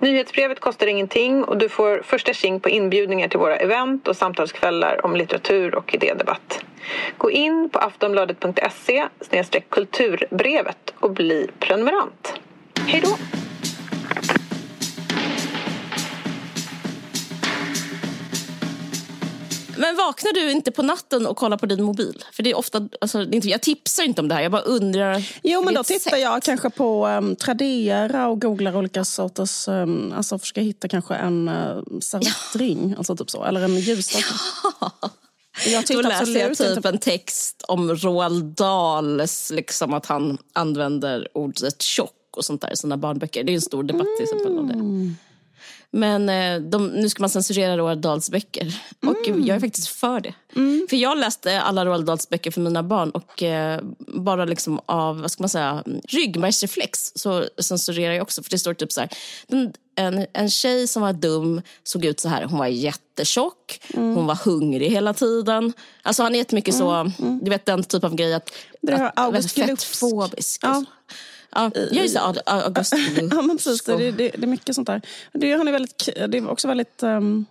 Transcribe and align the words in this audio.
Nyhetsbrevet 0.00 0.60
kostar 0.60 0.86
ingenting 0.86 1.44
och 1.44 1.58
du 1.58 1.68
får 1.68 2.02
första 2.04 2.32
tjing 2.32 2.60
på 2.60 2.68
inbjudningar 2.68 3.28
till 3.28 3.38
våra 3.38 3.56
event 3.56 4.08
och 4.08 4.16
samtalskvällar 4.16 5.06
om 5.06 5.16
litteratur 5.16 5.74
och 5.74 5.94
idédebatt. 5.94 6.64
Gå 7.18 7.30
in 7.30 7.70
på 7.72 7.78
aftonbladet.se 7.78 9.08
kulturbrevet 9.68 10.94
och 11.00 11.10
bli 11.10 11.50
prenumerant. 11.58 12.34
Hej 12.86 13.00
då! 13.04 13.16
Men 19.90 19.96
vaknar 19.96 20.32
du 20.32 20.50
inte 20.50 20.70
på 20.70 20.82
natten 20.82 21.26
och 21.26 21.36
kollar 21.36 21.56
på 21.56 21.66
din 21.66 21.82
mobil? 21.82 22.24
För 22.32 22.42
det 22.42 22.50
är 22.50 22.54
ofta, 22.54 22.88
alltså, 23.00 23.18
det 23.18 23.34
är 23.34 23.36
inte, 23.36 23.48
Jag 23.48 23.62
tipsar 23.62 24.02
inte 24.02 24.20
om 24.20 24.28
det 24.28 24.34
här, 24.34 24.42
jag 24.42 24.52
bara 24.52 24.62
undrar. 24.62 25.28
Jo, 25.42 25.64
men 25.64 25.74
då 25.74 25.84
tittar 25.84 26.10
sätt. 26.10 26.20
jag 26.20 26.42
kanske 26.42 26.70
på 26.70 27.06
um, 27.06 27.36
Tradera 27.36 28.28
och 28.28 28.40
googlar 28.40 28.76
olika 28.76 29.04
sorters... 29.04 29.68
Um, 29.68 30.12
alltså 30.16 30.38
försöker 30.38 30.60
hitta 30.62 30.88
kanske 30.88 31.14
en 31.14 31.48
uh, 31.48 31.82
servettring, 32.00 32.90
ja. 32.90 32.96
alltså 32.98 33.16
typ 33.16 33.30
så. 33.30 33.44
Eller 33.44 33.60
en 33.60 33.80
ljusstake. 33.80 34.24
Ja. 34.80 34.92
Jag 35.66 35.84
Då 35.88 36.00
läser 36.00 36.40
jag 36.40 36.56
typ 36.56 36.84
en 36.84 36.98
text 36.98 37.64
om 37.68 37.94
Roald 37.94 38.44
Dahls, 38.44 39.50
liksom 39.50 39.94
att 39.94 40.06
han 40.06 40.38
använder 40.52 41.28
ordet 41.34 41.82
tjock 41.82 42.36
och 42.36 42.44
sånt 42.44 42.60
där 42.60 42.72
i 42.72 42.76
sina 42.76 42.96
barnböcker. 42.96 43.44
Det 43.44 43.52
är 43.52 43.54
en 43.54 43.60
stor 43.60 43.82
debatt 43.82 44.06
till 44.16 44.24
exempel 44.24 44.58
om 44.58 44.68
det. 44.68 45.29
Mm. 45.92 46.24
Men 46.24 46.28
eh, 46.28 46.70
de, 46.70 46.86
nu 46.86 47.08
ska 47.08 47.22
man 47.22 47.30
censurera 47.30 47.76
Roald 47.76 48.00
Dahls 48.00 48.30
böcker. 48.30 48.80
Och 49.06 49.28
mm. 49.28 49.46
jag 49.46 49.56
är 49.56 49.60
faktiskt 49.60 49.88
för 49.88 50.20
det. 50.20 50.34
Mm. 50.56 50.86
För 50.90 50.96
jag 50.96 51.18
läste 51.18 51.60
alla 51.60 51.86
Roald 51.86 52.06
Dahls 52.06 52.28
böcker 52.28 52.50
för 52.50 52.60
mina 52.60 52.82
barn 52.82 53.10
och 53.10 53.42
eh, 53.42 53.80
bara 53.98 54.44
liksom 54.44 54.80
av, 54.86 55.20
vad 55.20 55.30
ska 55.30 55.42
man 55.42 55.48
säga, 55.48 55.84
ryggmärgsreflex 56.08 57.12
så 57.14 57.44
censurerar 57.62 58.14
jag 58.14 58.22
också. 58.22 58.42
För 58.42 58.50
det 58.50 58.58
står 58.58 58.74
typ 58.74 58.92
så 58.92 59.00
här, 59.00 59.10
en, 59.96 60.26
en 60.32 60.50
tjej 60.50 60.88
som 60.88 61.02
var 61.02 61.12
dum 61.12 61.62
såg 61.84 62.04
ut 62.04 62.20
så 62.20 62.28
här. 62.28 62.44
Hon 62.44 62.58
var 62.58 62.66
jättetjock, 62.66 63.80
mm. 63.94 64.14
hon 64.14 64.26
var 64.26 64.34
hungrig 64.34 64.90
hela 64.90 65.14
tiden. 65.14 65.72
Alltså 66.02 66.22
han 66.22 66.34
är 66.34 66.38
jättemycket 66.38 66.74
så, 66.74 66.90
mm. 66.90 67.12
Mm. 67.18 67.40
du 67.44 67.50
vet 67.50 67.66
den 67.66 67.84
typ 67.84 68.04
av 68.04 68.14
grej 68.14 68.34
att... 68.34 68.50
Det 68.82 68.94
att, 68.94 69.18
August 69.18 69.52
fettfobisk. 69.52 70.60
Ja. 70.62 70.84
Ja, 71.52 71.70
just 71.90 72.14
det, 72.14 72.42
August 72.46 72.94
Ja, 73.30 73.42
men 73.42 73.56
precis. 73.56 73.82
Det, 73.82 73.96
det, 73.96 74.10
det, 74.10 74.42
är 74.42 74.46
mycket 74.46 74.74
sånt 74.74 74.86
där. 74.86 75.02
Det, 75.32 75.52
han 75.52 75.68
är 75.68 75.72
väldigt, 75.72 76.08
det 76.28 76.38
är 76.38 76.50
också 76.50 76.68
väldigt... 76.68 77.02
Um, 77.02 77.46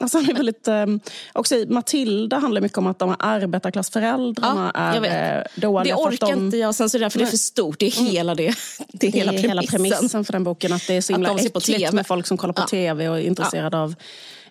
alltså 0.00 0.18
han 0.18 0.30
är 0.30 0.34
väldigt, 0.34 0.68
um, 0.68 1.00
också 1.32 1.54
i 1.54 1.66
Matilda 1.66 2.38
handlar 2.38 2.60
mycket 2.60 2.78
om 2.78 2.86
att 2.86 2.98
de 2.98 3.16
arbetarklassföräldrarna 3.18 4.70
ja, 4.74 4.80
är 4.80 5.38
eh, 5.38 5.60
dåliga. 5.60 5.96
Det 5.96 6.02
orkar 6.02 6.26
de, 6.26 6.44
inte 6.44 6.56
jag 6.56 6.74
censurera 6.74 7.10
för 7.10 7.18
det 7.18 7.24
är 7.24 7.30
för 7.30 7.36
stort. 7.36 7.78
Det 7.78 7.86
är 7.86 7.98
mm. 7.98 8.12
hela 8.12 8.34
det. 8.34 8.54
Det 8.92 9.06
är, 9.06 9.12
hela, 9.12 9.32
det 9.32 9.38
är 9.38 9.42
hela 9.42 9.62
premissen 9.62 10.24
för 10.24 10.32
den 10.32 10.44
boken. 10.44 10.72
Att 10.72 10.86
det 10.86 10.94
är 10.94 11.00
så 11.00 11.12
himla 11.12 11.38
äckligt 11.38 11.92
med 11.92 12.06
folk 12.06 12.26
som 12.26 12.36
kollar 12.36 12.54
på 12.54 12.62
ja. 12.62 12.66
tv 12.66 13.08
och 13.08 13.18
är 13.18 13.22
intresserade 13.22 13.76
ja. 13.76 13.82
av 13.82 13.94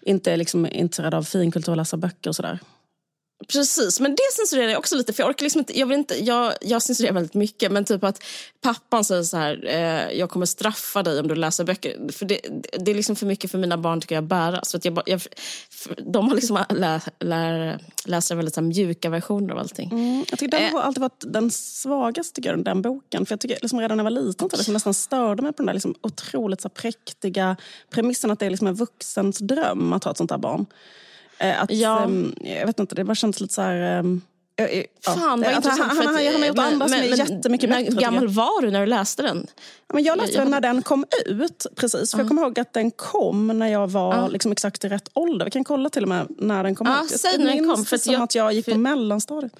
inte 0.02 0.38
liksom 0.38 0.66
intresserad 0.66 1.14
av 1.14 1.23
finkultur 1.23 1.72
och 1.72 1.78
läsa 1.78 1.98
böcker 1.98 2.30
och 2.30 2.36
sådär. 2.36 2.59
Precis, 3.52 3.99
men 3.99 4.11
det 4.11 4.35
censurerar 4.35 4.69
jag 4.69 4.80
också 4.80 4.95
lite. 4.95 5.13
För 5.13 5.23
Jag 5.23 5.30
orkar 5.30 5.44
liksom 5.44 5.59
inte, 5.59 5.80
jag, 5.80 5.88
vill 5.88 5.97
inte 5.97 6.23
jag, 6.23 6.53
jag 6.61 6.81
censurerar 6.81 7.13
väldigt 7.13 7.33
mycket. 7.33 7.71
Men 7.71 7.85
typ 7.85 8.03
att 8.03 8.23
pappan 8.61 9.03
säger 9.03 9.23
så 9.23 9.38
här, 9.38 9.66
eh, 9.67 10.17
jag 10.19 10.30
kommer 10.30 10.45
straffa 10.45 11.03
dig 11.03 11.19
om 11.19 11.27
du 11.27 11.35
läser 11.35 11.63
böcker. 11.63 12.11
För 12.11 12.25
det, 12.25 12.39
det 12.80 12.92
är 12.92 12.95
liksom 12.95 13.15
för 13.15 13.26
mycket 13.26 13.52
för 13.52 13.58
mina 13.58 13.77
barn 13.77 14.02
tycker 14.02 14.15
jag 14.15 14.23
att 14.23 14.30
bära. 14.30 14.59
Så 14.64 14.77
att 14.77 14.86
jag, 14.86 15.02
jag, 15.05 15.21
de 15.98 16.27
har 16.27 16.36
liksom 16.36 16.65
lä, 16.70 17.02
lä, 17.20 17.80
läser 18.05 18.36
väldigt 18.36 18.53
så 18.53 18.61
här, 18.61 18.67
mjuka 18.67 19.09
versioner 19.09 19.53
av 19.53 19.59
allting. 19.59 19.92
Mm, 19.92 20.26
jag 20.30 20.39
tycker 20.39 20.58
den 20.58 20.67
eh. 20.67 20.71
har 20.71 20.81
alltid 20.81 21.02
varit 21.02 21.23
den 21.27 21.52
svagaste 21.52 22.42
jag, 22.43 22.64
den 22.64 22.81
boken. 22.81 23.26
För 23.26 23.33
jag 23.33 23.39
tycker 23.39 23.58
liksom 23.61 23.80
redan 23.80 23.97
när 23.97 24.03
jag 24.03 24.11
var 24.11 24.21
liten 24.21 24.49
så 24.49 24.58
liksom 24.58 24.73
nästan 24.73 24.93
störde 24.93 25.42
mig 25.42 25.53
på 25.53 25.58
den 25.58 25.65
där 25.65 25.73
liksom 25.73 25.95
otroligt 26.02 26.61
så 26.61 26.70
präktiga 26.70 27.55
premissen 27.89 28.31
att 28.31 28.39
det 28.39 28.45
är 28.45 28.49
liksom 28.49 28.67
en 28.67 28.76
vuxens 28.76 29.37
dröm 29.39 29.93
att 29.93 30.03
ha 30.03 30.11
ett 30.11 30.17
sånt 30.17 30.30
där 30.30 30.37
barn. 30.37 30.65
Eh, 31.41 31.61
att, 31.61 31.71
ja. 31.71 32.02
um, 32.05 32.35
jag 32.41 32.65
vet 32.65 32.79
inte, 32.79 32.95
det 32.95 33.03
bara 33.03 33.15
känns 33.15 33.39
lite 33.39 33.53
så 33.53 33.61
här... 33.61 33.99
Um, 33.99 34.21
Fan 35.02 35.41
vad 35.41 35.53
intressant. 35.55 35.79
Han, 35.79 35.97
han, 35.97 36.05
han, 36.05 36.15
har 36.15 36.47
gjort 36.47 36.59
andra 36.59 36.87
som 36.87 36.97
är 36.97 37.03
jättemycket 37.03 37.69
bättre. 37.69 37.83
Hur 37.83 38.02
gammal 38.02 38.27
var 38.27 38.61
du 38.61 38.71
när 38.71 38.79
du 38.79 38.85
läste 38.85 39.21
den? 39.21 39.47
Men 39.93 40.03
jag 40.03 40.17
läste 40.17 40.35
jag, 40.35 40.45
den 40.45 40.52
när 40.52 40.61
den 40.61 40.81
kom 40.81 41.05
ut. 41.25 41.65
precis. 41.75 42.11
För 42.11 42.17
uh. 42.17 42.21
Jag 42.21 42.27
kommer 42.27 42.41
ihåg 42.41 42.59
att 42.59 42.73
den 42.73 42.91
kom 42.91 43.47
när 43.47 43.67
jag 43.67 43.87
var 43.87 44.23
uh. 44.23 44.29
liksom 44.29 44.52
exakt 44.52 44.85
i 44.85 44.89
rätt 44.89 45.09
ålder. 45.13 45.45
Vi 45.45 45.52
kan 45.52 45.63
kolla 45.63 45.89
till 45.89 46.03
och 46.03 46.09
med 46.09 46.27
när 46.29 46.63
den 46.63 46.75
kom 46.75 46.87
uh, 46.87 47.03
ut. 47.03 47.19
Säg 47.19 47.37
när 47.37 47.45
den 47.45 47.67
kom. 47.67 47.85
För 47.85 47.97
som 47.97 48.13
jag, 48.13 48.21
att 48.21 48.35
jag 48.35 48.53
gick 48.53 48.65
för... 48.65 48.71
på 48.71 48.77
mellanstadiet. 48.77 49.53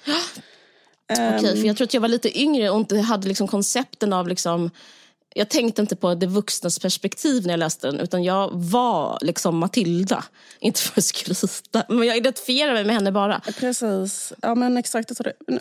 Okej, 1.12 1.38
okay, 1.38 1.60
för 1.60 1.66
jag 1.66 1.76
tror 1.76 1.84
att 1.84 1.94
jag 1.94 2.00
var 2.00 2.08
lite 2.08 2.40
yngre 2.40 2.70
och 2.70 2.78
inte 2.78 2.98
hade 2.98 3.28
liksom 3.28 3.48
koncepten 3.48 4.12
av 4.12 4.28
liksom 4.28 4.70
jag 5.34 5.48
tänkte 5.48 5.82
inte 5.82 5.96
på 5.96 6.14
det 6.14 6.26
vuxnas 6.26 6.78
perspektiv 6.78 7.42
när 7.46 7.52
jag 7.52 7.58
läste 7.58 7.86
den 7.86 8.00
utan 8.00 8.24
jag 8.24 8.50
var 8.52 9.18
liksom 9.20 9.58
Matilda. 9.58 10.24
Inte 10.60 10.80
för 10.80 11.00
att 11.00 11.04
skryta, 11.04 11.84
men 11.88 12.08
jag 12.08 12.16
identifierar 12.16 12.72
mig 12.72 12.84
med 12.84 12.94
henne 12.94 13.12
bara. 13.12 13.40
Precis. 13.40 14.32
Ja 14.42 14.54
men 14.54 14.76
exakt. 14.76 15.10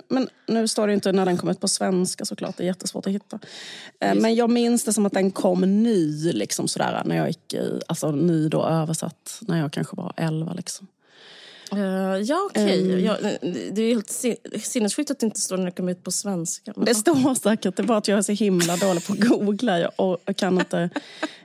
Men 0.07 0.29
nu 0.47 0.67
står 0.67 0.87
det 0.87 0.93
inte 0.93 1.11
när 1.11 1.25
den 1.25 1.37
kom 1.37 1.49
ut 1.49 1.59
på 1.59 1.67
svenska 1.67 2.25
såklart. 2.25 2.57
Det 2.57 2.63
är 2.63 2.67
jättesvårt 2.67 3.07
att 3.07 3.13
hitta. 3.13 3.39
Eh. 3.99 4.15
Men 4.15 4.35
jag 4.35 4.49
minns 4.49 4.83
det 4.83 4.93
som 4.93 5.05
att 5.05 5.13
den 5.13 5.31
kom 5.31 5.83
ny, 5.83 6.31
liksom 6.33 6.67
sådär, 6.67 7.01
när 7.05 7.15
jag 7.17 7.27
gick 7.27 7.53
i, 7.53 7.79
alltså 7.88 8.11
ny 8.11 8.49
då 8.49 8.65
översatt, 8.65 9.39
när 9.41 9.59
jag 9.59 9.71
kanske 9.71 9.95
var 9.95 10.13
elva. 10.17 10.53
Liksom. 10.53 10.88
Uh, 11.75 12.21
ja, 12.21 12.47
okej. 12.49 12.81
Okay. 12.81 12.93
Um, 12.93 13.05
ja, 13.05 13.17
det 13.71 13.81
är 13.81 13.89
helt 13.93 14.63
sinnessjukt 14.65 15.11
att 15.11 15.19
det 15.19 15.25
inte 15.25 15.39
står 15.39 15.57
när 15.57 15.65
det 15.65 15.71
kommer 15.71 15.91
ut 15.91 16.03
på 16.03 16.11
svenska. 16.11 16.73
Det 16.75 16.95
står 16.95 17.35
säkert. 17.35 17.75
Det 17.75 17.83
är 17.83 17.87
bara 17.87 17.97
att 17.97 18.07
jag 18.07 18.17
är 18.17 18.21
så 18.21 18.31
himla 18.31 18.75
dålig 18.77 19.07
på 19.07 19.13
att 19.13 19.19
googla. 19.19 19.79
Jag, 19.79 19.91
och, 19.95 20.17
jag, 20.25 20.37
kan 20.37 20.59
inte, 20.59 20.89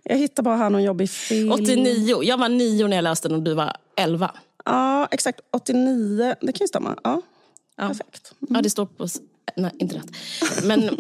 jag 0.03 0.19
hittar 0.19 0.43
bara 0.43 0.57
här 0.57 0.71
någon 0.71 0.83
jobbig 0.83 1.11
film. 1.11 1.53
89. 1.53 2.23
Jag 2.23 2.39
var 2.39 2.49
nio 2.49 2.87
när 2.87 2.97
jag 2.97 3.03
läste 3.03 3.29
den 3.29 3.37
och 3.37 3.43
du 3.43 3.55
var 3.55 3.77
elva. 3.97 4.35
Ja, 4.65 5.09
exakt. 5.11 5.41
89. 5.53 6.35
Det 6.41 6.53
kan 6.53 6.65
ju 6.65 6.69
stämma. 6.69 6.97
Ja, 7.05 7.23
ja. 7.77 7.89
Perfekt. 7.89 8.33
Mm. 8.43 8.55
Ja, 8.55 8.63
det 8.63 8.71
står 8.71 8.87
på 8.87 9.09
nej, 9.57 9.73
internet. 9.79 10.07
Men... 10.65 10.97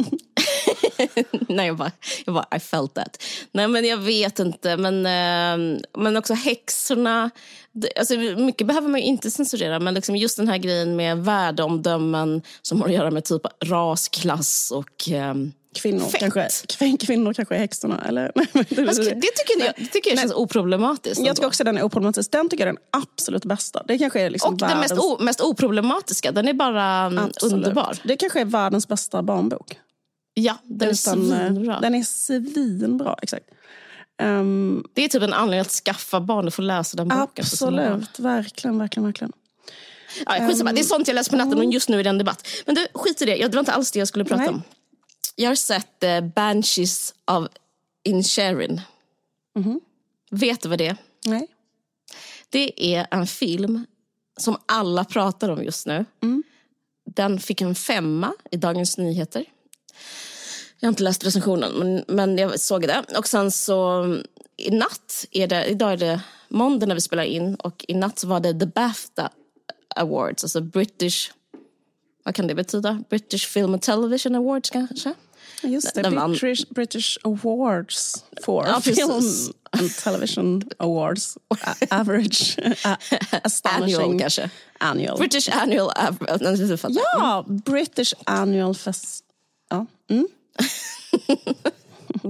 Nej, 1.48 1.66
jag 1.66 1.76
bara, 1.76 1.92
jag 2.24 2.34
bara, 2.34 2.56
I 2.56 2.60
felt 2.60 2.94
that. 2.94 3.22
Nej, 3.52 3.68
men 3.68 3.84
jag 3.84 3.96
vet 3.96 4.38
inte. 4.38 4.76
Men, 4.76 5.06
eh, 5.06 5.80
men 5.98 6.16
också 6.16 6.34
häxorna. 6.34 7.30
Alltså, 7.98 8.14
mycket 8.16 8.66
behöver 8.66 8.88
man 8.88 9.00
inte 9.00 9.30
censurera, 9.30 9.80
men 9.80 9.94
liksom 9.94 10.16
just 10.16 10.36
den 10.36 10.48
här 10.48 10.58
grejen 10.58 10.96
med 10.96 11.18
värdeomdömen 11.18 12.42
som 12.62 12.80
har 12.80 12.88
att 12.88 12.94
göra 12.94 13.10
med 13.10 13.24
typ 13.24 13.42
ras, 13.64 14.08
klass 14.08 14.72
och 14.74 15.10
eh, 15.10 15.34
Kvinnor 15.76 16.06
kanske, 16.18 16.48
kvinnor 16.96 17.32
kanske 17.32 17.54
är 17.54 17.58
häxorna. 17.58 18.04
Eller? 18.08 18.32
det 18.34 19.36
tycker 19.36 19.64
jag, 19.64 19.74
det 19.76 19.86
tycker 19.86 20.10
jag 20.10 20.18
känns 20.18 20.32
oproblematiskt. 20.32 21.26
Jag 21.26 21.36
tycker 21.36 21.46
också 21.46 21.64
den 21.64 21.78
är 21.78 21.82
oproblematisk. 21.82 22.32
Den 22.32 22.48
tycker 22.48 22.66
jag 22.66 22.68
är 22.74 22.78
den 22.92 23.02
absolut 23.02 23.44
bästa. 23.44 23.82
Det 23.88 23.98
kanske 23.98 24.20
är 24.20 24.30
liksom 24.30 24.54
och 24.54 24.62
världens... 24.62 24.88
den 24.88 24.96
mest, 24.98 25.06
o, 25.06 25.24
mest 25.24 25.40
oproblematiska. 25.40 26.32
Den 26.32 26.48
är 26.48 26.52
bara 26.52 26.84
mm, 26.84 27.24
absolut. 27.24 27.54
underbar. 27.54 27.98
Det 28.04 28.16
kanske 28.16 28.40
är 28.40 28.44
världens 28.44 28.88
bästa 28.88 29.22
barnbok. 29.22 29.78
Ja, 30.38 30.58
den 30.62 30.88
Utan, 30.88 31.32
är 31.32 31.48
svinbra. 31.48 31.80
Den 31.80 31.94
är 31.94 32.02
svinbra, 32.02 33.16
exakt. 33.22 33.50
Um, 34.22 34.86
det 34.94 35.04
är 35.04 35.08
typ 35.08 35.22
en 35.22 35.32
anledning 35.32 35.60
att 35.60 35.70
skaffa 35.70 36.20
barn 36.20 36.46
och 36.46 36.54
få 36.54 36.62
läsa 36.62 36.96
den 36.96 37.08
boken. 37.08 37.44
Absolut, 37.44 38.18
verkligen, 38.18 38.78
verkligen, 38.78 39.04
verkligen. 39.04 39.32
Ja, 40.26 40.38
um, 40.38 40.74
det 40.74 40.80
är 40.80 40.84
sånt 40.84 41.08
jag 41.08 41.14
läser 41.14 41.30
på 41.30 41.36
natten 41.36 41.58
och 41.58 41.64
just 41.64 41.88
nu 41.88 42.00
är 42.00 42.04
det 42.04 42.10
en 42.10 42.18
debatt. 42.18 42.48
Men 42.66 42.74
du, 42.74 42.86
skit 42.94 43.22
i 43.22 43.24
det. 43.24 43.36
Det 43.36 43.54
var 43.54 43.60
inte 43.60 43.72
alls 43.72 43.92
det 43.92 43.98
jag 43.98 44.08
skulle 44.08 44.24
prata 44.24 44.42
nej. 44.42 44.48
om. 44.48 44.62
Jag 45.36 45.50
har 45.50 45.54
sett 45.54 46.04
uh, 46.04 46.20
Banshees 46.20 47.14
of 47.24 47.46
Inisherin. 48.04 48.80
Mm 49.56 49.68
-hmm. 49.68 49.80
Vet 50.30 50.62
du 50.62 50.68
vad 50.68 50.78
det 50.78 50.86
är? 50.86 50.96
Nej. 51.24 51.48
Det 52.50 52.94
är 52.94 53.06
en 53.10 53.26
film 53.26 53.86
som 54.36 54.56
alla 54.66 55.04
pratar 55.04 55.48
om 55.48 55.64
just 55.64 55.86
nu. 55.86 56.04
Mm. 56.22 56.42
Den 57.04 57.40
fick 57.40 57.60
en 57.60 57.74
femma 57.74 58.32
i 58.50 58.56
Dagens 58.56 58.98
Nyheter. 58.98 59.44
Jag 60.80 60.86
har 60.86 60.92
inte 60.92 61.02
läst 61.02 61.26
recensionen, 61.26 61.72
men, 61.72 62.04
men 62.08 62.38
jag 62.38 62.60
såg 62.60 62.82
det. 62.82 63.04
Och 63.18 63.28
sen 63.28 63.50
så 63.50 64.04
i 64.56 64.70
natt, 64.70 65.26
är 65.30 65.46
det, 65.46 65.64
idag 65.64 65.92
är 65.92 65.96
det 65.96 66.20
måndag 66.48 66.86
när 66.86 66.94
vi 66.94 67.00
spelar 67.00 67.22
in 67.22 67.54
och 67.54 67.84
i 67.88 67.94
natt 67.94 68.24
var 68.24 68.40
det 68.40 68.60
The 68.60 68.66
BAFTA 68.66 69.30
Awards, 69.96 70.44
alltså 70.44 70.60
British, 70.60 71.30
vad 72.24 72.34
kan 72.34 72.46
det 72.46 72.54
betyda? 72.54 73.02
British 73.08 73.46
Film 73.46 73.72
and 73.72 73.82
Television 73.82 74.34
Awards 74.34 74.70
kanske? 74.70 75.14
Just 75.62 75.94
det, 75.94 76.02
British, 76.40 76.68
British 76.70 77.18
Awards 77.22 78.24
for 78.42 78.66
ja, 78.66 78.80
Film 78.80 79.10
and 79.70 79.96
Television 80.04 80.62
Awards. 80.78 81.38
average, 81.90 82.58
astonishing. 83.42 84.02
Annual 84.02 84.18
kanske? 84.18 84.50
Annual. 84.78 85.18
British 85.18 85.56
Annual. 85.62 85.92
Ja, 86.96 87.44
British 87.46 88.14
Annual 88.24 88.74
Fest 88.74 89.24
Ja. 89.70 89.86
Mm. 90.10 90.28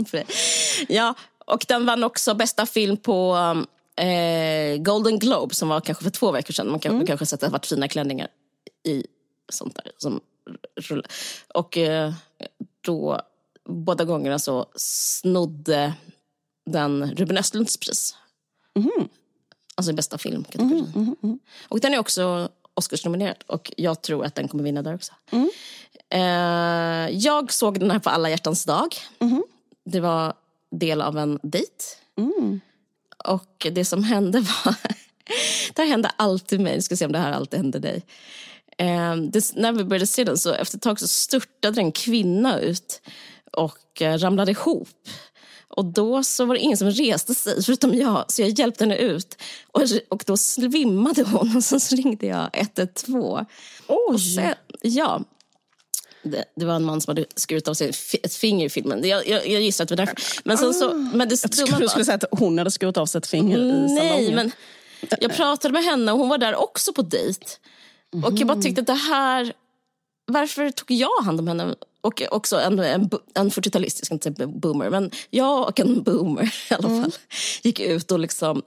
ja, 0.88 1.14
och 1.46 1.64
den 1.68 1.86
vann 1.86 2.04
också 2.04 2.34
bästa 2.34 2.66
film 2.66 2.96
på 2.96 3.36
eh, 3.96 4.76
Golden 4.76 5.18
Globe 5.18 5.54
som 5.54 5.68
var 5.68 5.80
kanske 5.80 6.04
för 6.04 6.10
två 6.10 6.32
veckor 6.32 6.52
sedan. 6.52 6.70
Man 6.70 6.80
kanske, 6.80 6.96
mm. 6.96 7.06
kanske 7.06 7.26
sett 7.26 7.42
att 7.42 7.48
det 7.50 7.52
varit 7.52 7.66
fina 7.66 7.88
klänningar 7.88 8.28
i 8.84 9.06
sånt 9.48 9.74
där. 9.74 9.92
Som, 9.98 10.20
och 11.54 11.78
eh, 11.78 12.12
då, 12.80 13.20
båda 13.64 14.04
gångerna 14.04 14.38
så 14.38 14.66
snodde 14.76 15.94
den 16.66 17.14
Ruben 17.16 17.38
Östlunds 17.38 17.76
pris. 17.76 18.16
Mm. 18.74 19.08
Alltså 19.74 19.92
bästa 19.92 20.18
filmkategorin. 20.18 20.92
Mm, 20.94 21.02
mm, 21.02 21.16
mm, 21.22 21.38
och 21.68 21.80
den 21.80 21.94
är 21.94 21.98
också 21.98 22.48
Oscarsnominerad 22.76 23.44
och 23.46 23.72
jag 23.76 24.02
tror 24.02 24.24
att 24.24 24.34
den 24.34 24.48
kommer 24.48 24.64
vinna 24.64 24.82
där 24.82 24.94
också. 24.94 25.12
Mm. 25.30 25.50
Eh, 26.10 27.16
jag 27.16 27.52
såg 27.52 27.80
den 27.80 27.90
här 27.90 27.98
på 27.98 28.10
alla 28.10 28.30
hjärtans 28.30 28.64
dag. 28.64 28.94
Mm. 29.18 29.44
Det 29.84 30.00
var 30.00 30.34
del 30.70 31.02
av 31.02 31.18
en 31.18 31.38
dejt. 31.42 31.84
Mm. 32.18 32.60
Och 33.24 33.66
det 33.72 33.84
som 33.84 34.04
hände 34.04 34.40
var... 34.40 34.74
det 35.74 35.82
här 35.82 35.88
hände 35.88 36.08
alltid 36.16 36.60
mig. 36.60 36.74
Vi 36.74 36.82
ska 36.82 36.96
se 36.96 37.06
om 37.06 37.12
det 37.12 37.18
här 37.18 37.32
alltid 37.32 37.60
händer 37.60 37.80
dig. 37.80 38.02
Eh, 38.78 39.16
det, 39.16 39.54
när 39.54 39.72
vi 39.72 39.84
började 39.84 40.06
se 40.06 40.24
den 40.24 40.38
så 40.38 40.52
efter 40.52 40.78
ett 40.78 40.82
tag 40.82 41.00
så 41.00 41.08
störtade 41.08 41.80
en 41.80 41.92
kvinna 41.92 42.60
ut 42.60 43.02
och 43.52 44.02
eh, 44.02 44.18
ramlade 44.18 44.50
ihop. 44.50 44.88
Och 45.76 45.84
då 45.84 46.22
så 46.22 46.44
var 46.44 46.54
det 46.54 46.60
ingen 46.60 46.76
som 46.76 46.90
reste 46.90 47.34
sig 47.34 47.62
förutom 47.62 47.94
jag, 47.94 48.24
så 48.28 48.42
jag 48.42 48.58
hjälpte 48.58 48.84
henne 48.84 48.96
ut. 48.96 49.42
Och, 49.72 49.82
och 50.08 50.22
då 50.26 50.36
svimmade 50.36 51.22
hon 51.22 51.56
och 51.56 51.64
så 51.64 51.96
ringde 51.96 52.26
jag 52.26 52.50
112. 52.52 53.44
Oj! 53.88 54.18
Sen, 54.18 54.54
ja. 54.82 55.22
Det, 56.22 56.44
det, 56.56 56.66
var 56.66 56.74
en 56.74 56.84
man 56.84 57.00
som 57.00 57.10
hade 57.10 57.24
skurit 57.36 57.68
av 57.68 57.74
sig 57.74 57.92
ett 58.22 58.34
finger 58.34 58.66
i 58.66 58.68
filmen. 58.68 59.08
Jag, 59.08 59.28
jag, 59.28 59.48
jag 59.48 59.62
gissar 59.62 59.84
att 59.84 59.88
det 59.88 59.96
var 59.96 60.06
därför. 60.06 60.16
Men 60.44 60.58
sen 60.58 60.74
så, 60.74 60.94
men 60.94 61.28
det, 61.28 61.42
jag 61.42 61.52
trodde 61.52 61.84
du 61.84 61.88
skulle 61.88 62.04
säga 62.04 62.14
att 62.14 62.38
hon 62.38 62.58
hade 62.58 62.70
skurit 62.70 62.96
av 62.96 63.06
sig 63.06 63.18
ett 63.18 63.26
finger 63.26 63.58
i. 63.58 63.94
Nej, 63.94 64.34
men 64.34 64.52
jag 65.20 65.36
pratade 65.36 65.72
med 65.72 65.84
henne 65.84 66.12
och 66.12 66.18
hon 66.18 66.28
var 66.28 66.38
där 66.38 66.54
också 66.54 66.92
på 66.92 67.02
dejt. 67.02 67.46
Och 68.24 68.32
jag 68.36 68.48
bara 68.48 68.62
tyckte 68.62 68.80
att 68.80 68.86
det 68.86 68.92
här... 68.92 69.52
Varför 70.26 70.70
tog 70.70 70.90
jag 70.90 71.22
hand 71.22 71.40
om 71.40 71.48
henne? 71.48 71.74
Och 72.00 72.22
också 72.30 72.56
en, 72.56 72.78
en, 72.78 73.10
en 73.34 73.50
40-talist, 73.50 73.98
jag 74.00 74.06
ska 74.06 74.14
inte 74.14 74.34
säga 74.34 74.46
boomer, 74.46 74.90
men 74.90 75.10
jag 75.30 75.68
och 75.68 75.80
en 75.80 76.02
boomer 76.02 76.54
i 76.70 76.74
alla 76.74 76.88
mm. 76.88 77.02
fall 77.02 77.12
gick 77.62 77.80
ut 77.80 78.12
och 78.12 78.18
liksom, 78.18 78.62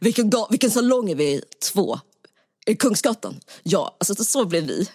vilken, 0.00 0.32
vilken 0.50 0.70
salong 0.70 1.10
är 1.10 1.14
vi 1.14 1.42
två? 1.72 1.98
I 2.66 2.76
Kungsgatan? 2.76 3.40
Ja, 3.62 3.96
alltså 3.98 4.24
så 4.24 4.44
blev 4.44 4.66
vi. 4.66 4.88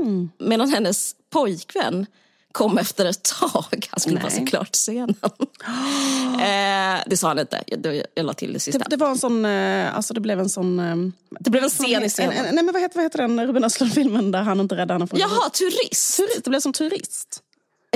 Mm. 0.00 0.30
Medan 0.38 0.68
hennes 0.68 1.14
pojkvän 1.30 2.06
kom 2.52 2.78
efter 2.78 3.04
ett 3.04 3.22
tag. 3.22 3.88
Han 3.90 4.00
skulle 4.00 4.20
bara 4.20 4.30
se 4.30 4.46
klart 4.46 4.74
scenen. 4.74 5.14
eh, 6.40 7.02
det 7.06 7.16
sa 7.16 7.28
han 7.28 7.38
inte. 7.38 7.62
Jag, 7.66 8.02
jag 8.14 8.26
la 8.26 8.32
till 8.32 8.52
det 8.52 8.60
sista. 8.60 8.78
Det, 8.78 8.86
det, 8.90 8.96
var 8.96 9.10
en 9.10 9.18
sån, 9.18 9.44
eh, 9.44 9.96
alltså 9.96 10.14
det 10.14 10.20
blev 10.20 10.40
en 10.40 10.48
sån... 10.48 10.78
Eh, 10.78 10.96
det 11.40 11.50
blev 11.50 11.64
en 11.64 11.70
scen 11.70 12.04
i 12.04 12.08
scenen. 12.08 12.54
nej 12.54 12.64
men 12.64 12.72
vad 12.72 12.82
heter, 12.82 12.96
vad 12.96 13.04
heter 13.04 13.18
den 13.18 13.46
Ruben 13.46 13.64
Östlund-filmen 13.64 14.30
där 14.30 14.42
han 14.42 14.60
inte 14.60 14.74
räddade 14.74 14.92
henne 14.92 15.06
från 15.06 15.20
Jaha, 15.20 15.50
turist. 15.50 16.16
turist! 16.16 16.44
Det 16.44 16.50
blev 16.50 16.60
som 16.60 16.72
turist. 16.72 17.42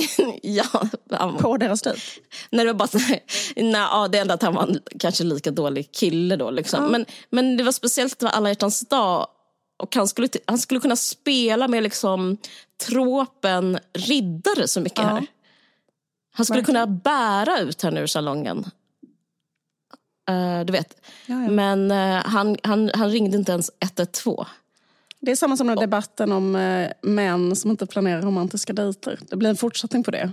ja, 0.43 0.89
På 1.41 1.57
deras 1.57 1.83
typ? 1.83 1.97
Nej, 2.51 2.65
det 2.65 2.73
var 2.73 2.79
bara 2.79 2.89
nej, 3.57 3.73
ja, 3.73 4.09
det 4.09 4.19
enda 4.19 4.35
att 4.35 4.43
han 4.43 4.55
var 4.55 4.63
en, 4.63 4.81
kanske 4.99 5.25
lika 5.25 5.51
dålig 5.51 5.93
kille 5.93 6.37
då. 6.37 6.51
Liksom. 6.51 6.81
Mm. 6.81 6.93
Men, 6.93 7.07
men 7.31 7.57
det 7.57 7.65
var 7.65 7.73
speciellt 7.73 8.19
det 8.19 8.25
var 8.25 8.33
alla 8.33 8.49
hjärtans 8.49 8.81
dag 8.81 9.27
och 9.77 9.97
han 9.97 10.09
skulle, 10.09 10.29
han 10.47 10.59
skulle 10.59 10.81
kunna 10.81 10.97
spela 10.97 11.69
med 11.69 11.83
liksom 11.83 12.37
tråpen 12.87 13.79
riddare 13.93 14.69
så 14.69 14.81
mycket 14.81 14.99
ja. 14.99 15.05
här. 15.05 15.27
Han 16.37 16.47
skulle 16.47 16.61
Verkligen. 16.61 16.87
kunna 16.87 17.01
bära 17.05 17.61
ut 17.61 17.83
henne 17.83 18.01
ur 18.01 18.07
salongen. 18.07 18.65
Uh, 20.31 20.65
du 20.65 20.73
vet. 20.73 21.01
Ja, 21.27 21.43
ja. 21.43 21.51
Men 21.51 21.91
uh, 21.91 22.23
han, 22.27 22.57
han, 22.63 22.91
han 22.95 23.11
ringde 23.11 23.37
inte 23.37 23.53
ens 23.53 23.71
112. 23.81 24.47
Det 25.21 25.31
är 25.31 25.37
samma 25.37 25.57
som 25.57 25.67
den 25.67 25.77
debatten 25.77 26.33
om 26.33 26.55
uh, 26.55 26.89
män 27.03 27.57
som 27.57 27.71
inte 27.71 27.87
planerar 27.87 28.23
romantiska 28.23 28.73
dejter. 28.73 29.19
Det 29.29 29.37
blir 29.37 29.51
en 29.51 29.57
fortsättning 29.57 30.05
på 30.05 30.11
det. 30.11 30.33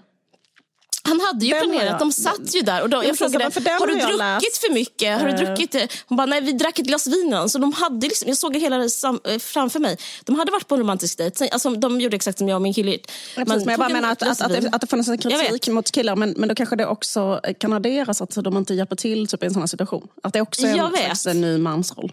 Han 1.12 1.20
hade 1.20 1.46
ju 1.46 1.54
den 1.54 1.70
planerat, 1.70 2.00
de 2.00 2.12
satt 2.12 2.56
ju 2.56 2.62
där. 2.62 2.82
Och 2.82 2.90
då, 2.90 3.04
jag 3.04 3.18
frågade, 3.18 3.44
har 3.44 3.88
du 3.88 3.94
druckit 3.94 4.18
läst? 4.18 4.58
för 4.58 4.74
mycket? 4.74 5.22
Har 5.22 5.28
du 5.28 5.34
eh. 5.34 5.40
druckit? 5.40 5.76
Hon 6.06 6.16
bara, 6.18 6.26
nej 6.26 6.42
vi 6.42 6.52
drack 6.52 6.80
ett 6.80 6.86
glas 6.86 7.08
vin 7.08 7.50
Så 7.50 7.58
de 7.58 7.74
hade 7.74 8.08
liksom, 8.08 8.28
jag 8.28 8.38
såg 8.38 8.54
det 8.54 8.60
hela 8.60 8.76
eh, 8.84 9.40
framför 9.40 9.80
mig. 9.80 9.98
De 10.24 10.36
hade 10.36 10.52
varit 10.52 10.68
på 10.68 10.76
en 10.76 10.82
romantisk 10.82 11.18
dejt. 11.18 11.50
Alltså, 11.50 11.70
de 11.70 12.02
gjorde 12.02 12.16
exakt 12.16 12.38
som 12.38 12.50
jag 12.50 12.56
och 12.56 12.62
min 12.62 12.74
kille. 12.74 12.98
Ja, 13.36 13.44
men 13.48 13.64
jag 13.70 13.80
bara 13.80 13.90
menar 13.90 14.12
att, 14.12 14.24
att, 14.24 14.42
att, 14.42 14.74
att 14.76 14.82
det 14.82 14.88
fanns 14.88 15.08
en 15.08 15.18
kritik 15.18 15.68
mot 15.68 15.92
killar. 15.92 16.16
Men, 16.16 16.34
men 16.38 16.50
då 16.50 16.56
kanske 16.56 16.76
det 16.76 16.86
också 16.86 17.42
kan 17.58 17.74
adderas 17.74 18.22
att 18.22 18.36
de 18.44 18.58
inte 18.58 18.74
hjälper 18.74 18.96
till 18.96 19.28
typ, 19.28 19.44
i 19.44 19.46
en 19.46 19.54
sån 19.54 19.62
här 19.62 19.68
situation. 19.68 20.08
Att 20.24 20.34
det 20.34 20.42
också 20.42 20.68
är 20.68 20.84
en, 20.84 20.92
slags, 20.92 21.28
en 21.28 21.42
ny 21.42 21.58
mansroll. 21.58 22.12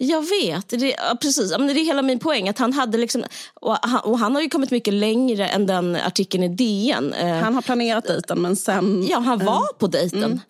Jag 0.00 0.28
vet, 0.28 0.68
det, 0.68 0.88
ja, 0.88 1.16
precis. 1.20 1.50
det 1.50 1.56
är 1.56 1.84
hela 1.84 2.02
min 2.02 2.18
poäng. 2.18 2.48
Att 2.48 2.58
han, 2.58 2.72
hade 2.72 2.98
liksom, 2.98 3.24
och 3.54 3.76
han, 3.82 4.00
och 4.00 4.18
han 4.18 4.34
har 4.34 4.42
ju 4.42 4.48
kommit 4.48 4.70
mycket 4.70 4.94
längre 4.94 5.48
än 5.48 5.66
den 5.66 5.96
artikeln 5.96 6.44
i 6.44 6.48
DN. 6.48 7.12
Eh, 7.12 7.36
han 7.36 7.54
har 7.54 7.62
planerat 7.62 8.04
dejten 8.04 8.42
men 8.42 8.56
sen... 8.56 9.06
Ja, 9.10 9.18
han 9.18 9.44
var 9.44 9.78
på 9.78 9.86
dejten. 9.86 10.24
Mm. 10.24 10.40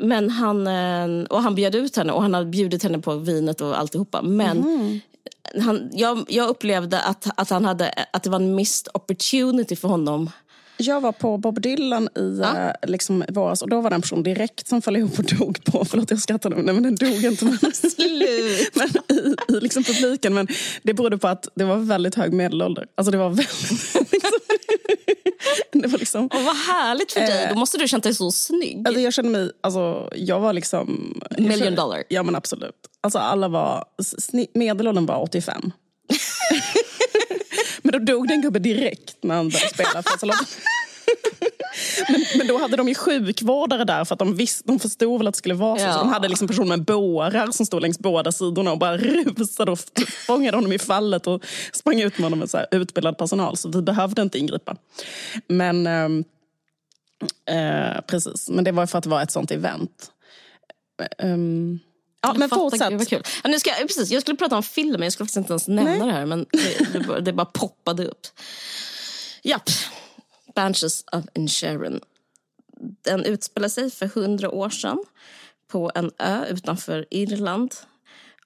Men 0.00 0.30
han, 0.30 0.66
eh, 0.66 1.26
och 1.26 1.42
han 1.42 1.54
bjöd 1.54 1.74
ut 1.74 1.96
henne 1.96 2.12
och 2.12 2.22
han 2.22 2.34
har 2.34 2.44
bjudit 2.44 2.82
henne 2.82 2.98
på 2.98 3.14
vinet 3.14 3.60
och 3.60 3.78
alltihopa. 3.78 4.22
Men 4.22 4.58
mm. 4.58 5.00
han, 5.60 5.90
jag, 5.92 6.24
jag 6.28 6.48
upplevde 6.48 7.00
att, 7.00 7.26
att, 7.36 7.50
han 7.50 7.64
hade, 7.64 7.94
att 8.12 8.22
det 8.22 8.30
var 8.30 8.40
en 8.40 8.54
missed 8.54 8.88
opportunity 8.94 9.76
för 9.76 9.88
honom 9.88 10.30
jag 10.80 11.00
var 11.00 11.12
på 11.12 11.38
Bob 11.38 11.60
Dylan 11.60 12.08
i 12.16 12.38
ja. 12.42 12.58
Eh, 12.58 12.90
liksom, 12.90 13.24
våras 13.28 13.62
och 13.62 13.68
då 13.68 13.80
var 13.80 13.90
det 13.90 13.94
en 13.96 14.02
person 14.02 14.22
direkt 14.22 14.68
som 14.68 14.82
föll 14.82 14.96
ihop 14.96 15.18
och 15.18 15.24
dog 15.24 15.64
på, 15.64 15.84
förlåt 15.84 16.10
jag 16.10 16.20
skrattar 16.20 16.50
nu, 16.50 16.56
nej 16.62 16.74
men 16.74 16.82
den 16.82 16.94
dog 16.94 17.24
inte 17.24 17.44
men, 17.44 17.58
men 18.74 18.88
i, 19.18 19.36
i 19.48 19.60
liksom 19.60 19.84
publiken. 19.84 20.34
Men 20.34 20.48
det 20.82 20.94
berodde 20.94 21.18
på 21.18 21.28
att 21.28 21.48
det 21.54 21.64
var 21.64 21.76
väldigt 21.76 22.14
hög 22.14 22.32
medelålder. 22.32 22.86
Alltså 22.94 23.10
det 23.10 23.18
var 23.18 23.28
väldigt... 23.28 23.70
Liksom, 24.12 24.32
det 25.82 25.88
var 25.88 25.98
liksom, 25.98 26.26
och 26.26 26.42
vad 26.44 26.56
härligt 26.56 27.12
för 27.12 27.20
dig, 27.20 27.44
eh, 27.44 27.48
då 27.48 27.58
måste 27.58 27.78
du 27.78 27.88
känt 27.88 28.04
dig 28.04 28.14
så 28.14 28.30
snygg. 28.30 28.86
Alltså 28.86 29.00
jag 29.00 29.12
kände 29.12 29.30
mig, 29.30 29.50
alltså 29.60 30.12
jag 30.16 30.40
var 30.40 30.52
liksom... 30.52 31.20
Million 31.38 31.58
kände, 31.58 31.82
dollar? 31.82 32.02
Ja 32.08 32.22
men 32.22 32.36
absolut. 32.36 32.76
Alltså 33.00 33.18
alla 33.18 33.48
var, 33.48 33.84
medelåldern 34.54 35.06
var 35.06 35.22
85. 35.22 35.72
Men 37.82 37.92
då 37.92 38.12
dog 38.12 38.28
den 38.28 38.40
gubbe 38.42 38.58
direkt 38.58 39.16
när 39.22 39.34
han 39.34 39.48
började 39.48 39.74
spela 39.74 40.02
för 40.02 40.18
men, 42.08 42.24
men 42.38 42.46
då 42.46 42.58
hade 42.58 42.76
de 42.76 42.88
ju 42.88 42.94
sjukvårdare 42.94 43.84
där 43.84 44.04
för 44.04 44.14
att 44.14 44.18
de, 44.18 44.34
visst, 44.34 44.66
de 44.66 44.78
förstod 44.78 45.18
väl 45.18 45.26
att 45.26 45.34
det 45.34 45.38
skulle 45.38 45.54
vara 45.54 45.78
så. 45.78 45.84
Ja. 45.84 45.92
så 45.92 45.98
de 45.98 46.08
hade 46.08 46.28
liksom 46.28 46.48
personer 46.48 46.68
med 46.68 46.84
bårar 46.84 47.50
som 47.50 47.66
stod 47.66 47.82
längs 47.82 47.98
båda 47.98 48.32
sidorna 48.32 48.72
och 48.72 48.78
bara 48.78 48.96
rusade 48.96 49.70
och 49.70 49.78
fångade 50.26 50.56
honom 50.56 50.72
i 50.72 50.78
fallet 50.78 51.26
och 51.26 51.44
sprang 51.72 52.00
ut 52.00 52.18
med 52.18 52.24
honom 52.24 52.38
med 52.38 52.50
så 52.50 52.58
utbildad 52.70 53.18
personal. 53.18 53.56
Så 53.56 53.68
vi 53.68 53.82
behövde 53.82 54.22
inte 54.22 54.38
ingripa. 54.38 54.76
Men 55.46 55.86
ehm, 55.86 56.24
eh, 57.50 58.00
precis, 58.06 58.48
men 58.48 58.64
det 58.64 58.72
var 58.72 58.86
för 58.86 58.98
att 58.98 59.04
det 59.04 59.10
var 59.10 59.22
ett 59.22 59.32
sånt 59.32 59.50
event. 59.50 60.10
Um, 61.18 61.80
Ja, 62.22 62.34
men 62.36 62.48
fortsätt. 62.48 62.90
Gud, 62.90 63.08
kul. 63.08 63.22
Ja, 63.42 63.50
nu 63.50 63.58
ska, 63.58 63.70
precis, 63.70 64.10
jag 64.10 64.22
skulle 64.22 64.36
prata 64.36 64.56
om 64.56 64.62
filmen, 64.62 65.02
jag 65.02 65.12
skulle 65.12 65.26
faktiskt 65.26 65.36
inte 65.36 65.52
ens 65.52 65.68
nämna 65.68 65.90
Nej. 65.90 66.06
det 66.06 66.12
här. 66.12 66.26
Men 66.26 66.46
det, 66.50 66.92
det, 66.92 67.00
bara, 67.00 67.20
det 67.20 67.32
bara 67.32 67.44
poppade 67.46 68.06
upp. 68.06 68.26
Japp. 69.42 69.70
Banshees 70.54 71.04
of 71.12 71.24
Inisherin. 71.34 72.00
Den 72.80 73.24
utspelar 73.24 73.68
sig 73.68 73.90
för 73.90 74.06
hundra 74.06 74.50
år 74.50 74.70
sedan 74.70 75.04
på 75.68 75.92
en 75.94 76.10
ö 76.18 76.46
utanför 76.46 77.06
Irland. 77.10 77.74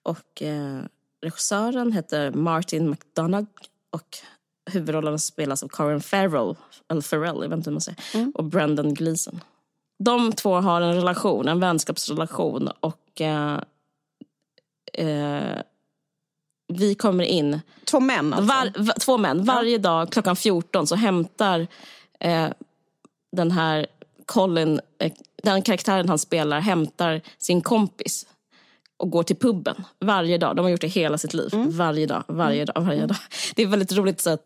Och 0.02 0.42
eh, 0.42 0.82
regissören 1.22 1.92
heter 1.92 2.30
Martin 2.30 2.90
McDonagh 2.90 3.50
och 3.90 4.18
huvudrollen 4.70 5.18
spelas 5.18 5.62
av 5.62 5.68
Karen 5.68 6.00
Farrell, 6.00 6.56
eller 6.88 7.00
Farrell, 7.00 7.42
jag 7.42 7.48
vet 7.48 7.56
inte 7.56 7.70
hur 7.70 7.74
man 7.74 7.80
säger, 7.80 8.00
mm. 8.14 8.32
och 8.34 8.44
Brendan 8.44 8.94
Gleeson. 8.94 9.40
De 9.98 10.32
två 10.32 10.54
har 10.54 10.80
en 10.80 10.94
relation, 10.94 11.48
en 11.48 11.60
vänskapsrelation 11.60 12.68
och 12.80 13.20
eh, 13.20 13.60
eh, 14.92 15.60
vi 16.78 16.94
kommer 16.94 17.24
in. 17.24 17.60
Två 17.84 18.00
män 18.00 18.32
alltså? 18.32 18.54
Var, 18.82 18.98
två 19.00 19.18
män. 19.18 19.44
Varje 19.44 19.78
dag 19.78 20.12
klockan 20.12 20.36
14 20.36 20.86
så 20.86 20.94
hämtar 20.94 21.66
eh, 22.20 22.48
den 23.32 23.50
här 23.50 23.86
Colin, 24.26 24.80
eh, 24.98 25.12
den 25.42 25.62
karaktären 25.62 26.08
han 26.08 26.18
spelar, 26.18 26.60
hämtar 26.60 27.20
sin 27.38 27.60
kompis 27.60 28.26
och 28.96 29.10
går 29.10 29.22
till 29.22 29.36
puben 29.36 29.84
varje 30.00 30.38
dag. 30.38 30.56
De 30.56 30.62
har 30.62 30.70
gjort 30.70 30.80
det 30.80 30.86
hela 30.86 31.18
sitt 31.18 31.34
liv. 31.34 31.50
Mm. 31.52 31.76
Varje 31.76 32.06
dag, 32.06 32.24
varje 32.28 32.62
mm. 32.62 32.66
dag, 32.66 32.82
varje 32.82 32.98
mm. 32.98 33.08
dag. 33.08 33.16
Det 33.54 33.62
är 33.62 33.66
väldigt 33.66 33.92
roligt 33.92 34.20
sätt 34.20 34.40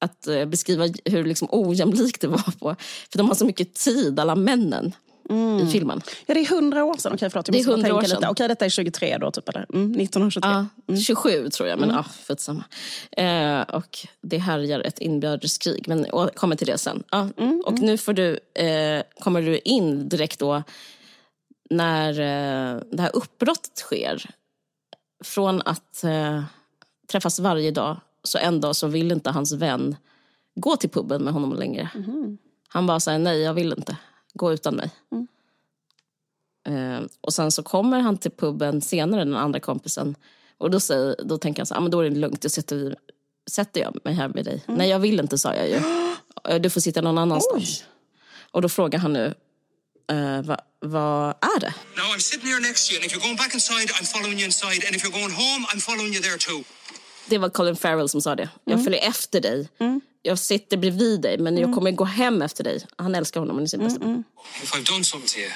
att 0.00 0.28
uh, 0.28 0.44
beskriva 0.44 0.84
hur 1.04 1.24
liksom 1.24 1.48
ojämlikt 1.50 2.20
det 2.20 2.28
var 2.28 2.58
på. 2.58 2.76
För 3.10 3.18
de 3.18 3.28
har 3.28 3.34
så 3.34 3.46
mycket 3.46 3.74
tid, 3.74 4.20
alla 4.20 4.34
männen. 4.34 4.92
Mm. 5.30 5.58
i 5.58 5.70
filmen. 5.70 6.00
Ja, 6.26 6.34
det 6.34 6.40
är 6.40 6.46
hundra 6.46 6.84
år 6.84 6.96
sedan. 6.96 7.12
Okej, 7.14 7.30
förlåt, 7.30 7.48
jag 7.48 7.56
måste 7.56 7.70
det 7.70 7.72
är 7.72 7.90
100 7.90 7.94
år 7.94 8.02
sedan. 8.02 8.20
Lite. 8.20 8.28
Okej, 8.28 8.48
detta 8.48 8.64
är 8.64 8.68
23 8.68 9.18
då, 9.18 9.30
typ, 9.30 9.48
eller? 9.48 9.66
Mm, 9.74 9.90
1923. 9.90 10.50
Ja, 10.50 10.66
mm. 10.88 11.00
27 11.00 11.50
tror 11.50 11.68
jag, 11.68 11.78
men 11.78 11.90
mm. 11.90 12.00
ah, 12.00 12.04
skitsamma. 12.28 12.64
Eh, 13.10 13.60
och 13.60 13.98
det 14.20 14.38
härjar 14.38 14.80
ett 14.80 14.98
inbördeskrig, 14.98 15.88
men 15.88 16.06
jag 16.12 16.34
kommer 16.34 16.56
till 16.56 16.66
det 16.66 16.78
sen. 16.78 17.02
Ah, 17.10 17.26
mm, 17.36 17.62
och 17.66 17.72
mm. 17.72 17.86
nu 17.86 17.98
får 17.98 18.12
du, 18.12 18.38
eh, 18.54 19.02
kommer 19.20 19.42
du 19.42 19.58
in 19.58 20.08
direkt 20.08 20.38
då 20.38 20.62
när 21.70 22.10
eh, 22.10 22.80
det 22.92 23.02
här 23.02 23.16
uppbrottet 23.16 23.78
sker. 23.78 24.30
Från 25.24 25.62
att 25.64 26.04
eh, 26.04 26.42
träffas 27.06 27.38
varje 27.38 27.70
dag, 27.70 28.00
så 28.22 28.38
en 28.38 28.60
dag 28.60 28.76
så 28.76 28.86
vill 28.86 29.12
inte 29.12 29.30
hans 29.30 29.52
vän 29.52 29.96
gå 30.54 30.76
till 30.76 30.90
puben 30.90 31.22
med 31.22 31.32
honom 31.32 31.52
längre. 31.52 31.90
Mm. 31.94 32.38
Han 32.68 32.86
bara 32.86 33.00
säger 33.00 33.18
nej, 33.18 33.40
jag 33.40 33.54
vill 33.54 33.72
inte. 33.72 33.96
Gå 34.36 34.52
utan 34.52 34.74
mig. 34.74 34.90
Mm. 35.12 35.26
Eh, 36.66 37.06
och 37.20 37.34
sen 37.34 37.52
så 37.52 37.62
kommer 37.62 38.00
han 38.00 38.18
till 38.18 38.30
puben 38.30 38.82
senare, 38.82 39.24
den 39.24 39.36
andra 39.36 39.60
kompisen. 39.60 40.16
Och 40.58 40.70
då, 40.70 40.80
säger, 40.80 41.16
då 41.24 41.38
tänker 41.38 41.60
han 41.60 41.66
så 41.66 41.74
ah, 41.74 41.80
men 41.80 41.90
då 41.90 42.00
är 42.00 42.10
det 42.10 42.16
lugnt, 42.16 42.44
jag 42.44 42.52
sätter, 42.52 42.96
sätter 43.50 43.80
jag 43.80 43.98
mig 44.04 44.14
här 44.14 44.28
med 44.28 44.44
dig. 44.44 44.64
Mm. 44.66 44.78
Nej, 44.78 44.88
jag 44.88 44.98
vill 44.98 45.20
inte, 45.20 45.38
sa 45.38 45.54
jag 45.54 45.68
ju. 45.68 45.80
Eh, 46.48 46.60
du 46.60 46.70
får 46.70 46.80
sitta 46.80 47.00
någon 47.00 47.18
annanstans. 47.18 47.82
Oj. 47.82 47.86
Och 48.50 48.62
då 48.62 48.68
frågar 48.68 48.98
han 48.98 49.12
nu, 49.12 49.34
uh, 50.12 50.42
vad 50.42 50.60
va 50.80 51.34
är 51.40 51.60
det? 51.60 51.74
No, 51.96 52.02
I'm 52.14 52.18
sitting 52.18 52.48
here 52.48 52.60
next 52.60 52.88
to 52.88 52.92
you 52.92 53.02
and 53.02 53.06
if 53.06 53.12
you're 53.12 53.26
going 53.26 53.36
back 53.36 53.54
inside 53.54 53.88
I'm 53.90 54.04
following 54.04 54.38
you 54.38 54.44
inside 54.44 54.84
and 54.86 54.96
if 54.96 55.04
you're 55.04 55.18
going 55.20 55.32
home 55.32 55.66
I'm 55.72 55.80
following 55.80 56.12
you 56.14 56.22
there 56.22 56.38
too. 56.38 56.64
Det 57.28 57.38
var 57.38 57.48
Colin 57.48 57.76
Farrell 57.76 58.08
som 58.08 58.20
sa 58.20 58.34
det. 58.34 58.48
Jag 58.64 58.72
mm. 58.72 58.84
följer 58.84 59.08
efter 59.08 59.40
dig. 59.40 59.68
Mm. 59.78 60.00
Jag 60.26 60.38
sitter 60.38 60.76
bredvid 60.76 61.20
dig 61.20 61.38
men 61.38 61.54
jag 61.54 61.64
mm. 61.64 61.74
kommer 61.74 61.90
gå 61.90 62.04
hem 62.04 62.42
efter 62.42 62.64
dig. 62.64 62.86
Han 62.96 63.14
älskar 63.14 63.40
honom, 63.40 63.56
han 63.56 63.64
är 63.64 63.68
sin 63.68 63.80
bästa 63.80 64.04
mm. 64.04 64.24
If 64.62 64.74
I've 64.74 64.92
done 64.92 65.04
something 65.04 65.28
to 65.28 65.38
you 65.40 65.50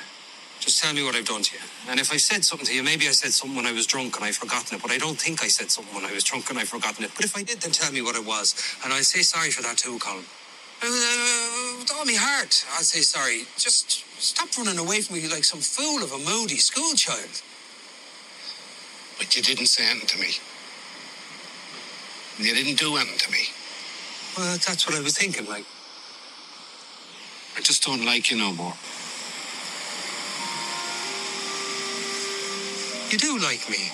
Just 0.60 0.82
tell 0.82 0.94
me 0.94 1.02
what 1.02 1.14
I've 1.14 1.30
done 1.34 1.42
to 1.42 1.52
you. 1.56 1.62
And 1.88 1.98
if 1.98 2.12
I 2.12 2.18
said 2.18 2.44
something 2.44 2.66
to 2.66 2.74
you, 2.74 2.82
maybe 2.82 3.08
I 3.08 3.12
said 3.12 3.32
something 3.32 3.56
when 3.56 3.66
I 3.72 3.72
was 3.72 3.86
drunk 3.86 4.16
and 4.16 4.24
I've 4.28 4.36
forgotten 4.36 4.76
it, 4.76 4.82
but 4.82 4.90
I 4.90 4.98
don't 4.98 5.18
think 5.18 5.42
I 5.42 5.48
said 5.48 5.70
something 5.70 5.94
when 5.94 6.04
I 6.04 6.12
was 6.12 6.22
drunk 6.30 6.50
and 6.50 6.58
I've 6.60 6.68
forgotten 6.68 7.02
it. 7.06 7.10
But 7.16 7.24
if 7.24 7.34
I 7.40 7.42
did, 7.42 7.58
then 7.62 7.72
tell 7.72 7.92
me 7.96 8.02
what 8.02 8.14
it 8.20 8.26
was. 8.34 8.46
And 8.84 8.92
I'll 8.92 9.08
say 9.14 9.22
sorry 9.22 9.50
for 9.56 9.62
that 9.62 9.78
too, 9.78 9.98
Colin. 9.98 10.24
Uh, 10.82 11.80
with 11.80 11.90
all 11.94 12.04
my 12.04 12.18
heart, 12.26 12.52
I'll 12.76 12.88
say 12.94 13.00
sorry. 13.00 13.40
Just 13.56 14.04
stop 14.20 14.48
running 14.58 14.78
away 14.78 15.00
from 15.00 15.16
me 15.16 15.28
like 15.28 15.44
some 15.44 15.60
fool 15.60 16.02
of 16.06 16.12
a 16.12 16.18
moody 16.18 16.58
schoolchild. 16.68 17.34
But 19.18 19.34
you 19.34 19.42
didn't 19.42 19.66
say 19.74 19.84
anything 19.90 20.08
to 20.14 20.18
me. 20.24 20.32
You 22.38 22.54
didn't 22.54 22.78
do 22.78 22.96
anything 22.96 23.18
to 23.18 23.30
me. 23.32 23.44
Well, 24.36 24.58
that's 24.66 24.86
what 24.86 24.96
I 24.96 25.02
was 25.02 25.18
thinking, 25.18 25.46
like. 25.46 25.64
I 27.56 27.60
just 27.62 27.84
don't 27.86 28.04
like 28.04 28.30
you 28.30 28.38
no 28.38 28.52
more. 28.52 28.74
You 33.10 33.18
do 33.18 33.38
like 33.38 33.68
me. 33.68 33.90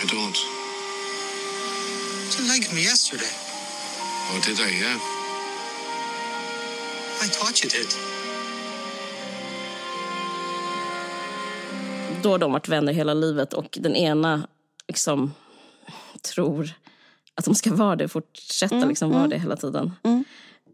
I 0.00 0.04
don't. 0.06 0.38
You 2.38 2.48
liked 2.48 2.72
me 2.74 2.82
yesterday. 2.82 3.34
Oh, 4.30 4.40
did 4.44 4.58
I? 4.58 4.70
Yeah. 4.70 4.98
I 7.20 7.28
thought 7.28 7.62
you 7.62 7.70
did. 7.70 7.94
Då 12.22 12.30
har 12.30 12.38
de 12.38 12.52
varit 12.52 12.68
vänner 12.68 12.92
hela 12.92 13.14
livet 13.14 13.52
och 13.52 13.78
den 13.80 13.96
ena 13.96 14.48
liksom 14.88 15.34
tror 16.22 16.74
att 17.34 17.44
de 17.44 17.54
ska 17.54 17.74
vara 17.74 17.96
det, 17.96 18.08
fortsätta 18.08 18.76
mm, 18.76 18.88
liksom 18.88 19.10
vara 19.10 19.20
mm. 19.20 19.30
det 19.30 19.38
hela 19.38 19.56
tiden. 19.56 19.92
Mm. 20.02 20.24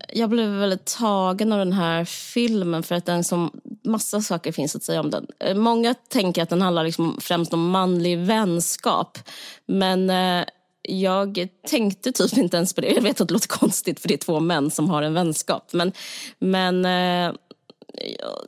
Jag 0.09 0.31
blev 0.31 0.49
väldigt 0.51 0.85
tagen 0.99 1.53
av 1.53 1.59
den 1.59 1.73
här 1.73 2.05
filmen 2.05 2.83
för 2.83 2.95
att 2.95 3.07
den 3.07 3.25
som 3.25 3.61
massa 3.85 4.21
saker 4.21 4.53
finns 4.53 4.77
att 4.77 4.83
säga 4.83 5.01
om 5.01 5.11
den. 5.11 5.27
Eh, 5.39 5.57
många 5.57 5.95
tänker 5.95 6.43
att 6.43 6.49
den 6.49 6.63
handlar 6.63 6.85
liksom 6.85 7.17
främst 7.21 7.53
om 7.53 7.71
manlig 7.71 8.19
vänskap. 8.19 9.19
Men 9.67 10.11
eh, 10.11 10.45
jag 10.83 11.49
tänkte 11.67 12.13
typ 12.13 12.39
inte 12.39 12.57
ens 12.57 12.75
på 12.75 12.81
det. 12.81 12.93
Jag 12.93 13.03
vet 13.03 13.21
att 13.21 13.29
det 13.29 13.35
låter 13.35 13.49
konstigt 13.49 14.01
för 14.01 14.09
det 14.09 14.15
är 14.15 14.19
två 14.19 14.41
män 14.41 14.71
som 14.71 14.91
har 14.91 15.03
en 15.03 15.15
vänskap. 15.15 15.73
Men, 15.73 15.93
men 16.39 16.85
eh, 16.85 17.35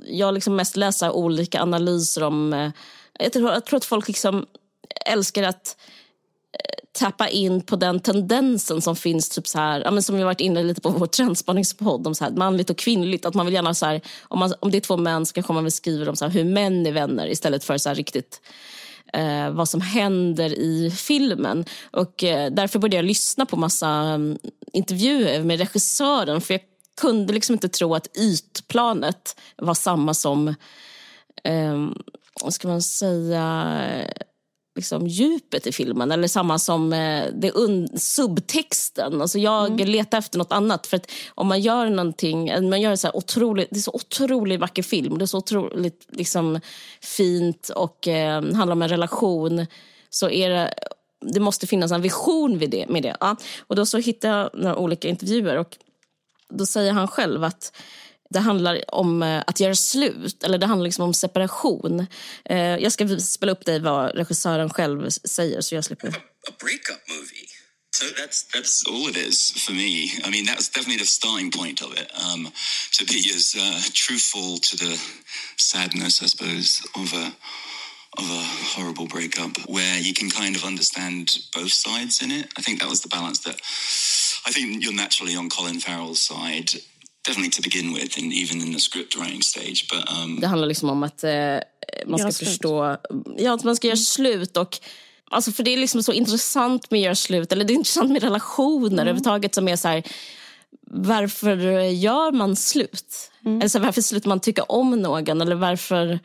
jag 0.07 0.35
liksom 0.35 0.57
mest 0.57 0.77
läser 0.77 1.11
olika 1.11 1.63
analyser 1.63 2.23
om... 2.23 2.53
Eh, 2.53 2.71
jag, 3.19 3.33
tror, 3.33 3.53
jag 3.53 3.67
tror 3.67 3.77
att 3.77 3.85
folk 3.85 4.09
liksom 4.09 4.47
älskar 5.07 5.43
att 5.43 5.77
tappa 6.93 7.29
in 7.29 7.61
på 7.61 7.77
den 7.77 8.01
tendensen 8.01 8.83
som 8.83 8.97
finns, 8.97 9.29
typ 9.29 9.47
så 9.47 9.59
här, 9.59 9.81
ja, 9.81 9.91
men 9.91 10.03
som 10.03 10.17
vi 10.17 10.23
varit 10.23 10.41
inne 10.41 10.63
lite 10.63 10.81
på 10.81 10.89
vår 10.89 11.07
trendspaningspodd, 11.07 12.07
om 12.07 12.15
så 12.15 12.25
här, 12.25 12.31
manligt 12.31 12.71
och 12.71 12.79
kvinnligt. 12.79 13.27
Att 13.27 13.35
man 13.35 13.47
vill 13.47 13.55
gärna, 13.55 13.75
så 13.75 13.87
här, 13.87 14.01
om, 14.23 14.39
man, 14.39 14.55
om 14.61 14.71
det 14.71 14.79
är 14.79 14.81
två 14.81 14.97
män 14.97 15.27
så 15.27 15.33
kanske 15.33 15.53
man 15.53 15.65
vill 15.65 15.73
skriva 15.73 16.11
om 16.11 16.17
så 16.17 16.25
här, 16.25 16.33
hur 16.33 16.45
män 16.45 16.87
är 16.87 16.93
vänner 16.93 17.27
istället 17.27 17.65
för 17.65 17.79
så 17.79 17.89
här, 17.89 17.97
riktigt 17.97 18.41
eh, 19.13 19.51
vad 19.51 19.69
som 19.69 19.81
händer 19.81 20.59
i 20.59 20.91
filmen. 20.91 21.65
Och 21.91 22.25
eh, 22.25 22.51
Därför 22.51 22.79
började 22.79 22.97
jag 22.97 23.05
lyssna 23.05 23.47
på 23.47 23.57
massa 23.57 24.15
um, 24.15 24.39
intervjuer 24.73 25.43
med 25.43 25.59
regissören 25.59 26.41
för 26.41 26.55
jag 26.55 26.61
kunde 27.01 27.33
liksom 27.33 27.53
inte 27.53 27.69
tro 27.69 27.95
att 27.95 28.17
ytplanet 28.17 29.37
var 29.57 29.75
samma 29.75 30.15
som, 30.15 30.49
eh, 31.45 31.89
vad 32.43 32.55
ska 32.55 32.69
man 32.69 32.83
säga, 32.83 33.79
liksom, 34.75 35.07
djupet 35.07 35.67
i 35.67 35.73
filmen. 35.73 36.13
Eller 36.13 36.29
samma 36.29 36.59
som 36.59 36.93
eh, 36.93 37.27
det 37.35 37.53
subtexten. 37.97 39.23
Alltså 39.23 39.39
jag 39.39 39.67
mm. 39.67 39.89
letar 39.89 40.19
efter 40.19 40.39
något 40.39 40.53
annat. 40.53 40.87
För 40.87 40.97
att 40.97 41.11
om 41.35 41.47
man 41.47 41.61
gör 41.61 41.91
någonting, 41.91 42.49
eh, 42.49 42.63
man 42.63 42.81
gör 42.81 42.97
så 42.97 43.07
här 43.07 43.17
otroligt, 43.17 43.69
det 43.71 43.79
är 43.79 43.81
så 43.81 43.93
otroligt 43.95 44.61
vacker 44.61 44.83
film. 44.83 45.19
Det 45.19 45.25
är 45.25 45.27
så 45.27 45.39
otroligt 45.39 46.07
liksom, 46.09 46.61
fint 47.01 47.69
och 47.69 48.09
eh, 48.09 48.43
handlar 48.43 48.73
om 48.73 48.83
en 48.83 48.89
relation. 48.89 49.67
Så 50.11 50.31
är 50.31 50.51
det, 50.51 50.75
det 51.33 51.41
måste 51.41 51.67
finnas 51.67 51.93
en 51.93 52.03
vision 52.03 52.59
vid 52.59 52.71
det, 52.71 52.89
med 52.89 53.03
det. 53.03 53.17
Ja. 53.21 53.37
Och 53.61 53.77
då 53.77 53.87
så 53.87 53.99
hittade 53.99 54.35
jag 54.35 54.51
några 54.55 54.77
olika 54.77 55.09
intervjuer 55.09 55.57
och 55.57 55.77
då 56.49 56.67
säger 56.67 56.93
han 56.93 57.09
själv 57.09 57.45
att 57.45 57.73
det 58.33 58.41
handlar 58.41 58.95
om 58.95 59.23
eh, 59.23 59.43
att 59.47 59.61
göra 59.61 59.75
slut, 59.75 60.43
eller 60.43 60.59
det 60.59 60.67
handlar 60.67 60.85
liksom 60.85 61.05
om 61.05 61.15
separation. 61.15 62.07
Eh, 62.45 62.57
jag 62.59 62.93
ska 62.93 63.19
spela 63.21 63.53
upp 63.53 63.65
dig 63.65 63.81
vad 63.81 64.15
regissören 64.15 64.71
själv 64.71 65.11
säger 65.11 65.61
så 65.61 65.75
jag 65.75 65.85
slipper. 65.85 66.09
A, 66.09 66.13
A 66.49 66.53
breakup 66.61 67.09
movie. 67.09 67.47
So 67.95 68.07
that's 68.07 68.45
that's 68.55 68.83
all 68.89 69.09
it 69.09 69.17
is 69.17 69.53
for 69.65 69.73
me. 69.73 70.11
I 70.25 70.31
mean, 70.31 70.47
that's 70.47 70.69
definitely 70.69 70.99
the 70.99 71.07
starting 71.07 71.51
point 71.51 71.83
of 71.83 71.93
it. 71.93 72.11
Um, 72.25 72.51
to 72.93 73.05
be 73.05 73.21
as 73.37 73.55
uh, 73.55 73.81
truthful 73.93 74.59
to 74.59 74.77
the 74.77 74.99
sadness, 75.57 76.23
I 76.23 76.27
suppose, 76.27 76.83
of 76.95 77.13
a 77.13 77.27
of 78.19 78.25
a 78.31 78.45
horrible 78.75 79.07
breakup, 79.07 79.53
where 79.69 79.99
you 79.99 80.15
can 80.15 80.31
kind 80.31 80.57
of 80.57 80.65
understand 80.65 81.39
both 81.55 81.73
sides 81.73 82.23
in 82.23 82.31
it. 82.31 82.47
I 82.59 82.63
think 82.63 82.81
that 82.81 82.89
was 82.89 83.01
the 83.03 83.09
balance 83.09 83.41
that 83.41 83.61
I 84.47 84.53
think 84.53 84.83
you're 84.83 85.03
naturally 85.05 85.37
on 85.37 85.49
Colin 85.49 85.81
Farrell's 85.81 86.21
side 86.21 86.71
definitely 87.27 87.51
to 87.51 87.63
begin 87.63 87.95
with, 87.95 88.19
and 88.19 88.33
even 88.33 88.61
in 88.61 88.73
the 88.73 88.81
script 88.81 89.17
writing 89.17 89.43
stage. 89.43 89.87
But, 89.91 90.25
um... 90.25 90.41
Det 90.41 90.47
handlar 90.47 90.69
liksom 90.69 90.91
om 90.91 91.03
att 91.03 91.25
eh, 91.25 91.59
man 92.07 92.19
ska 92.19 92.45
förstå, 92.45 92.97
ja, 93.39 93.55
att 93.55 93.65
man 93.65 93.77
ska 93.77 93.87
göra 93.87 93.97
slut 93.97 94.57
och 94.57 94.81
Alltså 95.33 95.53
för 95.53 95.63
det 95.63 95.71
är 95.71 95.77
liksom 95.77 96.03
så 96.03 96.13
intressant 96.13 96.91
med 96.91 96.99
att 96.99 97.05
göra 97.05 97.15
slut, 97.15 97.53
eller 97.53 97.65
det 97.65 97.73
är 97.73 97.75
intressant 97.75 98.11
med 98.11 98.23
relationer 98.23 98.87
mm. 98.87 98.99
överhuvudtaget 98.99 99.55
som 99.55 99.69
är 99.69 99.77
så 99.77 99.89
här, 99.89 100.03
varför 100.91 101.57
gör 101.81 102.33
man 102.33 102.57
slut? 102.57 103.31
Mm. 103.45 103.57
Eller 103.61 103.69
så 103.69 103.79
här, 103.79 103.85
varför 103.85 104.03
slutar 104.03 104.29
man 104.29 104.41
tycka 104.41 104.63
om 104.63 104.91
någon? 104.91 105.41
Eller 105.41 105.55
varför, 105.55 106.21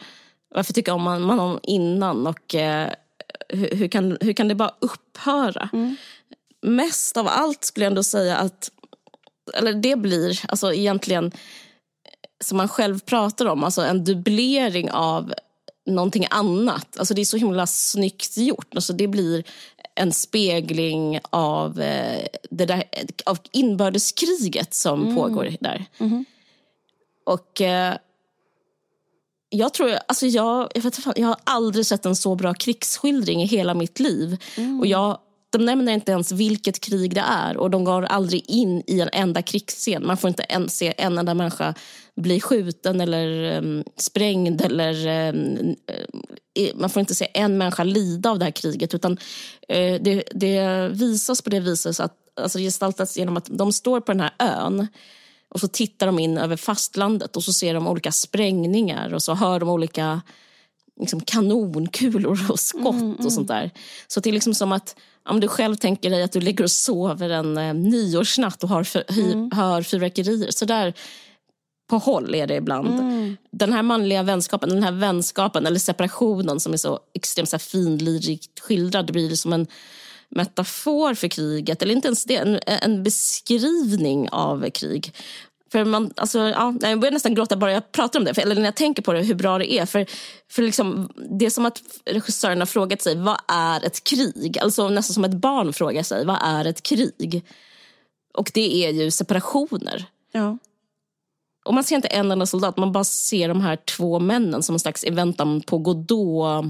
varför 0.49 0.73
tycker 0.73 0.97
man, 0.97 1.21
man 1.21 1.39
om 1.39 1.59
innan? 1.63 2.27
Och 2.27 2.55
eh, 2.55 2.89
hur, 3.49 3.75
hur, 3.75 3.87
kan, 3.87 4.17
hur 4.21 4.33
kan 4.33 4.47
det 4.47 4.55
bara 4.55 4.73
upphöra? 4.79 5.69
Mm. 5.73 5.95
Mest 6.61 7.17
av 7.17 7.27
allt 7.27 7.63
skulle 7.63 7.85
jag 7.85 7.91
ändå 7.91 8.03
säga 8.03 8.37
att 8.37 8.71
eller 9.53 9.73
det 9.73 9.95
blir 9.95 10.39
alltså 10.47 10.73
egentligen, 10.73 11.31
som 12.43 12.57
man 12.57 12.67
själv 12.67 12.99
pratar 12.99 13.45
om, 13.45 13.63
alltså 13.63 13.81
en 13.81 14.03
dubblering 14.03 14.91
av 14.91 15.33
någonting 15.85 16.27
annat. 16.29 16.99
Alltså 16.99 17.13
det 17.13 17.21
är 17.21 17.25
så 17.25 17.37
himla 17.37 17.67
snyggt 17.67 18.37
gjort. 18.37 18.75
Alltså 18.75 18.93
det 18.93 19.07
blir 19.07 19.43
en 19.95 20.13
spegling 20.13 21.19
av, 21.29 21.81
eh, 21.81 22.27
det 22.49 22.65
där, 22.65 22.83
av 23.25 23.39
inbördeskriget 23.51 24.73
som 24.73 25.01
mm. 25.01 25.15
pågår 25.15 25.55
där. 25.59 25.85
Mm. 25.97 26.25
Och 27.25 27.61
eh, 27.61 27.97
jag 29.49 29.73
tror, 29.73 29.97
alltså 30.07 30.25
jag, 30.25 30.71
jag, 30.75 30.81
vet, 30.81 30.99
jag 31.15 31.27
har 31.27 31.37
aldrig 31.43 31.85
sett 31.85 32.05
en 32.05 32.15
så 32.15 32.35
bra 32.35 32.53
krigsskildring 32.53 33.43
i 33.43 33.45
hela 33.45 33.73
mitt 33.73 33.99
liv. 33.99 34.43
Mm. 34.57 34.79
Och 34.79 34.87
jag 34.87 35.19
de 35.49 35.65
nämner 35.65 35.93
inte 35.93 36.11
ens 36.11 36.31
vilket 36.31 36.79
krig 36.79 37.15
det 37.15 37.23
är 37.27 37.57
och 37.57 37.69
de 37.69 37.83
går 37.83 38.03
aldrig 38.03 38.43
in 38.47 38.83
i 38.87 39.01
en 39.01 39.09
enda 39.13 39.41
krigsscen. 39.41 40.07
Man 40.07 40.17
får 40.17 40.27
inte 40.27 40.45
ens 40.49 40.77
se 40.77 40.93
en 40.97 41.17
enda 41.17 41.33
människa 41.33 41.73
bli 42.15 42.41
skjuten 42.41 43.01
eller 43.01 43.57
um, 43.57 43.83
sprängd 43.97 44.61
eller 44.61 45.07
um, 45.29 45.75
man 46.75 46.89
får 46.89 46.99
inte 46.99 47.15
se 47.15 47.27
en 47.33 47.57
människa 47.57 47.83
lida 47.83 48.29
av 48.29 48.39
det 48.39 48.45
här 48.45 48.51
kriget 48.51 48.93
utan 48.93 49.11
uh, 49.11 50.01
det, 50.01 50.23
det, 50.31 50.89
visas 50.89 51.41
på 51.41 51.49
det 51.49 51.59
viset 51.59 51.99
att 51.99 52.13
alltså 52.41 52.59
gestaltas 52.59 53.17
genom 53.17 53.37
att 53.37 53.47
de 53.51 53.73
står 53.73 53.99
på 53.99 54.11
den 54.11 54.21
här 54.21 54.33
ön 54.39 54.87
Och 55.49 55.59
så 55.59 55.67
tittar 55.67 56.07
de 56.07 56.19
in 56.19 56.37
över 56.37 56.55
fastlandet 56.55 57.35
och 57.37 57.43
så 57.43 57.53
ser 57.53 57.73
de 57.73 57.87
olika 57.87 58.11
sprängningar 58.11 59.13
och 59.13 59.23
så 59.23 59.33
hör 59.33 59.59
de 59.59 59.69
olika 59.69 60.21
liksom, 60.99 61.21
kanonkulor 61.21 62.51
och 62.51 62.59
skott 62.59 62.93
mm, 62.93 63.11
mm. 63.11 63.25
och 63.25 63.33
sånt 63.33 63.47
där. 63.47 63.71
Så 64.07 64.19
det 64.19 64.29
är 64.29 64.33
liksom 64.33 64.53
som 64.53 64.71
att 64.71 64.95
om 65.27 65.39
du 65.39 65.47
själv 65.47 65.75
tänker 65.75 66.09
dig 66.09 66.23
att 66.23 66.31
du 66.31 66.39
ligger 66.39 66.63
och 66.63 66.71
sover 66.71 67.29
en 67.29 67.57
eh, 67.57 67.73
nyårsnatt 67.73 68.63
och 68.63 68.69
har 68.69 68.83
för, 68.83 69.03
mm. 69.09 69.51
hör 69.51 69.81
fyrverkerier. 69.81 70.51
Så 70.51 70.65
där 70.65 70.93
på 71.89 71.97
håll 71.97 72.35
är 72.35 72.47
det 72.47 72.55
ibland. 72.55 72.99
Mm. 72.99 73.37
Den 73.51 73.73
här 73.73 73.83
manliga 73.83 74.23
vänskapen, 74.23 74.69
den 74.69 74.83
här 74.83 74.91
vänskapen 74.91 75.65
eller 75.65 75.79
separationen 75.79 76.59
som 76.59 76.73
är 76.73 76.77
så 76.77 76.99
extremt 77.13 77.49
så 77.49 77.55
här, 77.55 77.59
finlirigt 77.59 78.59
skildrad 78.59 79.11
blir 79.11 79.29
det 79.29 79.37
som 79.37 79.53
en 79.53 79.67
metafor 80.29 81.13
för 81.13 81.27
kriget, 81.27 81.81
eller 81.81 81.93
inte 81.93 82.07
ens 82.07 82.25
det, 82.25 82.35
en, 82.35 82.59
en 82.65 83.03
beskrivning 83.03 84.29
av 84.29 84.69
krig. 84.69 85.13
För 85.71 85.85
man, 85.85 86.13
alltså, 86.15 86.39
ja, 86.39 86.73
jag 86.81 86.99
börjar 86.99 87.11
nästan 87.11 87.35
gråta 87.35 87.57
bara 87.57 87.71
jag 87.71 87.91
pratar 87.91 88.19
om 88.19 88.25
det, 88.25 88.33
för, 88.33 88.41
eller 88.41 88.55
när 88.55 88.65
jag 88.65 88.75
tänker 88.75 89.01
på 89.01 89.13
det, 89.13 89.21
hur 89.21 89.35
bra 89.35 89.57
det 89.57 89.73
är. 89.73 89.85
För, 89.85 90.05
för 90.51 90.63
liksom, 90.63 91.09
det 91.39 91.45
är 91.45 91.49
som 91.49 91.65
att 91.65 91.81
regissören 92.05 92.59
har 92.59 92.65
frågat 92.65 93.01
sig, 93.01 93.15
vad 93.15 93.37
är 93.47 93.85
ett 93.85 94.03
krig? 94.03 94.59
Alltså 94.59 94.89
nästan 94.89 95.13
som 95.13 95.25
ett 95.25 95.33
barn 95.33 95.73
frågar 95.73 96.03
sig, 96.03 96.25
vad 96.25 96.37
är 96.41 96.65
ett 96.65 96.83
krig? 96.83 97.45
Och 98.33 98.51
det 98.53 98.85
är 98.85 98.91
ju 98.91 99.11
separationer. 99.11 100.05
Ja. 100.31 100.57
Och 101.65 101.73
man 101.73 101.83
ser 101.83 101.95
inte 101.95 102.07
en 102.07 102.31
enda 102.31 102.45
soldat, 102.45 102.77
man 102.77 102.91
bara 102.91 103.03
ser 103.03 103.47
de 103.47 103.61
här 103.61 103.75
två 103.75 104.19
männen 104.19 104.63
som 104.63 104.75
en 104.75 104.79
slags 104.79 105.03
i 105.03 105.09
väntan 105.09 105.61
på 105.61 105.77
Godot 105.77 106.65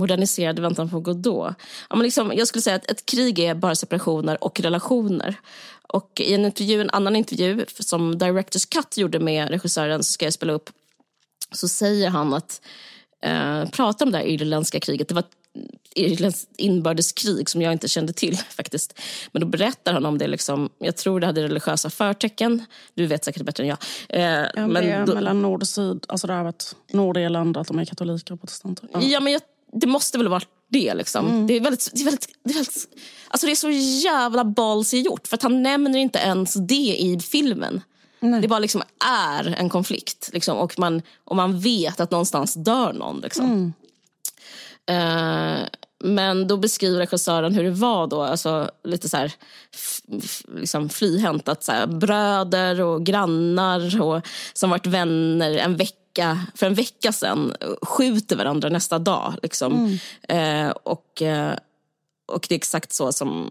moderniserade 0.00 0.62
väntan 0.62 0.90
på 0.90 1.00
Godot. 1.00 1.54
Ja, 1.90 1.96
men 1.96 2.02
liksom, 2.02 2.32
jag 2.36 2.48
skulle 2.48 2.62
säga 2.62 2.76
att 2.76 2.90
ett 2.90 3.06
krig 3.06 3.38
är 3.38 3.54
bara 3.54 3.74
separationer 3.74 4.44
och 4.44 4.60
relationer. 4.60 5.40
Och 5.92 6.20
i 6.20 6.34
en 6.34 6.44
intervju, 6.44 6.80
en 6.80 6.90
annan 6.90 7.16
intervju 7.16 7.64
som 7.68 8.18
Directors 8.18 8.66
Cut 8.66 8.96
gjorde 8.96 9.18
med 9.18 9.50
regissören, 9.50 10.04
så 10.04 10.12
ska 10.12 10.26
jag 10.26 10.32
spela 10.32 10.52
upp, 10.52 10.70
så 11.52 11.68
säger 11.68 12.10
han 12.10 12.34
att 12.34 12.60
eh, 13.22 13.68
prata 13.70 14.04
om 14.04 14.10
det 14.10 14.18
här 14.18 14.24
irländska 14.24 14.80
kriget. 14.80 15.08
Det 15.08 15.14
var 15.14 15.22
ett 15.22 15.36
Irlands 15.94 16.46
inbördeskrig 16.56 17.50
som 17.50 17.62
jag 17.62 17.72
inte 17.72 17.88
kände 17.88 18.12
till 18.12 18.36
faktiskt. 18.48 19.00
Men 19.32 19.40
då 19.40 19.46
berättar 19.46 19.92
han 19.92 20.06
om 20.06 20.18
det, 20.18 20.26
liksom, 20.26 20.70
jag 20.78 20.96
tror 20.96 21.20
det 21.20 21.26
hade 21.26 21.42
religiösa 21.42 21.90
förtecken. 21.90 22.64
Du 22.94 23.06
vet 23.06 23.24
säkert 23.24 23.42
bättre 23.42 23.62
än 23.62 23.68
jag. 23.68 23.78
Eh, 24.08 24.22
ja, 24.54 24.66
men 24.66 24.74
det 24.74 24.90
är 24.90 25.06
då, 25.06 25.14
mellan 25.14 25.42
nord 25.42 25.62
och 25.62 25.68
syd, 25.68 26.06
alltså 26.08 26.26
det 26.26 26.32
här 26.32 26.44
med 26.44 26.54
Nordirland, 26.92 27.56
att 27.56 27.68
de 27.68 27.78
är 27.78 27.84
katoliker 27.84 28.34
och 28.34 28.40
protestanter. 28.40 28.88
Ja, 28.92 29.00
ja 29.02 29.20
men 29.20 29.32
jag, 29.32 29.42
det 29.72 29.86
måste 29.86 30.18
väl 30.18 30.28
vara 30.28 30.42
det. 30.68 30.94
Liksom. 30.94 31.26
Mm. 31.26 31.46
Det, 31.46 31.56
är 31.56 31.60
väldigt, 31.60 31.90
det, 31.94 32.00
är 32.00 32.04
väldigt, 32.04 32.28
det, 32.44 32.50
är 32.50 32.54
väldigt, 32.54 32.88
alltså 33.28 33.46
det 33.46 33.52
är 33.52 33.56
så 33.56 33.70
jävla 34.08 34.44
ballsy 34.44 35.00
gjort, 35.00 35.26
för 35.26 35.34
att 35.34 35.42
han 35.42 35.62
nämner 35.62 35.98
inte 35.98 36.18
ens 36.18 36.54
det 36.54 36.74
i 36.74 37.20
filmen. 37.20 37.80
Nej. 38.20 38.40
Det 38.40 38.48
bara 38.48 38.58
liksom 38.58 38.82
är 39.04 39.54
en 39.58 39.68
konflikt 39.68 40.30
liksom, 40.32 40.58
och, 40.58 40.78
man, 40.78 41.02
och 41.24 41.36
man 41.36 41.60
vet 41.60 42.00
att 42.00 42.10
någonstans 42.10 42.54
dör 42.54 42.92
någon. 42.92 43.20
Liksom. 43.20 43.44
Mm. 43.44 43.72
Uh, 44.90 45.66
men 46.04 46.48
då 46.48 46.56
beskriver 46.56 46.98
regissören 46.98 47.54
hur 47.54 47.64
det 47.64 47.70
var 47.70 48.06
då, 48.06 48.22
alltså 48.22 48.70
lite 48.84 49.08
så 49.08 49.16
här, 49.16 49.32
liksom 50.56 50.88
flyhänt. 50.88 51.48
så 51.60 51.72
här, 51.72 51.86
bröder 51.86 52.80
och 52.80 53.06
grannar 53.06 54.02
och, 54.02 54.26
som 54.52 54.70
varit 54.70 54.86
vänner 54.86 55.56
en 55.56 55.76
vecka, 55.76 55.99
för 56.54 56.66
en 56.66 56.74
vecka 56.74 57.12
sedan 57.12 57.54
skjuter 57.82 58.36
varandra 58.36 58.68
nästa 58.68 58.98
dag. 58.98 59.34
Liksom. 59.42 59.98
Mm. 60.28 60.68
Eh, 60.68 60.70
och, 60.70 61.22
eh, 61.22 61.54
och 62.26 62.46
det 62.48 62.54
är 62.54 62.56
exakt 62.56 62.92
så 62.92 63.12
som 63.12 63.50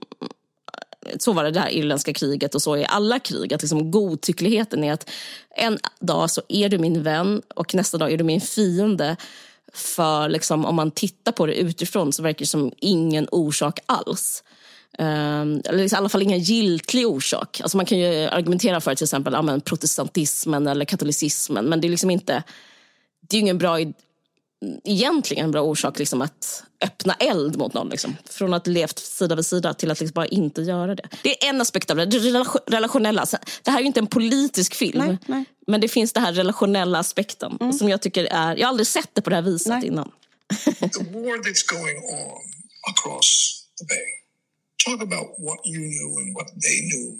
så 1.20 1.34
var 1.34 1.44
det 1.44 1.60
här 1.60 1.70
irländska 1.70 2.14
kriget 2.14 2.56
och 2.56 2.62
så 2.62 2.76
är 2.76 2.86
alla 2.86 3.20
krig. 3.20 3.54
Att 3.54 3.62
liksom 3.62 3.92
godtyckligheten 3.92 4.84
är 4.84 4.94
att 4.94 5.10
en 5.56 5.80
dag 6.00 6.32
så 6.32 6.42
är 6.48 6.70
du 6.70 6.78
min 6.78 7.04
vän 7.04 7.42
och 7.56 7.76
nästa 7.76 7.98
dag 7.98 8.12
är 8.12 8.18
du 8.18 8.24
min 8.24 8.42
fiende. 8.42 9.16
För 9.74 10.30
liksom, 10.30 10.66
om 10.66 10.76
man 10.76 10.92
tittar 10.92 11.32
på 11.32 11.46
det 11.46 11.54
utifrån 11.54 12.14
så 12.14 12.24
verkar 12.24 12.40
det 12.40 12.46
som 12.46 12.72
ingen 12.78 13.28
orsak 13.32 13.80
alls. 13.86 14.44
Um, 15.00 15.62
eller 15.66 15.78
liksom, 15.78 15.96
i 15.96 16.00
alla 16.00 16.10
fall 16.10 16.22
ingen 16.22 16.40
giltig 16.40 17.08
orsak. 17.08 17.62
Alltså 17.62 17.78
man 17.78 17.86
kan 17.86 18.00
ju 18.00 18.24
argumentera 18.24 18.82
för 18.82 18.96
till 18.96 19.04
exempel 19.04 19.34
ja, 19.34 19.60
protestantismen 19.60 20.68
eller 20.68 20.86
katolicismen 20.86 21.66
men 21.66 21.82
det 21.82 21.88
är 21.88 21.90
liksom 21.90 22.10
inte, 22.10 22.44
det 23.30 23.38
är 23.38 23.40
ingen 23.42 23.58
bra 23.58 23.80
egentligen 24.84 25.46
en 25.46 25.52
bra 25.52 25.62
orsak 25.62 26.00
liksom, 26.00 26.22
att 26.22 26.64
öppna 26.82 27.14
eld 27.14 27.58
mot 27.58 27.74
någon. 27.74 27.90
Liksom. 27.90 28.18
Från 28.30 28.54
att 28.54 28.68
levt 28.68 29.00
sida 29.00 29.36
vid 29.36 29.46
sida 29.46 29.74
till 29.74 29.92
att 29.92 30.00
liksom 30.00 30.14
bara 30.14 30.26
inte 30.26 30.62
göra 30.62 30.96
det. 30.96 31.10
Det 31.24 31.44
är 31.44 31.50
en 31.50 31.62
aspekt 31.62 31.92
av 31.92 31.98
det, 31.98 32.06
det 32.06 32.46
relationella. 32.68 33.26
Det 33.64 33.72
här 33.72 33.80
är 33.80 33.84
inte 33.84 34.00
en 34.00 34.08
politisk 34.08 34.76
film. 34.76 35.06
Nej, 35.06 35.18
nej. 35.26 35.46
Men 35.68 35.82
det 35.82 35.88
finns 35.88 36.14
den 36.14 36.24
här 36.24 36.34
relationella 36.34 37.00
aspekten 37.00 37.58
mm. 37.62 37.74
som 37.74 37.90
jag 37.90 38.02
tycker 38.02 38.24
är... 38.24 38.56
Jag 38.58 38.66
har 38.66 38.70
aldrig 38.70 38.88
sett 38.88 39.10
det 39.14 39.22
på 39.22 39.30
det 39.30 39.36
här 39.36 39.44
viset 39.44 39.68
nej. 39.68 39.88
innan. 39.88 40.12
the 40.80 41.04
war 41.04 41.38
that's 41.38 41.66
going 41.68 41.98
on 41.98 42.42
across 42.92 43.64
the 43.80 43.86
bay. 43.86 44.19
Talk 44.90 45.02
about 45.02 45.28
what 45.38 45.60
you 45.66 45.80
knew 45.80 46.16
and 46.18 46.36
what 46.36 46.48
they 46.64 46.82
knew. 46.82 47.20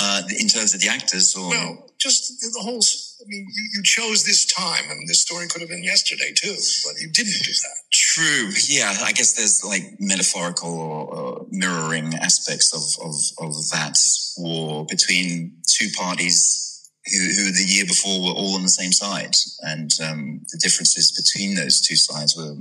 Uh, 0.00 0.22
in 0.38 0.48
terms 0.48 0.74
of 0.74 0.80
the 0.80 0.88
actors 0.88 1.36
or... 1.36 1.50
No, 1.52 1.86
just 1.98 2.40
the 2.40 2.62
whole 2.62 2.80
I 3.20 3.24
mean, 3.26 3.46
you, 3.52 3.70
you 3.74 3.82
chose 3.82 4.24
this 4.24 4.46
time, 4.46 4.84
and 4.90 5.06
this 5.06 5.20
story 5.20 5.46
could 5.48 5.60
have 5.60 5.68
been 5.68 5.84
yesterday 5.84 6.32
too, 6.34 6.56
but 6.84 7.00
you 7.00 7.10
didn't 7.12 7.42
do 7.44 7.52
that. 7.52 7.76
True. 7.92 8.50
Yeah, 8.66 8.96
I 9.02 9.12
guess 9.12 9.34
there's 9.34 9.62
like 9.62 9.96
metaphorical 9.98 10.70
or, 10.70 11.46
mirroring 11.50 12.14
aspects 12.14 12.72
of, 12.72 13.06
of, 13.06 13.14
of 13.46 13.54
that 13.70 13.98
war 14.38 14.86
between 14.86 15.56
two 15.66 15.88
parties 15.98 16.90
who, 17.06 17.18
who 17.18 17.52
the 17.52 17.66
year 17.66 17.84
before 17.84 18.22
were 18.22 18.32
all 18.32 18.54
on 18.54 18.62
the 18.62 18.68
same 18.68 18.92
side, 18.92 19.34
and 19.60 19.90
um, 20.02 20.40
the 20.50 20.58
differences 20.58 21.12
between 21.12 21.56
those 21.56 21.80
two 21.82 21.96
sides 21.96 22.36
were 22.36 22.54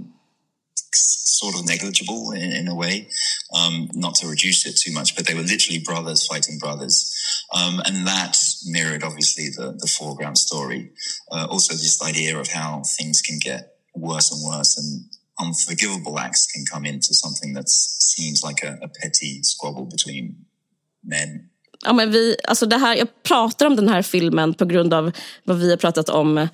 sort 0.93 1.55
of 1.55 1.65
negligible 1.65 2.31
in, 2.31 2.51
in 2.51 2.67
a 2.67 2.75
way, 2.75 3.07
um, 3.55 3.89
not 3.93 4.15
to 4.15 4.27
reduce 4.27 4.65
it 4.65 4.77
too 4.77 4.91
much, 4.91 5.15
but 5.15 5.25
they 5.25 5.33
were 5.33 5.41
literally 5.41 5.79
brothers 5.79 6.27
fighting 6.27 6.57
brothers. 6.57 7.15
Um, 7.53 7.81
and 7.85 8.07
that 8.07 8.37
mirrored 8.65 9.03
obviously 9.03 9.49
the, 9.49 9.77
the 9.77 9.87
foreground 9.87 10.37
story. 10.37 10.91
Uh, 11.31 11.47
also, 11.49 11.73
this 11.73 12.01
idea 12.01 12.37
of 12.37 12.47
how 12.47 12.83
things 12.97 13.21
can 13.21 13.39
get 13.39 13.75
worse 13.95 14.31
and 14.31 14.41
worse 14.45 14.77
and 14.77 15.05
unforgivable 15.39 16.19
acts 16.19 16.47
can 16.47 16.65
come 16.65 16.85
into 16.85 17.13
something 17.13 17.53
that 17.53 17.69
seems 17.69 18.43
like 18.43 18.63
a, 18.63 18.77
a 18.81 18.89
petty 19.01 19.41
squabble 19.43 19.85
between 19.85 20.45
men 21.03 21.49
Ja, 21.81 21.93
men 21.93 22.11
vi, 22.11 22.35
alltså 22.47 22.65
det 22.65 22.77
här, 22.77 22.95
jag 22.95 23.23
pratar 23.23 23.65
om 23.65 23.75
den 23.75 23.89
här 23.89 24.01
filmen 24.01 24.53
på 24.53 24.65
grund 24.65 24.93
av 24.93 25.11
vad 25.43 25.57
vi 25.57 25.69
har 25.69 25.77
pratat 25.77 26.09
om 26.09 26.47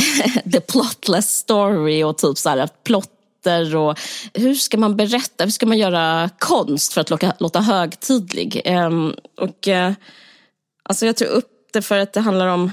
the 0.52 0.60
plotless 0.60 1.36
story 1.36 2.02
och 2.02 2.18
typ 2.18 2.38
så 2.38 2.48
här, 2.48 2.68
plot 2.84 3.19
texter 3.40 3.76
och 3.76 3.98
hur 4.34 4.54
ska 4.54 4.78
man 4.78 4.96
berätta, 4.96 5.44
hur 5.44 5.50
ska 5.50 5.66
man 5.66 5.78
göra 5.78 6.30
konst 6.38 6.92
för 6.92 7.00
att 7.00 7.10
låta, 7.10 7.32
låta 7.38 7.60
högtidlig? 7.60 8.62
Um, 8.66 9.14
och, 9.36 9.68
uh, 9.68 9.92
alltså 10.82 11.06
jag 11.06 11.16
tar 11.16 11.26
upp 11.26 11.48
det 11.72 11.82
för 11.82 11.98
att 11.98 12.12
det 12.12 12.20
handlar 12.20 12.46
om 12.46 12.70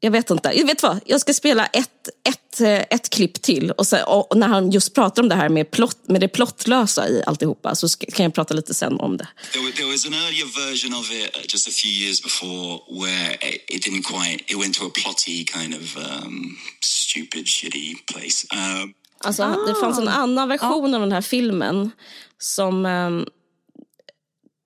jag 0.00 0.10
vet 0.10 0.30
inte. 0.30 0.52
Jag 0.54 0.66
vet 0.66 0.82
vad, 0.82 1.00
jag 1.06 1.20
ska 1.20 1.34
spela 1.34 1.66
ett, 1.66 2.08
ett, 2.28 2.60
eh, 2.60 2.96
ett 2.96 3.10
klipp 3.10 3.42
till. 3.42 3.70
Och, 3.70 3.86
så, 3.86 4.04
och 4.04 4.36
när 4.38 4.48
han 4.48 4.70
just 4.70 4.94
pratar 4.94 5.22
om 5.22 5.28
det 5.28 5.34
här 5.34 5.48
med, 5.48 5.70
plott, 5.70 6.08
med 6.08 6.20
det 6.20 6.28
plottlösa 6.28 7.08
i 7.08 7.22
alltihopa 7.26 7.74
så 7.74 7.88
ska, 7.88 8.06
kan 8.06 8.24
jag 8.24 8.34
prata 8.34 8.54
lite 8.54 8.74
sen 8.74 9.00
om 9.00 9.16
det. 9.16 9.28
There, 9.52 9.72
there 9.72 9.86
was 9.92 10.06
an 10.06 10.14
earlier 10.14 10.68
version 10.68 10.94
of 10.94 11.10
it 11.10 11.36
uh, 11.36 11.42
just 11.48 11.68
a 11.68 11.70
few 11.70 11.92
years 12.04 12.22
before 12.22 12.78
where 13.00 13.30
it, 13.32 13.64
it 13.68 13.82
didn't 13.86 14.02
quite, 14.02 14.44
it 14.52 14.56
went 14.58 14.74
to 14.74 14.84
a 14.86 14.90
plotty 14.90 15.44
kind 15.44 15.74
of 15.74 15.96
um, 15.96 16.56
stupid 16.80 17.46
shitty 17.46 17.94
place. 18.12 18.46
Um, 18.52 18.94
Alltså, 19.20 19.42
ah. 19.42 19.66
Det 19.66 19.74
fanns 19.74 19.98
en 19.98 20.08
annan 20.08 20.48
version 20.48 20.94
ah. 20.94 20.96
av 20.96 21.00
den 21.00 21.12
här 21.12 21.20
filmen 21.20 21.90
som 22.38 22.86
eh, 22.86 23.10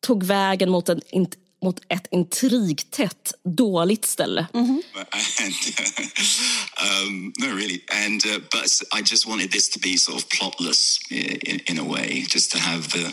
tog 0.06 0.24
vägen 0.24 0.70
mot, 0.70 0.88
en, 0.88 1.00
in, 1.10 1.26
mot 1.62 1.80
ett 1.88 2.06
intrigtätt, 2.10 3.32
dåligt 3.44 4.04
ställe. 4.04 4.46
Mm 4.54 4.66
-hmm. 4.66 4.82
and, 5.44 5.54
um, 7.08 7.32
no, 7.38 7.56
really. 7.56 7.80
And, 8.06 8.26
uh, 8.26 8.32
but 8.32 8.82
I 8.98 9.02
just 9.10 9.26
wanted 9.26 9.50
this 9.50 9.68
to 9.70 9.80
be 9.82 9.98
sort 9.98 10.16
of 10.16 10.28
plotless 10.28 10.98
in, 11.10 11.60
in 11.66 11.78
a 11.78 11.84
way. 11.84 12.26
Just 12.34 12.50
to 12.50 12.58
have 12.58 12.82
the 12.88 13.12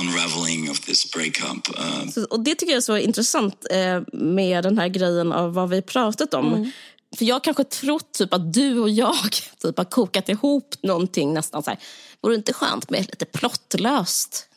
unraveling 0.00 0.70
of 0.70 0.80
this 0.80 1.10
breakup. 1.10 1.68
Um. 1.78 2.12
Så, 2.12 2.24
och 2.24 2.40
det 2.40 2.54
tycker 2.54 2.72
jag 2.72 2.76
är 2.76 2.80
så 2.80 2.96
intressant 2.96 3.66
eh, 3.70 4.02
med 4.12 4.64
den 4.64 4.78
här 4.78 4.88
grejen 4.88 5.32
av 5.32 5.54
vad 5.54 5.68
vi 5.70 5.82
pratat 5.82 6.34
om. 6.34 6.54
Mm. 6.54 6.70
För 7.16 7.24
jag 7.24 7.44
kanske 7.44 7.64
trott 7.64 8.12
typ 8.12 8.34
att 8.34 8.52
du 8.52 8.78
och 8.78 8.90
jag 8.90 9.32
typ 9.62 9.78
har 9.78 9.84
kokat 9.84 10.28
ihop 10.28 10.74
någonting 10.82 11.34
nästan 11.34 11.62
så 11.62 11.70
här. 11.70 11.78
Vore 12.20 12.34
det 12.34 12.36
inte 12.36 12.52
skönt 12.52 12.90
med 12.90 13.00
lite 13.00 13.24
plottlöst? 13.24 14.48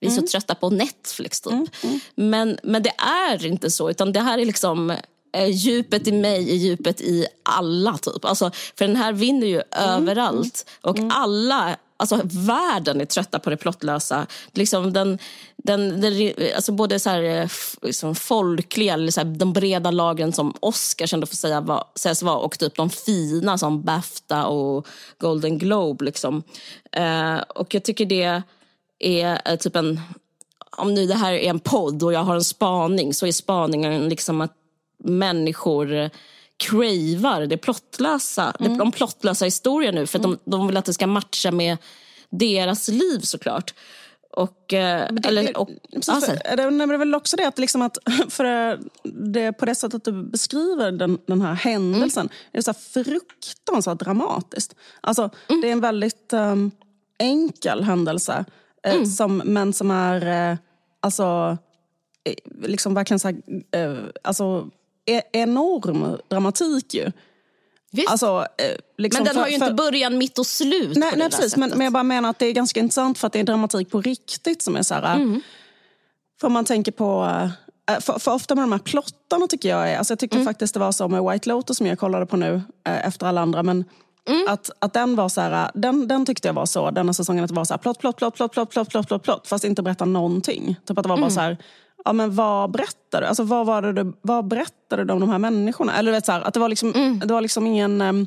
Vi 0.00 0.06
är 0.06 0.10
mm. 0.10 0.26
så 0.26 0.30
trötta 0.30 0.54
på 0.54 0.70
Netflix 0.70 1.40
typ. 1.40 1.52
Mm, 1.52 1.66
mm. 1.82 2.00
Men, 2.14 2.58
men 2.62 2.82
det 2.82 2.92
är 2.98 3.46
inte 3.46 3.70
så, 3.70 3.90
utan 3.90 4.12
det 4.12 4.20
här 4.20 4.38
är 4.38 4.44
liksom 4.44 4.96
djupet 5.48 6.06
i 6.06 6.12
mig 6.12 6.50
är 6.50 6.56
djupet 6.56 7.00
i 7.00 7.26
alla. 7.42 7.98
typ. 7.98 8.24
Alltså, 8.24 8.50
för 8.78 8.86
den 8.86 8.96
här 8.96 9.12
vinner 9.12 9.46
ju 9.46 9.62
mm. 9.70 9.90
överallt. 9.90 10.70
Och 10.82 10.98
mm. 10.98 11.10
alla 11.14 11.76
alltså 11.98 12.20
världen 12.24 13.00
är 13.00 13.04
trötta 13.04 13.38
på 13.38 13.50
det 13.50 13.56
plottlösa. 13.56 14.26
Liksom 14.52 14.92
den, 14.92 15.18
den, 15.56 16.00
den, 16.00 16.32
alltså 16.54 16.72
både 16.72 16.98
så 16.98 17.10
här, 17.10 17.22
eh, 17.22 17.48
liksom 17.82 18.14
folkliga, 18.14 18.94
eller 18.94 19.12
så 19.12 19.20
här, 19.20 19.28
de 19.28 19.52
breda 19.52 19.90
lagren 19.90 20.32
som 20.32 20.54
Oscars 20.60 21.14
ändå 21.14 21.26
får 21.26 21.36
säga 21.36 21.60
var, 21.60 21.84
sägas 21.94 22.22
vara 22.22 22.38
och 22.38 22.58
typ 22.58 22.76
de 22.76 22.90
fina 22.90 23.58
som 23.58 23.82
Bafta 23.82 24.46
och 24.46 24.86
Golden 25.18 25.58
Globe. 25.58 26.04
Liksom. 26.04 26.42
Eh, 26.92 27.36
och 27.38 27.74
jag 27.74 27.84
tycker 27.84 28.06
det 28.06 28.42
är 28.98 29.40
eh, 29.44 29.56
typ 29.56 29.76
en... 29.76 30.00
Om 30.76 30.94
nu 30.94 31.06
det 31.06 31.14
här 31.14 31.32
är 31.32 31.50
en 31.50 31.58
podd 31.58 32.02
och 32.02 32.12
jag 32.12 32.20
har 32.20 32.34
en 32.34 32.44
spaning 32.44 33.14
så 33.14 33.26
är 33.26 33.32
spaningen 33.32 34.08
liksom 34.08 34.40
att 34.40 34.57
människor 34.98 36.10
cravar 36.56 37.46
det 37.46 37.56
plottlösa, 37.56 38.56
mm. 38.60 38.78
de 38.78 38.92
plottlösa 38.92 39.44
historier 39.44 39.92
nu 39.92 40.06
för 40.06 40.18
mm. 40.18 40.30
de, 40.30 40.50
de 40.50 40.66
vill 40.66 40.76
att 40.76 40.84
det 40.84 40.94
ska 40.94 41.06
matcha 41.06 41.50
med 41.50 41.76
deras 42.30 42.88
liv 42.88 43.20
såklart. 43.20 43.74
Och, 44.30 44.72
eh, 44.72 45.12
det, 45.12 45.28
eller, 45.28 45.58
och, 45.58 45.68
precis, 45.92 46.08
alltså. 46.08 46.30
för, 46.30 46.56
det, 46.56 46.70
det 46.70 46.94
är 46.94 46.98
väl 46.98 47.14
också 47.14 47.36
det 47.36 47.48
att, 47.48 47.58
liksom 47.58 47.82
att 47.82 47.98
för 48.28 48.78
det, 49.32 49.52
på 49.52 49.66
det 49.66 49.74
sättet 49.74 50.04
du 50.04 50.12
beskriver 50.12 50.92
den, 50.92 51.18
den 51.26 51.40
här 51.40 51.54
händelsen, 51.54 52.20
mm. 52.20 52.32
det 52.52 52.58
är 52.58 52.62
så 52.62 52.74
fruktansvärt 52.74 53.98
dramatiskt. 53.98 54.74
Alltså, 55.00 55.30
mm. 55.48 55.60
Det 55.60 55.68
är 55.68 55.72
en 55.72 55.80
väldigt 55.80 56.32
um, 56.32 56.70
enkel 57.18 57.84
händelse, 57.84 58.44
eh, 58.84 58.94
mm. 58.94 59.06
som, 59.06 59.36
men 59.36 59.72
som 59.72 59.90
är 59.90 60.50
eh, 60.50 60.58
alltså, 61.00 61.58
eh, 62.24 62.68
liksom 62.68 62.94
verkligen 62.94 63.18
så 63.18 63.28
här, 63.28 63.36
eh, 63.72 63.98
alltså, 64.24 64.70
enorm 65.32 66.18
dramatik 66.28 66.94
ju. 66.94 67.12
Alltså, 68.08 68.46
eh, 68.58 68.76
liksom 68.98 69.18
men 69.18 69.24
den 69.24 69.34
för, 69.34 69.40
har 69.40 69.48
ju 69.48 69.54
inte 69.54 69.72
början, 69.72 70.18
mitt 70.18 70.38
och 70.38 70.46
slut. 70.46 70.96
Nej, 70.96 71.12
nej 71.16 71.30
precis. 71.30 71.56
Men, 71.56 71.70
men, 71.70 71.80
jag 71.80 71.92
bara 71.92 72.02
menar 72.02 72.30
att 72.30 72.38
det 72.38 72.46
är 72.46 72.52
ganska 72.52 72.80
intressant 72.80 73.18
för 73.18 73.26
att 73.26 73.32
det 73.32 73.40
är 73.40 73.44
dramatik 73.44 73.90
på 73.90 74.00
riktigt. 74.00 74.62
som 74.62 74.76
är 74.76 74.82
så 74.82 74.94
här, 74.94 75.16
mm. 75.16 75.40
För 76.40 76.48
man 76.48 76.64
tänker 76.64 76.92
på... 76.92 77.24
Eh, 77.90 78.00
för, 78.00 78.18
för, 78.18 78.34
ofta 78.34 78.54
med 78.54 78.62
de 78.62 78.72
här 78.72 78.78
plottarna 78.78 79.46
tycker 79.46 79.68
jag 79.68 79.90
är... 79.90 79.98
Alltså 79.98 80.12
jag 80.12 80.18
tyckte 80.18 80.36
mm. 80.36 80.46
faktiskt 80.46 80.74
det 80.74 80.80
var 80.80 80.92
så 80.92 81.08
med 81.08 81.24
White 81.24 81.48
Lotus 81.48 81.76
som 81.76 81.86
jag 81.86 81.98
kollade 81.98 82.26
på 82.26 82.36
nu 82.36 82.62
eh, 82.86 83.06
efter 83.06 83.26
alla 83.26 83.40
andra. 83.40 83.62
Men 83.62 83.84
mm. 84.28 84.46
att, 84.48 84.70
att 84.78 84.92
den 84.92 85.16
var 85.16 85.28
så 85.28 85.40
här, 85.40 85.70
den, 85.74 86.08
den 86.08 86.26
tyckte 86.26 86.48
jag 86.48 86.54
var 86.54 86.66
så, 86.66 86.90
denna 86.90 87.12
säsongen, 87.12 87.44
att 87.44 87.48
det 87.48 87.54
var 87.54 87.64
så 87.64 87.74
här 87.74 87.78
plott, 87.78 87.98
plott, 87.98 88.16
plott, 88.16 88.34
plott, 88.34 88.52
plott, 88.52 88.70
plott, 88.70 88.88
plott, 88.88 89.08
plott, 89.08 89.22
plott 89.22 89.48
fast 89.48 89.64
inte 89.64 89.82
berätta 89.82 90.04
någonting. 90.04 90.76
Typ 90.86 90.98
att 90.98 91.04
det 91.04 91.08
var 91.08 91.16
bara 91.16 91.26
mm. 91.26 91.30
så 91.30 91.40
här, 91.40 91.56
ja, 92.04 92.12
men 92.12 92.34
vad 92.34 92.70
berättar 92.70 93.20
du? 93.20 93.26
Alltså, 93.26 93.42
vad, 93.42 93.66
var 93.66 93.82
det 93.82 93.92
du, 93.92 94.12
vad 94.22 94.48
berättade 94.48 95.04
du 95.04 95.12
om 95.12 95.20
de 95.20 95.30
här 95.30 95.38
människorna? 95.38 95.96
Eller 95.96 96.12
vet, 96.12 96.26
så 96.26 96.32
här, 96.32 96.40
att 96.40 96.54
det 96.54 96.60
var 96.60 96.68
liksom, 96.68 96.92
mm. 96.94 97.18
det 97.18 97.32
var 97.34 97.40
liksom 97.40 97.66
ingen... 97.66 98.00
Um, 98.00 98.26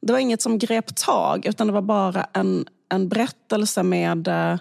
det 0.00 0.12
var 0.12 0.20
inget 0.20 0.42
som 0.42 0.58
grep 0.58 0.96
tag, 0.96 1.46
utan 1.46 1.66
det 1.66 1.72
var 1.72 1.82
bara 1.82 2.26
en, 2.32 2.66
en 2.88 3.08
berättelse 3.08 3.82
med 3.82 4.28
uh, 4.28 4.56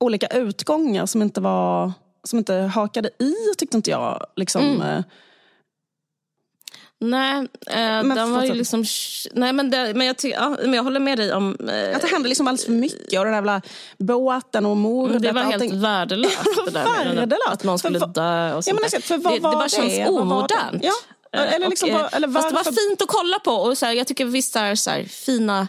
olika 0.00 0.26
utgångar 0.26 1.06
som 1.06 1.22
inte, 1.22 1.40
var, 1.40 1.92
som 2.24 2.38
inte 2.38 2.54
hakade 2.54 3.08
i, 3.08 3.34
tyckte 3.58 3.76
inte 3.76 3.90
jag. 3.90 4.26
Liksom, 4.36 4.62
mm. 4.62 5.02
Nej, 7.00 7.48
eh, 7.66 7.76
men 7.76 8.08
den 8.08 8.32
var 8.32 8.44
ju 8.44 8.54
liksom... 8.54 8.84
Nej, 9.32 9.52
men, 9.52 9.70
det, 9.70 9.94
men, 9.94 10.06
jag 10.06 10.16
ty, 10.16 10.28
ja, 10.28 10.56
men 10.62 10.74
jag 10.74 10.82
håller 10.82 11.00
med 11.00 11.18
dig 11.18 11.32
om... 11.32 11.56
Eh, 11.70 11.96
att 11.96 12.02
det 12.02 12.08
hände 12.08 12.28
liksom 12.28 12.48
alldeles 12.48 12.64
för 12.64 12.72
mycket. 12.72 13.18
Och 13.18 13.24
den 13.24 13.32
där 13.32 13.32
jävla 13.32 13.62
båten 13.98 14.66
och 14.66 14.76
mordet. 14.76 15.22
Det 15.22 15.32
var 15.32 15.42
helt 15.42 15.72
värdelöst. 15.72 16.38
det 16.64 16.70
där 16.70 16.84
värdelöst. 16.84 17.48
Att 17.48 17.64
någon 17.64 17.78
skulle 17.78 17.98
dö 17.98 18.54
och 18.54 18.64
sånt 18.64 18.80
ja, 18.82 18.88
men, 18.92 19.02
för 19.02 19.18
det, 19.18 19.34
det 19.34 19.40
bara 19.40 19.68
känns 19.68 20.08
omodernt. 20.08 20.84
Ja. 20.84 20.92
Eh, 21.32 21.54
eller 21.54 21.68
liksom, 21.68 21.94
och, 21.94 22.14
eller 22.14 22.28
varför... 22.28 22.50
Fast 22.50 22.64
det 22.64 22.70
var 22.70 22.88
fint 22.88 23.02
att 23.02 23.08
kolla 23.08 23.38
på. 23.38 23.52
Och 23.52 23.78
så 23.78 23.86
här, 23.86 23.92
jag 23.92 24.06
tycker 24.06 24.24
visst 24.24 24.56
är 24.56 24.74
så 24.74 24.90
här, 24.90 25.04
fina... 25.04 25.68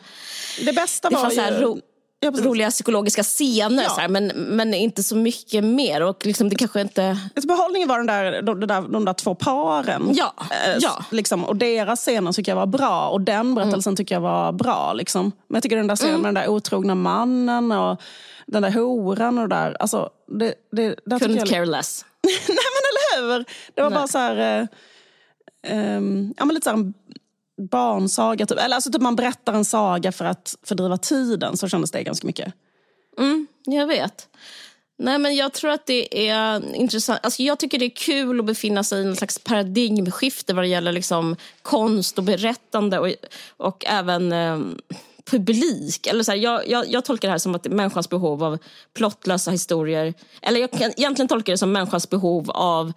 Det 0.66 0.74
bästa 0.74 1.10
var 1.10 1.32
ju 1.32 1.82
ja, 2.20 2.32
roliga 2.32 2.70
psykologiska 2.70 3.24
scener, 3.24 3.84
ja. 3.84 3.90
så 3.90 4.02
här, 4.02 4.08
men, 4.08 4.28
men 4.28 4.74
inte 4.74 5.04
så 5.04 5.16
mycket 5.16 5.64
mer. 5.64 6.02
Och 6.02 6.26
liksom, 6.26 6.50
det 6.50 6.56
kanske 6.56 6.82
inte... 6.82 7.18
Behållningen 7.48 7.90
var 7.90 7.98
den 7.98 8.08
där, 8.08 8.42
de, 8.42 8.60
där, 8.60 8.82
de 8.82 9.06
där 9.06 9.14
två 9.14 9.36
paren. 9.36 10.10
Ja. 10.14 10.34
Eh, 10.52 10.78
ja. 10.80 11.06
Liksom, 11.12 11.46
och 11.46 11.56
deras 11.56 12.00
scener 12.00 12.32
tycker 12.32 12.52
jag 12.52 12.56
var 12.58 12.66
bra. 12.66 13.10
Och 13.10 13.22
den 13.22 13.56
berättelsen 13.56 13.92
mm. 13.92 13.96
tycker 13.96 14.16
jag 14.16 14.22
var 14.22 14.52
bra. 14.52 14.94
Liksom. 14.94 15.32
Men 15.48 15.56
jag 15.56 15.64
tycker 15.64 15.76
den 15.76 15.88
där 15.88 15.96
scenen 15.96 16.16
mm. 16.16 16.22
med 16.22 16.36
den 16.36 16.44
där 16.44 16.50
otrogna 16.50 16.96
mannen 16.96 17.72
och 17.72 18.02
den 18.46 18.62
där 18.62 18.72
horan 18.72 19.38
och 19.38 19.50
det 19.50 19.56
där. 19.56 19.78
Alltså, 19.80 20.10
det, 20.28 20.54
det, 20.72 20.96
där 21.06 21.20
Couldn't 21.20 21.38
jag... 21.38 21.48
care 21.48 21.66
less. 21.66 22.06
Nej 22.24 22.34
men 22.48 22.84
eller 22.90 23.38
hur! 23.38 23.46
Det 23.76 23.82
var 23.82 23.90
Nej. 23.90 24.00
bara 24.00 24.08
så 24.08 24.18
här... 24.18 24.68
Eh, 25.64 25.98
um, 25.98 26.34
ja, 26.38 26.46
men 26.46 26.56
lite 26.56 26.70
så 26.70 26.76
här 26.76 26.94
barnsaga. 27.60 28.46
Typ. 28.46 28.60
Eller 28.60 28.76
alltså 28.76 28.92
typ 28.92 29.02
man 29.02 29.16
berättar 29.16 29.54
en 29.54 29.66
saga 29.66 30.12
för 30.12 30.26
att 30.26 30.56
fördriva 30.64 30.98
tiden. 30.98 31.58
Så 31.58 31.68
kändes 31.68 31.92
det 31.92 32.04
ganska 32.04 32.28
mycket. 32.28 32.54
Mm, 33.18 33.48
jag 33.66 33.88
vet. 33.88 34.28
Nej, 35.02 35.20
men 35.20 35.36
jag 35.36 35.54
tror 35.54 35.72
att 35.72 35.86
det 35.86 36.30
är 36.30 36.76
intressant. 36.76 37.20
Alltså, 37.24 37.44
jag 37.44 37.60
tycker 37.60 37.80
det 37.80 37.86
är 37.86 37.96
kul 37.96 38.40
att 38.40 38.46
befinna 38.46 38.84
sig 38.84 39.04
i 39.04 39.08
en 39.08 39.16
slags 39.16 39.40
paradigmskifte 39.40 40.54
vad 40.54 40.64
det 40.64 40.68
gäller 40.68 40.92
liksom, 40.92 41.36
konst 41.62 42.18
och 42.18 42.24
berättande 42.24 43.00
och, 43.00 43.14
och 43.58 43.86
även 43.86 44.32
eh, 44.32 44.60
publik. 45.32 46.08
Eller 46.08 46.24
så 46.24 46.32
här, 46.32 46.38
jag, 46.40 46.68
jag, 46.70 46.88
jag, 46.88 47.06
tolkar 47.06 47.28
det 47.28 47.32
här 47.32 47.38
som 47.40 47.56
att 47.56 47.68
människans 47.68 48.10
behov 48.10 48.44
av 48.44 48.58
plottlösa 48.94 49.52
historier. 49.52 50.14
Eller 50.42 50.60
jag 50.60 50.72
kan 50.72 50.92
egentligen 50.98 51.28
tolka 51.28 51.52
det 51.52 51.58
som 51.58 51.72
människans 51.72 52.10
behov 52.10 52.52
av 52.52 52.94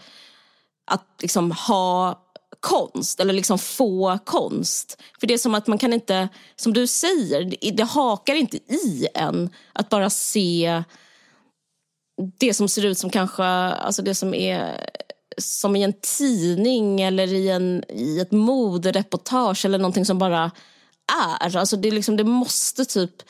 att 0.87 1.07
liksom, 1.21 1.51
ha 1.51 2.22
konst 2.63 3.21
eller 3.21 3.33
liksom 3.33 3.59
få 3.59 4.19
konst. 4.25 5.03
För 5.21 5.27
det 5.27 5.35
är 5.35 5.39
som 5.39 5.55
att 5.55 5.67
man 5.67 5.79
kan 5.79 5.93
inte, 5.93 6.29
som 6.57 6.73
du 6.73 6.87
säger, 6.87 7.45
det, 7.45 7.71
det 7.71 7.85
hakar 7.85 8.35
inte 8.35 8.57
i 8.57 9.09
en 9.15 9.51
att 9.73 9.89
bara 9.89 10.11
se 10.11 10.83
det 12.39 12.55
som 12.55 12.69
ser 12.69 12.85
ut 12.85 12.99
som 12.99 13.11
kanske, 13.11 13.45
alltså 13.45 14.03
det 14.03 14.15
som 14.15 14.35
är 14.35 14.87
som 15.39 15.77
i 15.77 15.83
en 15.83 15.95
tidning 16.19 17.01
eller 17.01 17.33
i, 17.33 17.49
en, 17.49 17.85
i 17.89 18.21
ett 18.21 18.33
modereportage 18.33 19.65
eller 19.65 19.79
någonting 19.79 20.05
som 20.05 20.19
bara 20.19 20.51
är. 21.43 21.57
Alltså 21.57 21.77
det, 21.77 21.91
liksom, 21.91 22.17
det 22.17 22.25
måste 22.25 22.85
typ 22.85 23.23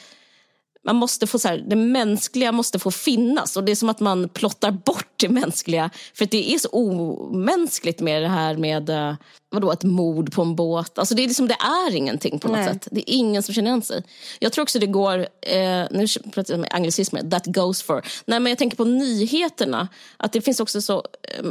man 0.84 0.96
måste 0.96 1.26
få 1.26 1.38
så 1.38 1.48
här, 1.48 1.64
det 1.68 1.76
mänskliga 1.76 2.52
måste 2.52 2.78
få 2.78 2.90
finnas 2.90 3.56
och 3.56 3.64
det 3.64 3.72
är 3.72 3.76
som 3.76 3.88
att 3.88 4.00
man 4.00 4.28
plottar 4.28 4.70
bort 4.70 5.12
det 5.16 5.28
mänskliga 5.28 5.90
för 6.14 6.26
det 6.26 6.54
är 6.54 6.58
så 6.58 6.68
omänskligt 6.68 8.00
med 8.00 8.22
det 8.22 8.28
här 8.28 8.56
med 8.56 8.90
eh, 8.90 9.14
vadå, 9.50 9.72
ett 9.72 9.84
mord 9.84 10.32
på 10.32 10.42
en 10.42 10.56
båt. 10.56 10.98
Alltså 10.98 11.14
det, 11.14 11.24
är 11.24 11.28
liksom, 11.28 11.48
det 11.48 11.56
är 11.88 11.94
ingenting 11.94 12.38
på 12.38 12.48
något 12.48 12.56
Nej. 12.56 12.72
sätt. 12.72 12.88
Det 12.90 13.00
är 13.10 13.14
ingen 13.14 13.42
som 13.42 13.54
känner 13.54 13.70
igen 13.70 13.82
sig. 13.82 14.02
Jag 14.38 14.52
tror 14.52 14.62
också 14.62 14.78
det 14.78 14.86
går, 14.86 15.18
eh, 15.40 15.86
nu 15.90 16.06
pratar 16.32 16.54
jag 16.54 16.60
med 16.60 16.72
anglicismer, 16.72 17.30
that 17.30 17.46
goes 17.46 17.82
for. 17.82 18.06
Nej 18.24 18.40
men 18.40 18.50
jag 18.50 18.58
tänker 18.58 18.76
på 18.76 18.84
nyheterna, 18.84 19.88
att 20.16 20.32
det 20.32 20.40
finns 20.40 20.60
också 20.60 20.82
så, 20.82 21.04
eh, 21.22 21.46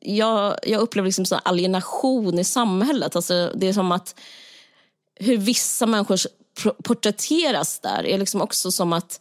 jag, 0.00 0.56
jag 0.62 0.80
upplever 0.80 1.06
liksom 1.06 1.24
så 1.24 1.36
alienation 1.36 2.38
i 2.38 2.44
samhället. 2.44 3.16
Alltså 3.16 3.52
det 3.54 3.68
är 3.68 3.72
som 3.72 3.92
att 3.92 4.14
hur 5.14 5.36
vissa 5.36 5.86
människors 5.86 6.26
porträtteras 6.84 7.80
där 7.80 8.06
är 8.06 8.18
liksom 8.18 8.40
också 8.40 8.70
som 8.70 8.92
att 8.92 9.20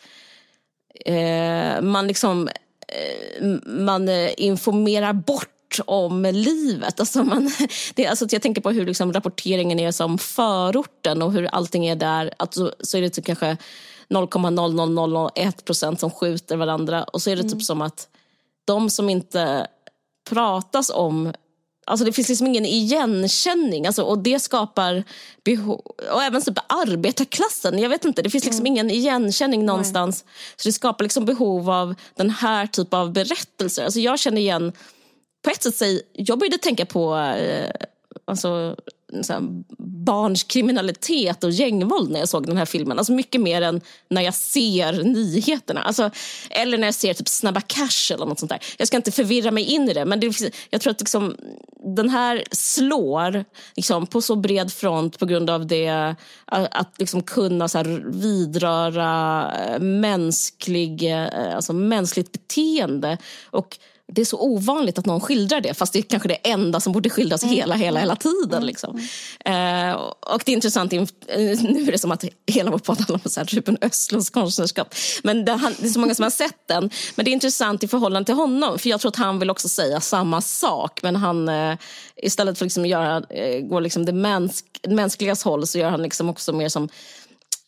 eh, 1.06 1.82
man 1.82 2.08
liksom 2.08 2.50
eh, 2.88 3.45
man 3.65 4.10
eh, 4.10 4.30
informerar 4.38 5.13
bort 5.13 5.50
om 5.86 6.24
livet. 6.24 7.00
Alltså 7.00 7.24
man, 7.24 7.52
det, 7.95 8.08
alltså 8.08 8.28
jag 8.32 8.41
tänker 8.41 8.62
på 8.62 8.71
hur 8.71 8.86
liksom 8.86 9.13
rapporteringen 9.13 9.80
är 9.80 9.91
som 9.91 10.17
förorten 10.17 11.21
och 11.21 11.32
hur 11.32 11.45
allting 11.45 11.88
är 11.88 11.95
där. 11.95 12.34
Alltså, 12.38 12.76
så 12.80 12.98
är 12.98 13.02
det 13.02 13.10
typ 13.10 13.26
kanske 13.26 13.58
0,00001 14.10 15.65
procent 15.65 16.00
som 16.00 16.12
skjuter 16.12 16.58
varandra 16.58 17.04
och 17.04 17.21
så 17.21 17.30
är 17.30 17.36
det 17.36 17.43
typ 17.43 17.52
mm. 17.52 17.62
som 17.62 17.82
att 17.82 18.08
de 18.65 18.89
som 18.89 19.10
inte 19.10 19.67
pratas 20.30 20.89
om 20.89 21.34
Alltså 21.88 22.06
det 22.06 22.13
finns 22.13 22.30
liksom 22.30 22.48
ingen 22.48 22.65
igenkänning 22.65 23.88
alltså, 23.88 24.04
och 24.04 24.17
det 24.17 24.39
skapar 24.39 25.04
behov. 25.43 25.82
Och 26.12 26.24
även 26.24 26.41
typ 26.41 26.60
arbetarklassen, 26.67 27.80
jag 27.80 27.89
vet 27.89 28.06
inte, 28.06 28.21
det 28.21 28.30
finns 28.30 28.45
liksom 28.45 28.62
mm. 28.62 28.74
ingen 28.74 28.91
igenkänning 28.91 29.65
någonstans. 29.65 30.24
Nej. 30.26 30.34
Så 30.56 30.67
det 30.67 30.74
skapar 30.74 31.04
liksom 31.04 31.26
behov 31.26 31.69
av 31.69 31.95
den 32.15 32.30
här 32.30 32.67
typen 32.67 33.00
av 33.00 33.12
berättelser. 33.12 33.84
Alltså 33.84 34.00
jag 34.00 34.19
känner 34.19 34.41
igen, 34.41 34.71
på 35.43 35.50
ett 35.50 35.76
sätt, 35.76 36.02
jag 36.13 36.39
började 36.39 36.58
tänka 36.58 36.86
på 36.86 37.15
eh, 37.17 37.71
alltså, 38.26 38.76
barns 40.06 40.43
kriminalitet 40.43 41.43
och 41.43 41.51
gängvåld 41.51 42.12
när 42.12 42.19
jag 42.19 42.30
såg 42.30 42.47
den 42.47 42.58
här 42.58 42.65
filmen. 42.65 42.97
Alltså 42.97 43.13
mycket 43.13 43.41
mer 43.41 43.62
än 43.62 43.82
när 44.10 44.21
jag 44.21 44.34
ser 44.34 45.04
nyheterna. 45.04 45.82
Alltså, 45.82 46.12
eller 46.49 46.78
när 46.78 46.88
jag 46.88 46.95
ser 46.95 47.13
typ 47.13 47.28
Snabba 47.28 47.62
Cash 47.62 48.13
eller 48.13 48.25
något 48.25 48.39
sånt 48.39 48.49
där. 48.49 48.60
Jag 48.78 48.88
ska 48.88 48.97
inte 48.97 49.12
förvirra 49.12 49.51
mig 49.51 49.63
in 49.63 49.89
i 49.89 49.93
det, 49.93 50.06
men 50.06 50.19
det, 50.19 50.51
jag 50.69 50.82
tror 50.82 50.91
att 50.91 50.99
liksom, 50.99 51.36
den 51.95 52.10
här 52.10 52.43
slår 52.51 53.45
liksom, 53.75 54.08
på 54.08 54.21
så 54.21 54.36
bred 54.36 54.71
front 54.73 55.19
på 55.19 55.25
grund 55.25 55.49
av 55.49 55.67
det 55.67 56.15
att 56.45 56.93
liksom 56.99 57.21
kunna 57.21 57.67
så 57.67 57.78
här, 57.78 58.04
vidröra 58.06 59.51
eh, 59.65 59.80
mänsklig, 59.80 61.12
eh, 61.12 61.56
alltså, 61.56 61.73
mänskligt 61.73 62.32
beteende. 62.32 63.17
Och 63.45 63.78
det 64.15 64.21
är 64.21 64.25
så 64.25 64.39
ovanligt 64.39 64.97
att 64.97 65.06
någon 65.06 65.21
skildrar 65.21 65.62
det 65.62 65.73
fast 65.73 65.93
det 65.93 65.99
är 65.99 66.04
kanske 66.04 66.28
det 66.28 66.36
enda 66.36 66.80
som 66.80 66.93
borde 66.93 67.10
skildras 67.10 67.43
mm. 67.43 67.56
hela, 67.56 67.75
hela, 67.75 67.99
hela 67.99 68.15
tiden. 68.15 68.54
Mm. 68.54 68.63
Liksom. 68.63 69.08
Eh, 69.45 69.91
och 70.19 70.41
det 70.45 70.51
är 70.51 70.54
intressant, 70.54 70.91
nu 70.91 70.99
är 71.88 71.91
det 71.91 71.97
som 71.97 72.12
att 72.12 72.25
hela 72.47 72.71
vår 72.71 72.78
podd 72.78 72.97
handlar 72.97 73.21
om 73.23 73.32
så 73.32 73.39
här, 73.39 73.47
Ruben 73.47 73.78
Östlunds 73.82 74.30
konstnärskap. 74.30 74.95
Men 75.23 75.45
det, 75.45 75.60
det, 75.80 75.88
är 75.88 75.89
så 75.89 75.99
många 75.99 76.15
som 76.15 76.23
har 76.23 76.30
sett 76.30 76.67
den. 76.67 76.89
Men 77.15 77.25
det 77.25 77.32
är 77.32 77.34
intressant 77.34 77.84
i 77.84 77.88
förhållande 77.88 78.25
till 78.25 78.36
honom 78.36 78.80
för 78.80 78.89
jag 78.89 78.99
tror 78.99 79.10
att 79.10 79.15
han 79.15 79.39
vill 79.39 79.49
också 79.49 79.69
säga 79.69 80.01
samma 80.01 80.41
sak 80.41 80.99
men 81.04 81.15
han 81.15 81.49
eh, 81.49 81.78
istället 82.15 82.58
för 82.58 82.65
att 82.65 82.67
liksom 82.67 82.86
göra, 82.86 83.23
eh, 83.30 83.62
gå 83.62 83.80
liksom 83.80 84.06
det 84.06 84.13
mänsk, 84.13 84.65
mänskligas 84.88 85.43
håll 85.43 85.67
så 85.67 85.78
gör 85.78 85.89
han 85.89 86.01
liksom 86.01 86.30
också 86.30 86.54
mer 86.54 86.69
som 86.69 86.89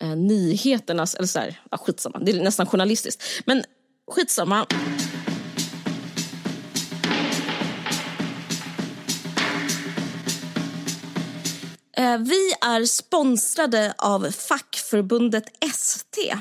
eh, 0.01 0.15
nyheternas, 0.15 1.15
eller 1.15 1.27
så 1.27 1.39
här, 1.39 1.62
ja, 1.71 1.77
skitsamma, 1.77 2.19
det 2.19 2.31
är 2.31 2.43
nästan 2.43 2.65
journalistiskt. 2.65 3.23
Men 3.45 3.63
skitsamma. 4.12 4.65
Vi 12.17 12.53
är 12.62 12.86
sponsrade 12.86 13.93
av 13.97 14.31
fackförbundet 14.31 15.43
ST. 15.63 16.36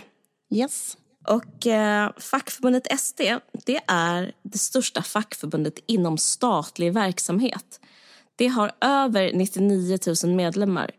Yes. 0.51 0.97
Och 1.29 1.66
eh, 1.66 2.11
fackförbundet 2.19 2.92
ST 2.92 3.38
det 3.66 3.81
är 3.87 4.33
det 4.42 4.59
största 4.59 5.03
fackförbundet 5.03 5.79
inom 5.87 6.19
statlig 6.19 6.92
verksamhet. 6.92 7.81
Det 8.37 8.47
har 8.47 8.73
över 8.81 9.33
99 9.33 9.99
000 10.25 10.35
medlemmar. 10.35 10.90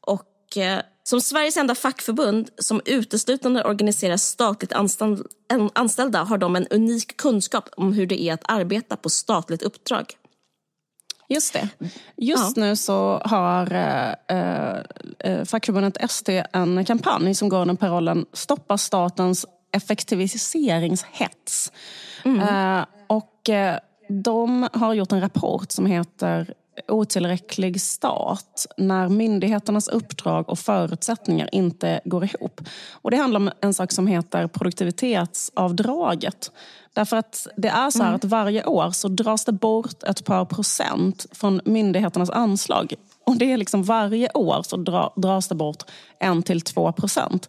Och 0.00 0.56
eh, 0.56 0.80
som 1.02 1.20
Sveriges 1.20 1.56
enda 1.56 1.74
fackförbund 1.74 2.50
som 2.58 2.80
uteslutande 2.84 3.64
organiserar 3.64 4.16
statligt 4.16 4.72
anställda 5.74 6.22
har 6.22 6.38
de 6.38 6.56
en 6.56 6.66
unik 6.66 7.16
kunskap 7.16 7.68
om 7.76 7.92
hur 7.92 8.06
det 8.06 8.22
är 8.22 8.34
att 8.34 8.44
arbeta 8.44 8.96
på 8.96 9.10
statligt 9.10 9.62
uppdrag. 9.62 10.16
Just 11.28 11.52
det. 11.52 11.68
Just 12.16 12.56
ja. 12.56 12.62
nu 12.62 12.76
så 12.76 13.22
har 13.24 13.72
eh, 13.72 14.12
eh, 15.18 15.44
fackförbundet 15.44 15.96
ST 15.96 16.42
en 16.52 16.84
kampanj 16.84 17.34
som 17.34 17.48
går 17.48 17.60
under 17.60 17.74
parollen 17.74 18.26
Stoppa 18.32 18.78
statens 18.78 19.46
effektiviseringshets. 19.72 21.72
Mm. 22.24 22.40
Eh, 22.40 22.84
och 23.06 23.48
eh, 23.48 23.78
de 24.08 24.68
har 24.72 24.94
gjort 24.94 25.12
en 25.12 25.20
rapport 25.20 25.72
som 25.72 25.86
heter 25.86 26.54
otillräcklig 26.88 27.80
stat 27.80 28.66
när 28.76 29.08
myndigheternas 29.08 29.88
uppdrag 29.88 30.48
och 30.48 30.58
förutsättningar 30.58 31.48
inte 31.52 32.00
går 32.04 32.24
ihop. 32.24 32.60
Och 32.92 33.10
Det 33.10 33.16
handlar 33.16 33.40
om 33.40 33.50
en 33.60 33.74
sak 33.74 33.92
som 33.92 34.06
heter 34.06 34.46
produktivitetsavdraget. 34.46 36.52
Därför 36.94 37.16
att 37.16 37.46
det 37.56 37.68
är 37.68 37.90
så 37.90 38.02
mm. 38.02 38.14
att 38.14 38.24
varje 38.24 38.64
år 38.64 38.90
så 38.90 39.08
dras 39.08 39.44
det 39.44 39.52
bort 39.52 40.02
ett 40.02 40.24
par 40.24 40.44
procent 40.44 41.26
från 41.32 41.60
myndigheternas 41.64 42.30
anslag. 42.30 42.94
Och 43.26 43.36
det 43.36 43.52
är 43.52 43.56
liksom 43.56 43.82
varje 43.82 44.30
år 44.34 44.62
så 44.62 44.76
dra, 44.76 45.12
dras 45.16 45.48
det 45.48 45.54
bort 45.54 45.82
en 46.18 46.42
till 46.42 46.60
två 46.60 46.92
procent 46.92 47.48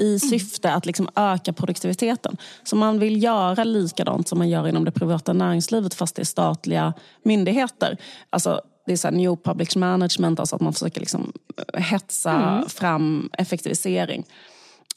i 0.00 0.18
syfte 0.18 0.72
att 0.72 0.86
liksom 0.86 1.08
öka 1.16 1.52
produktiviteten. 1.52 2.36
Så 2.64 2.76
man 2.76 2.98
vill 2.98 3.22
göra 3.22 3.64
likadant 3.64 4.28
som 4.28 4.38
man 4.38 4.48
gör 4.48 4.68
inom 4.68 4.84
det 4.84 4.92
privata 4.92 5.32
näringslivet 5.32 5.94
fast 5.94 6.16
det 6.16 6.22
är 6.22 6.24
statliga 6.24 6.94
myndigheter. 7.22 7.96
Alltså, 8.30 8.60
det 8.86 8.92
är 8.92 8.96
så 8.96 9.10
new 9.10 9.36
public 9.36 9.76
management, 9.76 10.40
alltså 10.40 10.56
att 10.56 10.62
man 10.62 10.72
försöker 10.72 11.00
liksom 11.00 11.32
hetsa 11.74 12.32
mm. 12.32 12.68
fram 12.68 13.30
effektivisering. 13.38 14.24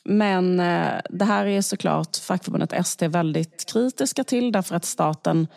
Men 0.05 0.59
eh, 0.59 1.01
det 1.09 1.25
här 1.25 1.45
är 1.45 1.61
såklart 1.61 2.17
fackförbundet 2.17 2.73
ST 2.73 3.07
väldigt 3.07 3.65
kritiska 3.73 4.23
till 4.23 4.51
därför 4.51 4.75
att 4.75 4.85
staten 4.85 5.47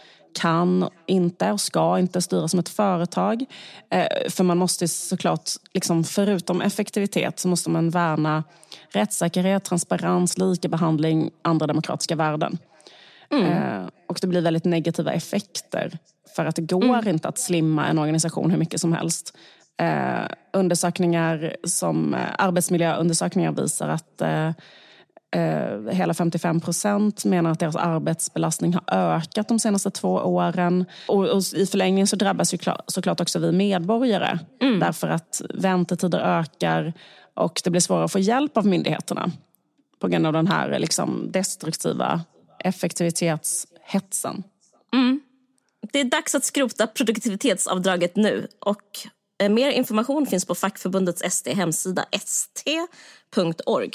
kan 0.40 0.88
inte 1.06 1.52
och 1.52 1.60
ska 1.60 1.98
inte 1.98 2.22
styra 2.22 2.48
som 2.48 2.60
ett 2.60 2.68
företag. 2.68 3.44
Eh, 3.90 4.30
för 4.30 4.44
man 4.44 4.58
måste 4.58 4.88
såklart, 4.88 5.50
liksom, 5.74 6.04
förutom 6.04 6.60
effektivitet, 6.60 7.38
så 7.38 7.48
måste 7.48 7.70
man 7.70 7.90
värna 7.90 8.44
rättssäkerhet, 8.90 9.64
transparens, 9.64 10.38
likabehandling, 10.38 11.30
andra 11.42 11.66
demokratiska 11.66 12.16
värden. 12.16 12.58
Mm. 13.30 13.44
Eh, 13.44 13.88
och 14.08 14.18
det 14.20 14.26
blir 14.26 14.40
väldigt 14.40 14.64
negativa 14.64 15.12
effekter 15.12 15.98
för 16.36 16.44
att 16.44 16.56
det 16.56 16.62
går 16.62 16.84
mm. 16.84 17.08
inte 17.08 17.28
att 17.28 17.38
slimma 17.38 17.86
en 17.86 17.98
organisation 17.98 18.50
hur 18.50 18.58
mycket 18.58 18.80
som 18.80 18.92
helst. 18.92 19.36
Eh, 19.78 20.26
undersökningar 20.52 21.56
som 21.64 22.14
eh, 22.14 22.20
arbetsmiljöundersökningar 22.38 23.52
visar 23.52 23.88
att 23.88 24.20
eh, 24.20 24.48
eh, 25.30 25.90
hela 25.90 26.14
55 26.14 26.60
procent 26.60 27.24
menar 27.24 27.50
att 27.50 27.60
deras 27.60 27.76
arbetsbelastning 27.76 28.74
har 28.74 28.82
ökat 29.14 29.48
de 29.48 29.58
senaste 29.58 29.90
två 29.90 30.08
åren. 30.08 30.84
Och, 31.08 31.28
och 31.28 31.42
I 31.56 31.66
förlängningen 31.66 32.06
så 32.06 32.16
drabbas 32.16 32.54
ju 32.54 32.58
klar, 32.58 32.82
såklart 32.86 33.20
också 33.20 33.38
vi 33.38 33.52
medborgare 33.52 34.38
mm. 34.62 34.80
därför 34.80 35.08
att 35.08 35.42
väntetider 35.54 36.18
ökar 36.18 36.92
och 37.34 37.60
det 37.64 37.70
blir 37.70 37.80
svårare 37.80 38.04
att 38.04 38.12
få 38.12 38.18
hjälp 38.18 38.56
av 38.56 38.66
myndigheterna 38.66 39.30
på 39.98 40.08
grund 40.08 40.26
av 40.26 40.32
den 40.32 40.46
här 40.46 40.78
liksom, 40.78 41.32
destruktiva 41.32 42.20
effektivitetshetsen. 42.58 44.42
Mm. 44.92 45.20
Det 45.92 46.00
är 46.00 46.04
dags 46.04 46.34
att 46.34 46.44
skrota 46.44 46.86
produktivitetsavdraget 46.86 48.16
nu 48.16 48.48
och 48.60 48.82
mer 49.50 49.70
information 49.70 50.26
finns 50.26 50.44
på 50.44 50.54
fackförbundets 50.54 51.22
ST 51.22 51.54
hemsida 51.54 52.04
st.org. 52.12 53.92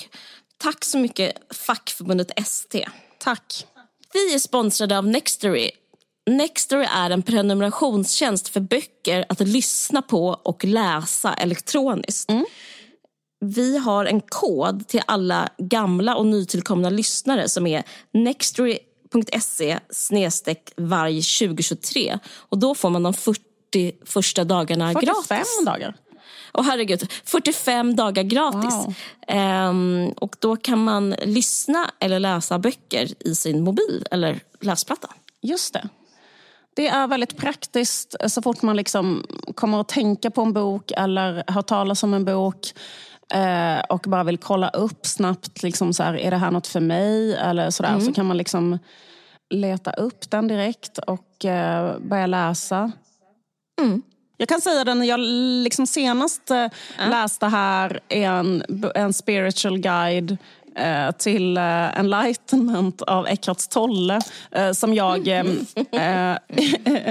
Tack 0.57 0.85
så 0.85 0.97
mycket 0.97 1.33
fackförbundet 1.53 2.31
ST. 2.39 2.87
Tack. 3.17 3.67
Vi 4.13 4.33
är 4.33 4.39
sponsrade 4.39 4.97
av 4.97 5.07
Nextory. 5.07 5.71
Nextory 6.29 6.85
är 6.85 7.09
en 7.09 7.21
prenumerationstjänst 7.21 8.49
för 8.49 8.59
böcker 8.59 9.25
att 9.29 9.39
lyssna 9.39 10.01
på 10.01 10.27
och 10.27 10.65
läsa 10.65 11.33
elektroniskt. 11.33 12.29
Mm. 12.29 12.45
Vi 13.45 13.77
har 13.77 14.05
en 14.05 14.21
kod 14.21 14.87
till 14.87 15.01
alla 15.05 15.49
gamla 15.57 16.15
och 16.15 16.25
nytillkomna 16.25 16.89
lyssnare 16.89 17.49
som 17.49 17.67
är 17.67 17.83
nextory.se 18.13 19.79
varg 20.77 21.21
2023 21.21 22.19
och 22.35 22.57
då 22.57 22.75
får 22.75 22.89
man 22.89 23.03
de 23.03 23.13
40 23.13 23.50
40 23.71 23.91
första 24.05 24.43
dagarna 24.43 24.93
45 24.93 25.05
gratis. 25.05 25.27
45 25.27 25.65
dagar? 25.65 25.95
Och 26.51 26.65
herregud, 26.65 27.11
45 27.25 27.95
dagar 27.95 28.23
gratis. 28.23 28.73
Wow. 28.73 28.93
Ehm, 29.27 30.13
och 30.15 30.35
då 30.39 30.55
kan 30.55 30.83
man 30.83 31.09
lyssna 31.09 31.91
eller 31.99 32.19
läsa 32.19 32.59
böcker 32.59 33.07
i 33.19 33.35
sin 33.35 33.63
mobil 33.63 34.05
eller 34.11 34.39
läsplatta. 34.61 35.07
Just 35.41 35.73
det. 35.73 35.89
Det 36.75 36.87
är 36.87 37.07
väldigt 37.07 37.37
praktiskt 37.37 38.15
så 38.27 38.41
fort 38.41 38.61
man 38.61 38.75
liksom 38.75 39.25
kommer 39.55 39.81
att 39.81 39.87
tänka 39.87 40.31
på 40.31 40.41
en 40.41 40.53
bok 40.53 40.91
eller 40.97 41.43
hör 41.47 41.61
talas 41.61 42.03
om 42.03 42.13
en 42.13 42.25
bok 42.25 42.73
eh, 43.33 43.79
och 43.89 44.01
bara 44.07 44.23
vill 44.23 44.37
kolla 44.37 44.69
upp 44.69 45.05
snabbt, 45.05 45.63
liksom 45.63 45.93
så 45.93 46.03
här, 46.03 46.13
är 46.13 46.31
det 46.31 46.37
här 46.37 46.51
något 46.51 46.67
för 46.67 46.79
mig? 46.79 47.35
Eller 47.35 47.69
sådär, 47.69 47.89
mm. 47.89 48.01
Så 48.01 48.13
kan 48.13 48.25
man 48.25 48.37
liksom 48.37 48.79
leta 49.49 49.91
upp 49.91 50.31
den 50.31 50.47
direkt 50.47 50.97
och 50.97 51.45
eh, 51.45 51.99
börja 51.99 52.27
läsa. 52.27 52.91
Mm. 53.81 54.01
Jag 54.37 54.49
kan 54.49 54.61
säga 54.61 54.83
det 54.83 54.93
när 54.93 55.05
jag 55.05 55.19
liksom 55.63 55.87
senast 55.87 56.51
mm. 56.51 56.69
läste 57.09 57.45
här 57.45 57.99
en, 58.09 58.63
en 58.95 59.13
spiritual 59.13 59.77
guide 59.77 60.37
eh, 60.75 61.11
till 61.11 61.57
eh, 61.57 61.99
Enlightenment 61.99 63.01
av 63.01 63.27
Eckhart 63.27 63.69
Tolle. 63.69 64.19
Eh, 64.51 64.71
som 64.71 64.93
jag 64.93 65.27
eh, 65.27 65.45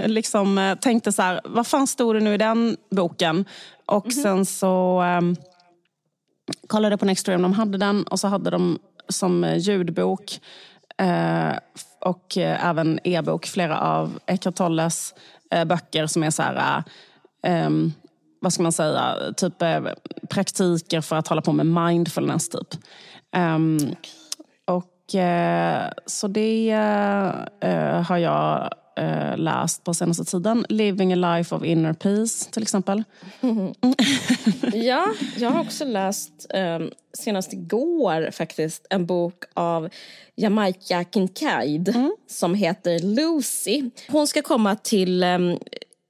liksom 0.06 0.76
tänkte 0.80 1.12
så 1.12 1.22
här, 1.22 1.40
vad 1.44 1.66
fan 1.66 1.86
stod 1.86 2.16
det 2.16 2.20
nu 2.20 2.34
i 2.34 2.38
den 2.38 2.76
boken? 2.90 3.44
Och 3.86 4.12
mm. 4.12 4.22
sen 4.22 4.46
så 4.46 5.02
um, 5.02 5.36
kollade 6.66 6.92
jag 6.92 7.00
på 7.00 7.06
Nextory 7.06 7.36
om 7.36 7.42
de 7.42 7.52
hade 7.52 7.78
den 7.78 8.02
och 8.02 8.20
så 8.20 8.28
hade 8.28 8.50
de 8.50 8.78
som 9.08 9.54
ljudbok 9.58 10.40
och 12.00 12.36
även 12.36 13.00
e-bok 13.04 13.46
flera 13.46 13.80
av 13.80 14.18
Eckhart 14.26 14.54
Tolles 14.54 15.14
eh, 15.14 15.20
böcker 15.66 16.06
som 16.06 16.22
är 16.22 16.30
så 16.30 16.42
här, 16.42 16.82
eh, 17.42 17.70
vad 18.40 18.52
ska 18.52 18.62
man 18.62 18.72
säga, 18.72 19.16
typ 19.36 19.62
eh, 19.62 19.80
praktiker 20.28 21.00
för 21.00 21.16
att 21.16 21.28
hålla 21.28 21.42
på 21.42 21.52
med 21.52 21.66
mindfulness. 21.66 22.48
typ. 22.48 22.74
Um, 23.36 23.78
och 24.66 25.14
eh, 25.14 25.90
Så 26.06 26.28
det 26.28 26.70
eh, 27.60 28.02
har 28.02 28.16
jag 28.18 28.70
eh, 29.00 29.36
läst 29.36 29.84
på 29.84 29.94
senaste 29.94 30.24
tiden. 30.24 30.66
Living 30.68 31.12
a 31.12 31.36
life 31.36 31.54
of 31.54 31.64
inner 31.64 31.92
peace 31.92 32.50
till 32.50 32.62
exempel. 32.62 33.04
ja, 34.72 35.06
jag 35.36 35.50
har 35.50 35.60
också 35.60 35.84
läst 35.84 36.46
eh, 36.50 36.78
senast 37.18 37.52
igår 37.52 38.30
faktiskt 38.30 38.86
en 38.90 39.06
bok 39.06 39.44
av 39.54 39.88
Jamaica 40.36 41.04
Kincaid 41.14 41.88
mm. 41.88 42.16
som 42.30 42.54
heter 42.54 42.98
Lucy. 42.98 43.90
Hon 44.08 44.26
ska 44.26 44.42
komma 44.42 44.76
till 44.76 45.22
eh, 45.22 45.38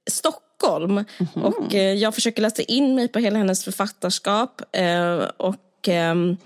Stockholm 0.09 0.91
mm 0.91 1.05
-hmm. 1.17 1.41
och 1.41 1.75
eh, 1.75 1.93
jag 1.93 2.15
försöker 2.15 2.41
läsa 2.41 2.61
in 2.61 2.95
mig 2.95 3.07
på 3.07 3.19
hela 3.19 3.37
hennes 3.37 3.63
författarskap 3.63 4.61
eh, 4.71 5.17
och 5.37 5.87
ehm, 5.87 6.37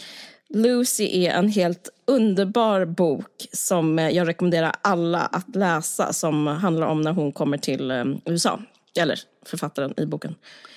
Lucy 0.50 1.26
är 1.26 1.32
en 1.32 1.50
helt 1.50 1.90
underbar 2.08 2.86
bok 2.86 3.48
som 3.52 3.98
jag 3.98 4.28
rekommenderar 4.28 4.76
alla 4.82 5.20
att 5.22 5.56
läsa 5.56 6.14
som 6.14 6.48
handlar 6.48 6.88
om 6.88 7.02
när 7.02 7.12
hon 7.12 7.32
kommer 7.32 7.58
till 7.58 7.92
USA. 8.26 8.60
Eller 9.00 9.20
författaren 9.46 9.94
i 9.98 10.06
boken. 10.06 10.36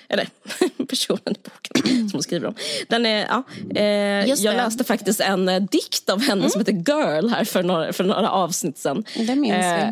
Eller 0.09 0.27
personen 0.89 1.19
i 1.25 1.39
boken 1.43 1.87
som 2.09 2.09
hon 2.13 2.23
skriver 2.23 2.47
om. 2.47 2.55
Den 2.87 3.05
är, 3.05 3.27
ja, 3.27 3.43
eh, 3.75 4.43
jag 4.43 4.55
läste 4.55 4.83
faktiskt 4.83 5.21
en 5.21 5.49
eh, 5.49 5.61
dikt 5.61 6.09
av 6.09 6.21
henne 6.21 6.41
mm. 6.41 6.49
som 6.49 6.61
heter 6.61 6.73
Girl 6.73 7.29
här 7.29 7.43
för 7.43 7.63
några, 7.63 7.93
för 7.93 8.03
några 8.03 8.29
avsnitt 8.29 8.77
sen. 8.77 9.03
Det 9.17 9.35
minns 9.35 9.55
eh, 9.55 9.89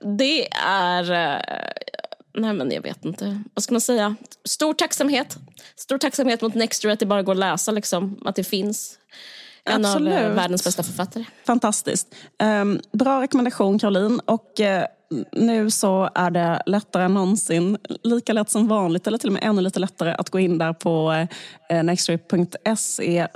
vi. 0.00 0.16
Det 0.16 0.48
är... 0.66 1.12
Eh, 1.12 1.40
nej 2.34 2.52
men 2.52 2.70
jag 2.70 2.82
vet 2.82 3.04
inte. 3.04 3.42
Vad 3.54 3.62
ska 3.62 3.74
man 3.74 3.80
säga? 3.80 4.16
Stor 4.44 4.74
tacksamhet. 4.74 5.36
Stor 5.76 5.98
tacksamhet 5.98 6.42
mot 6.42 6.54
Nextory 6.54 6.92
att 6.92 7.00
det 7.00 7.06
bara 7.06 7.22
går 7.22 7.32
att 7.32 7.38
läsa 7.38 7.72
liksom. 7.72 8.20
Att 8.24 8.36
det 8.36 8.44
finns. 8.44 8.98
En 9.70 9.84
Absolut. 9.84 10.24
av 10.24 10.34
världens 10.34 10.64
bästa 10.64 10.82
författare. 10.82 11.24
Fantastiskt. 11.46 12.14
Um, 12.42 12.80
bra 12.92 13.22
rekommendation 13.22 13.78
Caroline. 13.78 14.20
Och 14.24 14.60
uh, 14.60 14.66
nu 15.32 15.70
så 15.70 16.10
är 16.14 16.30
det 16.30 16.62
lättare 16.66 17.04
än 17.04 17.14
någonsin, 17.14 17.78
lika 18.02 18.32
lätt 18.32 18.50
som 18.50 18.68
vanligt 18.68 19.06
eller 19.06 19.18
till 19.18 19.28
och 19.28 19.32
med 19.32 19.44
ännu 19.44 19.62
lite 19.62 19.80
lättare 19.80 20.14
att 20.18 20.30
gå 20.30 20.38
in 20.38 20.58
där 20.58 20.72
på 20.72 21.26
uh, 21.72 21.82
nexttrip.se 21.82 23.26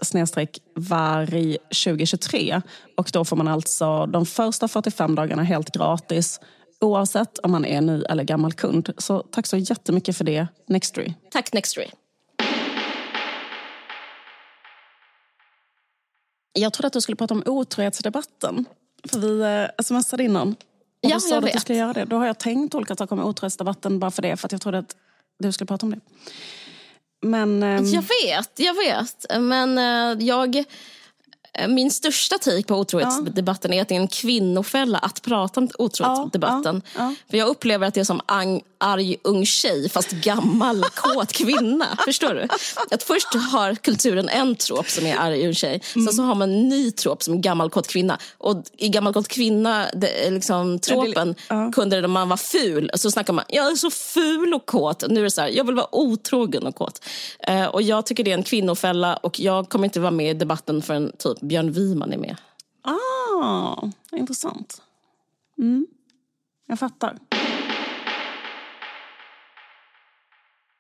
varg 0.76 1.56
2023. 1.84 2.60
Och 2.96 3.10
då 3.12 3.24
får 3.24 3.36
man 3.36 3.48
alltså 3.48 4.06
de 4.06 4.26
första 4.26 4.68
45 4.68 5.14
dagarna 5.14 5.42
helt 5.42 5.70
gratis 5.70 6.40
oavsett 6.80 7.38
om 7.38 7.50
man 7.50 7.64
är 7.64 7.80
ny 7.80 8.02
eller 8.02 8.24
gammal 8.24 8.52
kund. 8.52 8.92
Så 8.98 9.18
tack 9.18 9.46
så 9.46 9.56
jättemycket 9.56 10.16
för 10.16 10.24
det, 10.24 10.46
Nextory. 10.68 11.14
Tack 11.30 11.52
Nextory. 11.52 11.86
Jag 16.56 16.72
trodde 16.72 16.86
att 16.86 16.92
du 16.92 17.00
skulle 17.00 17.16
prata 17.16 17.34
om 17.34 17.42
otrohetsdebatten. 17.46 18.64
För 19.08 19.18
vi 19.18 19.40
eh, 19.40 19.84
smsade 19.84 20.24
innan. 20.24 20.48
Och 21.02 21.10
ja, 21.10 21.14
du 21.14 21.20
sa 21.20 21.38
att 21.38 21.52
du 21.52 21.60
skulle 21.60 21.78
göra 21.78 21.92
det. 21.92 22.04
Då 22.04 22.16
har 22.16 22.26
jag 22.26 22.38
tänkt 22.38 22.74
olika 22.74 22.96
saker 22.96 23.12
om 23.12 23.24
otrohetsdebatten 23.24 23.98
bara 23.98 24.10
för 24.10 24.22
det. 24.22 24.36
För 24.36 24.48
att 24.48 24.52
jag 24.52 24.60
trodde 24.60 24.78
att 24.78 24.96
du 25.38 25.52
skulle 25.52 25.66
prata 25.66 25.86
om 25.86 25.90
det. 25.90 26.00
Men, 27.22 27.62
eh, 27.62 27.82
jag 27.82 28.02
vet, 28.02 28.50
jag 28.56 28.74
vet. 28.74 29.26
Men 29.40 29.78
eh, 29.78 30.26
jag 30.26 30.64
Eh, 31.58 31.68
min 31.68 31.90
största 31.90 32.38
take 32.38 32.62
på 32.62 32.74
otrohetsdebatten 32.74 33.70
ja. 33.72 33.78
är 33.78 33.82
att 33.82 33.88
det 33.88 33.94
är 33.94 34.00
en 34.00 34.08
kvinnofälla 34.08 34.98
att 34.98 35.22
prata 35.22 35.60
om 35.60 35.68
otrohetsdebatten. 35.78 36.82
Ja, 36.94 37.00
ja, 37.00 37.14
För 37.30 37.36
jag 37.36 37.48
upplever 37.48 37.86
att 37.86 37.94
det 37.94 38.00
är 38.00 38.04
som 38.04 38.20
ang, 38.26 38.62
arg 38.78 39.16
ung 39.22 39.46
tjej 39.46 39.88
fast 39.88 40.10
gammal 40.10 40.84
kåt 40.94 41.32
kvinna. 41.32 41.98
Förstår 42.04 42.34
du? 42.34 42.48
Att 42.90 43.02
först 43.02 43.34
har 43.34 43.74
kulturen 43.74 44.28
en 44.28 44.56
trop 44.56 44.88
som 44.88 45.06
är 45.06 45.16
arg 45.16 45.46
ung 45.46 45.54
tjej. 45.54 45.82
Mm. 45.94 46.06
Sen 46.06 46.14
så 46.14 46.22
har 46.22 46.34
man 46.34 46.50
en 46.52 46.68
ny 46.68 46.90
trop 46.90 47.22
som 47.22 47.34
är 47.34 47.38
gammal 47.38 47.70
kåt 47.70 47.88
kvinna. 47.88 48.18
Och 48.38 48.64
i 48.78 48.88
gammal 48.88 49.12
kåt 49.12 49.28
kvinna, 49.28 49.86
det, 49.94 50.30
liksom, 50.30 50.78
tropen, 50.78 51.34
kunde 51.74 52.00
det 52.00 52.08
man 52.08 52.28
var 52.28 52.36
ful. 52.36 52.90
Så 52.94 53.10
snackar 53.10 53.32
man, 53.32 53.44
jag 53.48 53.70
är 53.70 53.74
så 53.74 53.90
ful 53.90 54.54
och 54.54 54.66
kåt. 54.66 55.04
Nu 55.08 55.20
är 55.20 55.24
det 55.24 55.30
så 55.30 55.40
här, 55.40 55.48
jag 55.48 55.64
vill 55.64 55.74
vara 55.74 55.94
otrogen 55.94 56.66
och 56.66 56.74
kåt. 56.74 57.04
Uh, 57.50 57.66
och 57.66 57.82
jag 57.82 58.06
tycker 58.06 58.24
det 58.24 58.30
är 58.30 58.38
en 58.38 58.42
kvinnofälla 58.42 59.16
och 59.16 59.40
jag 59.40 59.68
kommer 59.68 59.84
inte 59.84 60.00
vara 60.00 60.10
med 60.10 60.30
i 60.30 60.34
debatten 60.34 60.82
förrän 60.82 61.12
typ 61.18 61.40
Björn 61.40 61.72
Wiman 61.72 62.12
är 62.12 62.18
med. 62.18 62.36
Ah, 62.82 63.90
intressant. 64.12 64.82
Mm. 65.58 65.86
Jag 66.66 66.78
fattar. 66.78 67.18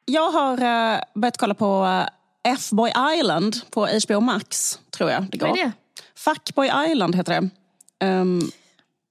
Jag 0.06 0.30
har 0.30 0.52
uh, 0.52 1.00
börjat 1.14 1.36
kolla 1.36 1.54
på 1.54 1.84
uh, 1.84 2.08
F-boy 2.44 2.92
Island 3.18 3.56
på 3.70 3.88
HBO 4.06 4.20
Max, 4.20 4.78
tror 4.90 5.10
jag 5.10 5.26
det 5.30 5.38
går. 5.38 5.48
Vad 5.48 5.58
är 5.58 5.64
det? 5.64 5.72
Fuckboy 6.14 6.70
Island 6.88 7.16
heter 7.16 7.40
det. 7.40 7.50
Um, 8.06 8.50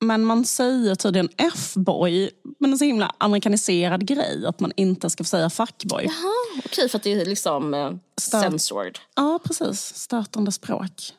men 0.01 0.25
man 0.25 0.45
säger 0.45 0.95
tydligen 0.95 1.29
F-boy, 1.37 2.29
men 2.59 2.71
en 2.71 2.77
så 2.77 2.85
himla 2.85 3.15
amerikaniserad 3.17 4.07
grej 4.07 4.45
att 4.45 4.59
man 4.59 4.71
inte 4.75 5.09
ska 5.09 5.23
få 5.23 5.27
säga 5.27 5.49
fuckboy. 5.49 6.03
Jaha, 6.03 6.33
okej, 6.57 6.61
okay, 6.65 6.89
för 6.89 6.97
att 6.97 7.03
det 7.03 7.13
är 7.13 7.25
liksom 7.25 7.73
uh, 7.73 7.95
censored. 8.17 8.99
Ja, 9.15 9.39
precis. 9.43 9.95
Stötande 9.95 10.51
språk. 10.51 11.13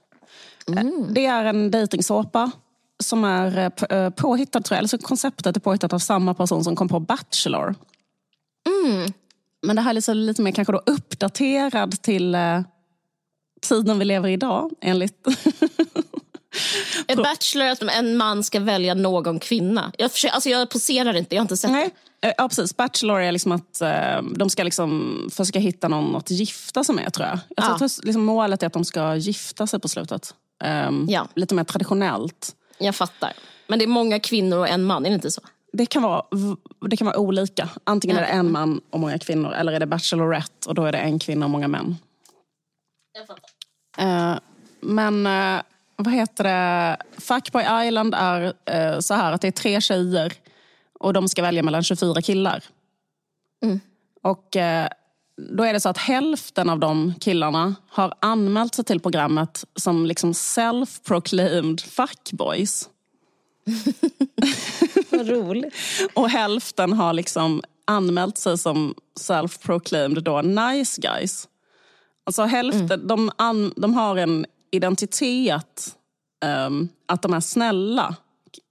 Mm. 0.69 1.07
Det 1.11 1.27
är 1.27 1.45
en 1.45 1.71
dejtingsåpa 1.71 2.51
som 3.03 3.25
är 3.25 3.59
eh, 3.59 3.99
eh, 3.99 4.11
påhittad, 4.11 4.61
tror 4.61 4.77
jag. 4.77 4.83
Alltså 4.83 4.99
konceptet 4.99 5.57
är 5.57 5.61
påhittat 5.61 5.93
av 5.93 5.99
samma 5.99 6.35
person 6.35 6.65
som 6.65 6.77
kom 6.77 6.89
på 6.89 7.01
Bachelor. 7.01 7.75
Mm. 8.85 9.13
Men 9.67 9.77
det 9.77 9.83
här 9.83 9.91
är 9.91 9.95
lite, 9.95 10.15
lite 10.15 10.43
mer 10.43 10.53
kanske 10.53 10.73
då 10.73 10.83
uppdaterad 10.87 12.03
till 12.03 12.35
eh, 12.35 12.61
tiden 13.63 13.99
vi 13.99 14.05
lever 14.05 14.29
i 14.29 14.33
idag, 14.33 14.71
enligt... 14.81 15.27
är 17.07 17.17
Bachelor 17.17 17.67
att 17.67 17.83
en 17.83 18.17
man 18.17 18.45
ska 18.45 18.61
välja 18.61 18.95
någon 18.95 19.39
kvinna? 19.39 19.93
Jag, 19.99 20.13
försöker, 20.13 20.35
alltså 20.35 20.49
jag 20.49 20.71
poserar 20.71 21.17
inte, 21.17 21.35
jag 21.35 21.41
har 21.41 21.45
inte 21.45 21.57
sett 21.57 21.71
Nej. 21.71 21.91
det. 22.21 22.35
Ja, 22.39 22.49
precis. 22.49 22.77
Bachelor 22.77 23.21
är 23.21 23.33
liksom 23.33 23.53
att 23.53 23.81
eh, 23.81 24.23
de 24.37 24.51
ska 24.51 24.63
liksom 24.63 25.21
försöka 25.33 25.59
hitta 25.59 25.89
någon 25.89 26.17
att 26.17 26.31
gifta 26.31 26.85
sig 26.85 26.95
med, 26.95 27.13
tror 27.13 27.27
jag. 27.27 27.39
jag 27.57 27.65
tror 27.65 27.77
ja. 27.81 27.87
att 27.87 28.05
liksom 28.05 28.25
målet 28.25 28.63
är 28.63 28.67
att 28.67 28.73
de 28.73 28.85
ska 28.85 29.17
gifta 29.17 29.67
sig 29.67 29.81
på 29.81 29.89
slutet. 29.89 30.35
Um, 30.89 31.07
ja. 31.11 31.29
Lite 31.35 31.55
mer 31.55 31.65
traditionellt. 31.65 32.55
Jag 32.79 32.95
fattar. 32.95 33.33
Men 33.67 33.79
det 33.79 33.85
är 33.85 33.89
många 33.89 34.21
kvinnor 34.21 34.59
och 34.59 34.69
en 34.69 34.85
man, 34.85 35.07
är 35.07 35.11
det 35.11 35.15
inte 35.15 35.31
så? 35.31 35.41
Det 35.73 35.87
kan 35.87 36.03
vara, 36.03 36.23
det 36.89 36.97
kan 36.97 37.07
vara 37.07 37.19
olika. 37.19 37.69
Antingen 37.85 38.17
är 38.17 38.21
det 38.21 38.27
en 38.27 38.53
man 38.53 38.81
och 38.91 39.01
många 39.01 39.19
kvinnor 39.19 39.53
eller 39.53 39.73
är 39.73 39.81
det 39.81 39.87
Bachelorette 39.87 40.69
och 40.69 40.75
då 40.75 40.85
är 40.85 40.93
det 40.93 40.99
en 40.99 41.19
kvinna 41.19 41.47
och 41.47 41.51
många 41.51 41.69
män. 41.69 41.97
Jag 43.13 43.27
fattar. 43.27 44.33
Uh, 44.33 44.39
men 44.81 45.27
uh, 45.27 45.63
vad 45.97 46.15
heter 46.15 46.45
det? 46.45 46.97
Fuckboy 47.19 47.87
Island 47.87 48.15
är 48.15 48.45
uh, 48.45 49.01
så 49.01 49.15
här 49.15 49.33
att 49.33 49.41
det 49.41 49.49
är 49.49 49.53
tre 49.53 49.81
tjejer 49.81 50.33
och 51.01 51.13
de 51.13 51.29
ska 51.29 51.43
välja 51.43 51.63
mellan 51.63 51.83
24 51.83 52.23
killar. 52.23 52.65
Mm. 53.63 53.81
Och 54.23 54.57
då 55.37 55.65
är 55.65 55.73
det 55.73 55.81
så 55.81 55.89
att 55.89 55.99
hälften 55.99 56.71
av 56.71 56.79
de 56.79 57.15
killarna 57.21 57.75
har 57.89 58.15
anmält 58.21 58.75
sig 58.75 58.85
till 58.85 59.01
programmet 59.01 59.65
som 59.75 60.07
liksom 60.07 60.33
self-proclaimed 60.33 61.81
fuckboys. 61.81 62.89
Vad 65.11 65.29
roligt. 65.29 65.75
och 66.15 66.31
hälften 66.31 66.93
har 66.93 67.13
liksom 67.13 67.63
anmält 67.85 68.39
sig 68.39 68.59
som 68.59 68.95
self-proclaimed 69.21 70.23
då 70.23 70.43
nice 70.43 71.01
guys. 71.01 71.49
Alltså 72.25 72.43
hälften, 72.43 72.93
mm. 72.93 73.07
de, 73.07 73.31
an, 73.39 73.73
de 73.77 73.95
har 73.95 74.17
en 74.17 74.47
identitet 74.71 75.97
um, 76.67 76.89
att 77.07 77.23
de 77.23 77.35
är 77.35 77.41
snälla 77.41 78.17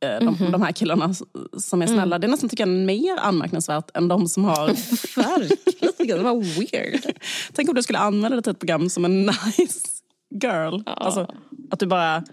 Eh, 0.02 0.20
de, 0.20 0.36
mm-hmm. 0.36 0.52
de 0.52 0.62
här 0.62 0.72
killarna 0.72 1.14
som 1.58 1.82
är 1.82 1.88
snälla. 1.88 2.16
Mm. 2.16 2.22
Det 2.22 2.28
är 2.28 2.32
nästan 2.32 2.50
tycker 2.50 2.68
jag, 2.68 2.86
mer 2.86 3.18
anmärkningsvärt 3.18 3.98
än 3.98 4.08
de 4.08 4.28
som 4.28 4.46
har... 4.46 4.68
Verkligen, 5.16 6.18
det 6.18 6.24
var 6.24 6.36
weird. 6.36 7.20
Tänk 7.54 7.70
om 7.70 7.76
du 7.76 7.84
skulle 7.84 8.00
anmäla 8.00 8.36
dig 8.36 8.44
till 8.44 8.52
ett 8.52 8.60
program 8.60 8.90
som 8.90 9.06
en 9.06 9.26
nice 9.58 9.80
girl. 10.44 10.82
Ja. 10.86 10.94
Alltså, 10.94 11.28
att 11.72 11.80
du 11.80 11.86
bara 11.86 12.24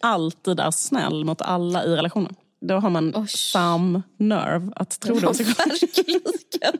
alltid 0.00 0.60
är 0.60 0.70
snäll 0.70 1.24
mot 1.24 1.42
alla 1.42 1.84
i 1.84 1.96
relationen. 1.96 2.34
Då 2.60 2.74
har 2.74 2.90
man 2.90 3.14
oh, 3.16 3.26
some 3.26 4.02
nerve 4.16 4.72
att 4.76 5.00
tro 5.00 5.14
det. 5.14 5.26
Verkligen. 5.42 6.78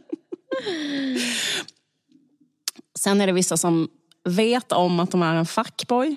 Sen 2.98 3.20
är 3.20 3.26
det 3.26 3.32
vissa 3.32 3.56
som 3.56 3.88
vet 4.24 4.72
om 4.72 5.00
att 5.00 5.10
de 5.10 5.22
är 5.22 5.34
en 5.34 5.46
fuckboy. 5.46 6.16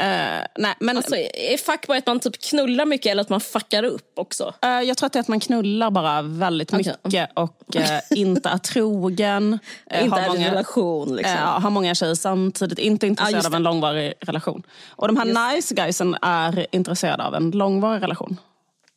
Uh, 0.00 0.46
nej, 0.58 0.74
men, 0.80 0.96
alltså, 0.96 1.16
är 1.16 1.56
fuckboy 1.56 1.98
att 1.98 2.06
man 2.06 2.20
typ 2.20 2.42
knullar 2.42 2.86
mycket 2.86 3.12
eller 3.12 3.20
att 3.20 3.28
man 3.28 3.40
fuckar 3.40 3.82
upp 3.82 4.12
också? 4.16 4.54
Uh, 4.64 4.82
jag 4.82 4.96
tror 4.96 5.06
att 5.06 5.12
det 5.12 5.18
är 5.18 5.20
att 5.20 5.28
man 5.28 5.40
knullar 5.40 5.90
bara 5.90 6.22
väldigt 6.22 6.74
okay. 6.74 6.94
mycket 7.04 7.30
och 7.34 7.76
uh, 7.76 8.00
inte 8.10 8.48
är 8.48 8.58
trogen. 8.58 9.58
inte 10.02 10.20
är 10.20 10.36
i 10.36 10.42
en 10.42 10.50
relation. 10.50 11.16
Liksom. 11.16 11.38
har 11.38 11.70
många 11.70 11.94
tjejer 11.94 12.14
samtidigt. 12.14 12.78
Inte 12.78 13.06
intresserad 13.06 13.46
av 13.46 13.54
en 13.54 13.62
långvarig 13.62 14.14
relation. 14.20 14.62
Och 14.88 15.08
de 15.08 15.16
här 15.16 15.54
just. 15.54 15.70
nice 15.70 15.74
guysen 15.74 16.16
är 16.22 16.66
intresserade 16.72 17.24
av 17.24 17.34
en 17.34 17.50
långvarig 17.50 18.02
relation. 18.02 18.38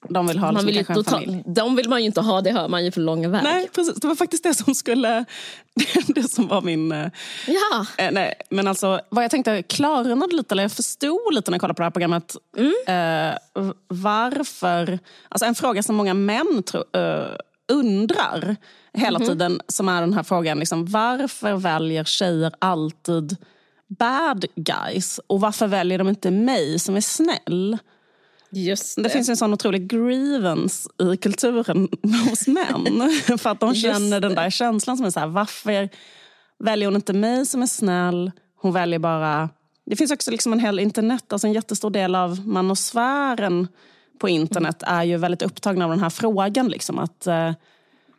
De 0.09 0.27
vill 0.27 0.39
ha 0.39 0.51
man 0.51 0.65
vill 0.65 0.77
en 0.77 1.03
familj. 1.03 1.43
De 1.45 1.75
vill 1.75 1.89
man 1.89 1.99
ju 1.99 2.05
inte 2.05 2.21
ha, 2.21 2.41
det 2.41 2.51
hör 2.51 2.67
man 2.67 2.85
ju 2.85 2.91
för 2.91 3.01
långa 3.01 3.29
väg. 3.29 3.43
Nej, 3.43 3.69
precis. 3.75 3.95
Det 3.95 4.07
var 4.07 4.15
faktiskt 4.15 4.43
det 4.43 4.53
som 4.53 4.75
skulle... 4.75 5.25
Det 6.07 6.31
som 6.31 6.47
var 6.47 6.61
min... 6.61 6.91
Eh, 6.91 7.07
ja. 7.47 7.85
Eh, 7.97 8.11
nej, 8.11 8.33
men 8.49 8.67
alltså, 8.67 9.01
vad 9.09 9.23
jag 9.23 9.31
tänkte 9.31 9.63
klarnade 9.63 10.35
lite, 10.35 10.53
eller 10.53 10.63
jag 10.63 10.71
förstod 10.71 11.33
lite 11.33 11.51
när 11.51 11.55
jag 11.55 11.61
kollade 11.61 11.75
på 11.75 11.81
det 11.81 11.85
här 11.85 11.91
programmet. 11.91 12.35
Mm. 12.57 13.33
Eh, 13.33 13.71
varför... 13.87 14.99
Alltså 15.29 15.45
en 15.45 15.55
fråga 15.55 15.83
som 15.83 15.95
många 15.95 16.13
män 16.13 16.63
tro, 16.63 16.83
eh, 16.93 17.35
undrar 17.71 18.55
hela 18.93 19.17
mm. 19.17 19.27
tiden, 19.27 19.61
som 19.67 19.89
är 19.89 20.01
den 20.01 20.13
här 20.13 20.23
frågan. 20.23 20.59
Liksom, 20.59 20.85
varför 20.85 21.53
väljer 21.55 22.03
tjejer 22.03 22.51
alltid 22.59 23.35
bad 23.87 24.45
guys? 24.55 25.19
Och 25.27 25.41
varför 25.41 25.67
väljer 25.67 25.97
de 25.97 26.09
inte 26.09 26.31
mig 26.31 26.79
som 26.79 26.95
är 26.95 27.01
snäll? 27.01 27.77
Just 28.49 28.95
det. 28.95 29.01
det 29.01 29.09
finns 29.09 29.29
en 29.29 29.37
sån 29.37 29.53
otrolig 29.53 29.87
grievance 29.87 30.89
i 31.13 31.17
kulturen 31.17 31.87
hos 32.29 32.47
män. 32.47 33.11
för 33.37 33.49
att 33.49 33.59
de 33.59 33.75
känner 33.75 34.19
den 34.19 34.35
där 34.35 34.49
känslan 34.49 34.97
som 34.97 35.05
är 35.05 35.09
så 35.09 35.19
här, 35.19 35.27
varför 35.27 35.89
väljer 36.59 36.87
hon 36.87 36.95
inte 36.95 37.13
mig 37.13 37.45
som 37.45 37.61
är 37.61 37.67
snäll? 37.67 38.31
Hon 38.55 38.73
väljer 38.73 38.99
bara 38.99 39.49
Det 39.85 39.95
finns 39.95 40.11
också 40.11 40.31
liksom 40.31 40.53
en 40.53 40.59
hel 40.59 40.79
internet, 40.79 41.33
alltså 41.33 41.47
en 41.47 41.53
jättestor 41.53 41.89
del 41.89 42.15
av 42.15 42.47
manosfären 42.47 43.67
på 44.19 44.29
internet 44.29 44.83
är 44.87 45.03
ju 45.03 45.17
väldigt 45.17 45.41
upptagna 45.41 45.85
av 45.85 45.91
den 45.91 45.99
här 45.99 46.09
frågan. 46.09 46.67
Liksom, 46.67 46.99
att 46.99 47.27
eh, 47.27 47.51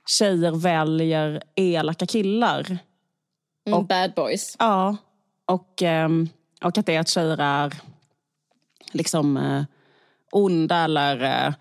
tjejer 0.07 0.51
väljer 0.53 1.43
elaka 1.55 2.07
killar. 2.07 2.79
Mm, 3.67 3.87
bad 3.87 4.13
boys. 4.17 4.57
Ja, 4.59 4.97
och, 5.45 5.83
ehm, 5.83 6.29
och 6.63 6.79
att 6.79 6.87
det 6.87 6.95
är 6.95 7.01
att 7.01 7.09
tjejer 7.09 7.41
är 7.41 7.75
liksom 8.93 9.37
eh, 9.37 9.63
onda 10.31 10.77
eller 10.77 11.23
eh, 11.23 11.55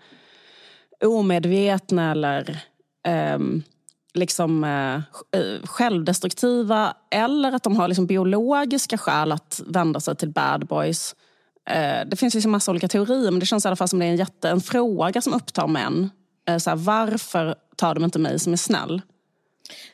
omedvetna 1.08 2.10
eller 2.10 2.62
ehm, 3.06 3.62
liksom 4.14 4.64
eh, 4.64 4.94
eh, 5.40 5.66
självdestruktiva 5.66 6.94
eller 7.10 7.52
att 7.52 7.62
de 7.62 7.76
har 7.76 7.88
liksom 7.88 8.06
biologiska 8.06 8.98
skäl 8.98 9.32
att 9.32 9.60
vända 9.66 10.00
sig 10.00 10.16
till 10.16 10.28
bad 10.28 10.66
boys. 10.66 11.14
Eh, 11.70 12.06
det 12.06 12.16
finns 12.16 12.34
liksom 12.34 12.52
massa 12.52 12.70
olika 12.70 12.88
teorier 12.88 13.30
men 13.30 13.40
det 13.40 13.46
känns 13.46 13.64
i 13.64 13.68
alla 13.68 13.76
fall 13.76 13.88
som 13.88 13.98
det 13.98 14.04
är 14.04 14.10
en, 14.10 14.16
jätte, 14.16 14.48
en 14.48 14.60
fråga 14.60 15.20
som 15.20 15.32
upptar 15.32 15.66
män. 15.66 16.10
Eh, 16.48 16.58
så 16.58 16.74
varför 16.74 17.54
tar 17.76 17.94
de 17.94 18.04
inte 18.04 18.18
mig 18.18 18.38
som 18.38 18.52
är 18.52 18.56
snäll? 18.56 19.02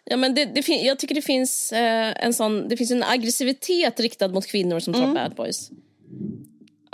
Ja, 0.04 0.16
men 0.16 0.34
det, 0.34 0.44
det 0.44 0.68
jag 0.68 0.98
tycker 0.98 1.14
det 1.14 1.22
finns, 1.22 1.72
eh, 1.72 2.24
en 2.24 2.34
sån, 2.34 2.68
det 2.68 2.76
finns 2.76 2.90
en 2.90 3.02
aggressivitet 3.02 4.00
riktad 4.00 4.28
mot 4.28 4.46
kvinnor 4.46 4.80
som 4.80 4.94
tar 4.94 5.02
mm. 5.02 5.14
bad 5.14 5.34
boys. 5.34 5.70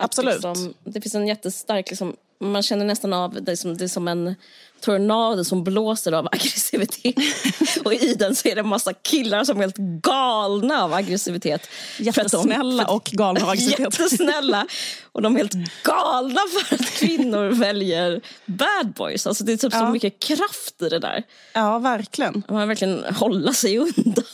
Absolut. 0.00 0.34
Liksom, 0.34 0.74
det 0.84 1.00
finns 1.00 1.14
en 1.14 1.26
jättestark 1.26 1.90
liksom, 1.90 2.16
man 2.40 2.62
känner 2.62 2.84
nästan 2.84 3.12
av 3.12 3.42
det 3.42 3.56
som, 3.56 3.76
det 3.76 3.84
är 3.84 3.88
som 3.88 4.08
en 4.08 4.34
tornado 4.80 5.44
som 5.44 5.64
blåser 5.64 6.12
av 6.12 6.28
aggressivitet. 6.32 7.14
och 7.84 7.94
i 7.94 8.14
den 8.14 8.36
så 8.36 8.48
är 8.48 8.54
det 8.54 8.60
en 8.60 8.68
massa 8.68 8.92
killar 8.92 9.44
som 9.44 9.56
är 9.56 9.60
helt 9.60 9.76
galna 9.76 10.82
av 10.82 10.94
aggressivitet. 10.94 11.68
Jättesnälla 11.98 12.86
och 12.86 13.04
galna 13.04 13.40
av 13.40 13.48
aggressivitet. 13.50 13.98
Jättesnälla. 14.00 14.66
Och 15.12 15.22
de 15.22 15.34
är 15.34 15.38
helt 15.38 15.82
galna 15.82 16.40
för 16.52 16.74
att 16.74 16.90
kvinnor 16.98 17.50
väljer 17.50 18.20
bad 18.46 18.92
boys. 18.96 19.26
Alltså 19.26 19.44
det 19.44 19.52
är 19.52 19.56
typ 19.56 19.72
ja. 19.72 19.78
så 19.78 19.86
mycket 19.86 20.18
kraft 20.18 20.82
i 20.82 20.88
det 20.88 20.98
där. 20.98 21.22
Ja, 21.52 21.78
verkligen. 21.78 22.42
Man 22.48 22.68
verkligen 22.68 23.04
hålla 23.14 23.52
sig 23.52 23.78
undan. 23.78 24.24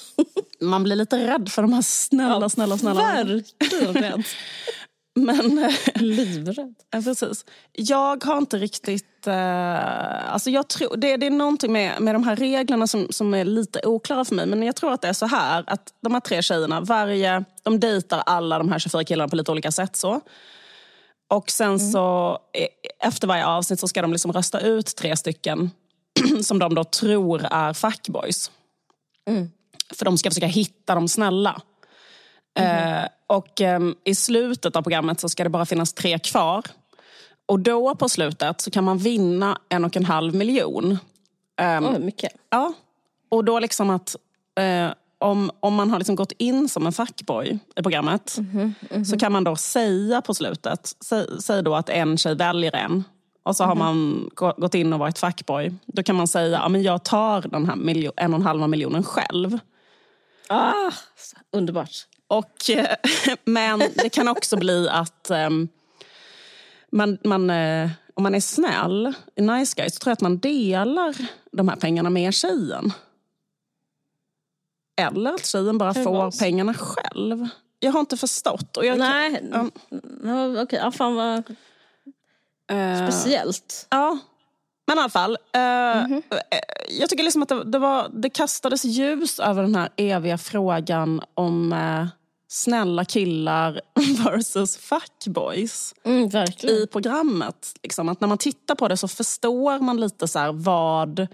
Man 0.61 0.83
blir 0.83 0.97
lite 0.97 1.27
rädd 1.27 1.49
för 1.53 1.63
de 1.63 1.73
här 1.73 1.83
snälla, 1.83 2.41
ja, 2.41 2.49
snälla, 2.49 2.79
snälla. 2.79 3.01
Verkligen 3.01 3.95
rädd. 3.95 4.25
Men, 5.17 5.59
eh, 5.59 5.73
Livrädd. 5.95 6.75
Ja, 6.91 7.03
precis. 7.03 7.45
Jag 7.73 8.25
har 8.25 8.39
inte 8.39 8.59
riktigt... 8.59 9.27
Eh, 9.27 10.33
alltså 10.33 10.51
jag 10.51 10.69
tror, 10.69 10.97
det, 10.97 11.17
det 11.17 11.27
är 11.27 11.31
någonting 11.31 11.73
med, 11.73 12.03
med 12.03 12.15
de 12.15 12.25
här 12.25 12.37
reglerna 12.37 12.87
som, 12.87 13.07
som 13.11 13.35
är 13.35 13.45
lite 13.45 13.81
oklara 13.87 14.25
för 14.25 14.35
mig. 14.35 14.47
Men 14.47 14.63
jag 14.63 14.77
tror 14.77 14.93
att 14.93 15.03
det 15.03 15.09
är 15.09 15.13
så 15.13 15.27
här 15.27 15.65
att 15.67 15.95
de 16.01 16.13
här 16.13 16.21
tre 16.21 16.43
tjejerna, 16.43 16.81
varje, 16.81 17.45
de 17.63 17.81
dejtar 17.81 18.23
alla 18.27 18.59
de 18.59 18.73
här 18.73 18.79
24 18.79 19.05
killarna 19.05 19.29
på 19.29 19.37
lite 19.37 19.53
olika 19.53 19.73
sätt. 19.73 19.97
så. 19.97 20.21
Och 21.29 21.51
sen 21.51 21.67
mm. 21.67 21.79
så 21.79 22.39
efter 23.05 23.29
varje 23.29 23.47
avsnitt 23.47 23.81
så 23.81 23.89
ska 23.89 24.03
de 24.03 24.13
liksom 24.13 24.33
rösta 24.33 24.61
ut 24.61 24.97
tre 24.97 25.17
stycken 25.17 25.71
som 26.43 26.59
de 26.59 26.75
då 26.75 26.85
tror 26.85 27.45
är 27.51 27.73
fuckboys. 27.73 28.51
Mm. 29.29 29.51
För 29.95 30.05
de 30.05 30.19
ska 30.19 30.31
försöka 30.31 30.47
hitta 30.47 30.95
de 30.95 31.09
snälla. 31.09 31.63
Mm. 32.57 32.99
Eh, 32.99 33.09
och 33.27 33.61
eh, 33.61 33.81
i 34.05 34.15
slutet 34.15 34.77
av 34.77 34.83
programmet 34.83 35.21
så 35.21 35.29
ska 35.29 35.45
det 35.45 35.51
bara 35.51 35.67
finnas 35.67 35.93
tre 35.93 36.19
kvar. 36.19 36.63
Och 37.47 37.61
då 37.61 37.95
på 37.95 38.09
slutet 38.09 38.61
så 38.61 38.71
kan 38.71 38.85
man 38.85 38.99
vinna 38.99 39.59
en 39.69 39.85
och 39.85 39.97
en 39.97 40.05
halv 40.05 40.35
miljon. 40.35 40.99
Um, 41.61 41.85
oh, 41.85 41.99
mycket. 41.99 42.33
Ja. 42.51 42.73
Och 43.29 43.45
då 43.45 43.59
liksom 43.59 43.91
att 43.91 44.17
eh, 44.61 44.89
om, 45.19 45.51
om 45.61 45.75
man 45.75 45.91
har 45.91 45.99
liksom 45.99 46.17
gått 46.17 46.33
in 46.33 46.69
som 46.69 46.87
en 46.87 46.93
fuckboy 46.93 47.59
i 47.77 47.83
programmet 47.83 48.37
mm 48.39 48.51
-hmm, 48.51 48.61
mm 48.61 48.75
-hmm. 49.03 49.05
så 49.05 49.19
kan 49.19 49.33
man 49.33 49.45
då 49.45 49.57
säga 49.57 50.23
på 50.23 50.35
slutet, 50.35 50.97
säg, 51.01 51.27
säg 51.41 51.63
då 51.63 51.75
att 51.75 51.89
en 51.89 52.19
tjej 52.19 52.35
väljer 52.35 52.77
en 52.77 53.05
och 53.43 53.57
så 53.57 53.65
har 53.65 53.73
mm 53.73 53.87
-hmm. 53.87 54.33
man 54.35 54.55
gått 54.57 54.75
in 54.75 54.93
och 54.93 54.99
varit 54.99 55.19
fuckboy. 55.19 55.75
Då 55.87 56.03
kan 56.03 56.17
man 56.17 56.29
säga, 56.29 56.69
ja 56.69 56.79
jag 56.79 57.05
tar 57.05 57.41
den 57.41 57.67
här 57.67 57.77
miljon, 57.77 58.13
en 58.17 58.35
och 58.35 58.41
en 58.41 58.47
halva 58.47 58.67
miljonen 58.67 59.05
själv. 59.05 59.59
Ah, 60.49 60.91
underbart. 61.53 62.07
Och, 62.29 62.71
eh, 62.71 62.97
men 63.45 63.79
det 63.79 64.09
kan 64.09 64.29
också 64.29 64.57
bli 64.57 64.89
att 64.89 65.31
um, 65.31 65.69
man, 66.91 67.19
man, 67.25 67.51
uh, 67.51 67.91
om 68.15 68.23
man 68.23 68.35
är 68.35 68.41
snäll, 68.41 69.15
nice 69.37 69.75
guy, 69.77 69.91
så 69.91 69.99
tror 69.99 70.11
jag 70.11 70.13
att 70.13 70.21
man 70.21 70.39
delar 70.39 71.17
de 71.53 71.69
här 71.69 71.77
pengarna 71.77 72.11
med 72.11 72.35
tjejen. 72.35 72.93
Eller 74.97 75.35
att 75.35 75.47
tjejen 75.47 75.79
bara 75.79 75.95
får 75.95 76.39
pengarna 76.39 76.75
själv. 76.75 77.49
Jag 77.81 77.93
har 77.93 78.01
inte 78.01 78.17
förstått. 78.17 78.77
Och 78.77 78.87
jag, 78.87 78.99
Nej, 78.99 79.51
um, 79.53 79.71
okej. 79.91 80.63
Okay. 80.63 80.79
Ja, 80.79 80.91
fan 80.91 81.15
vad 81.15 81.39
uh, 82.73 83.09
speciellt. 83.11 83.87
Ja. 83.91 84.19
Men 84.87 84.99
i 84.99 85.01
alla 85.01 85.09
fall, 85.09 85.33
uh, 85.33 85.61
mm 85.61 86.11
-hmm. 86.11 86.23
jag 87.01 87.11
tycker 87.11 87.25
liksom 87.25 87.43
att 87.43 87.49
det, 87.49 87.65
det, 87.65 87.79
var, 87.79 88.09
det 88.13 88.31
kastades 88.31 88.85
ljus 88.85 89.41
över 89.41 89.63
den 89.63 89.75
här 89.75 89.89
eviga 89.97 90.39
frågan 90.39 91.23
om 91.35 91.73
uh, 91.73 92.07
snälla 92.49 93.05
killar 93.05 93.81
versus 94.25 94.77
fuckboys 94.77 95.95
mm, 96.05 96.31
i 96.63 96.87
programmet. 96.87 97.75
Liksom, 97.83 98.09
att 98.09 98.21
när 98.21 98.29
man 98.29 98.39
tittar 98.39 98.75
på 98.75 98.89
det 98.89 98.97
så 98.97 99.09
förstår 99.09 99.79
man 99.79 100.01
lite 100.01 100.29
så 100.29 100.53
vad, 100.53 101.27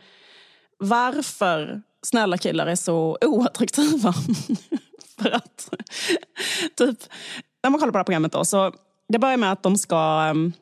varför 0.78 1.82
snälla 2.02 2.38
killar 2.38 2.66
är 2.66 2.76
så 2.76 3.18
oattraktiva. 3.20 4.14
För 5.18 5.30
att, 5.30 5.70
typ, 6.76 6.98
när 7.62 7.70
man 7.70 7.80
kollar 7.80 7.92
på 7.92 7.96
det 7.96 7.98
här 7.98 8.04
programmet 8.04 8.32
då, 8.32 8.44
så 8.44 8.72
det 9.08 9.18
börjar 9.18 9.36
med 9.36 9.52
att 9.52 9.62
de 9.62 9.78
ska 9.78 10.30
um, 10.30 10.52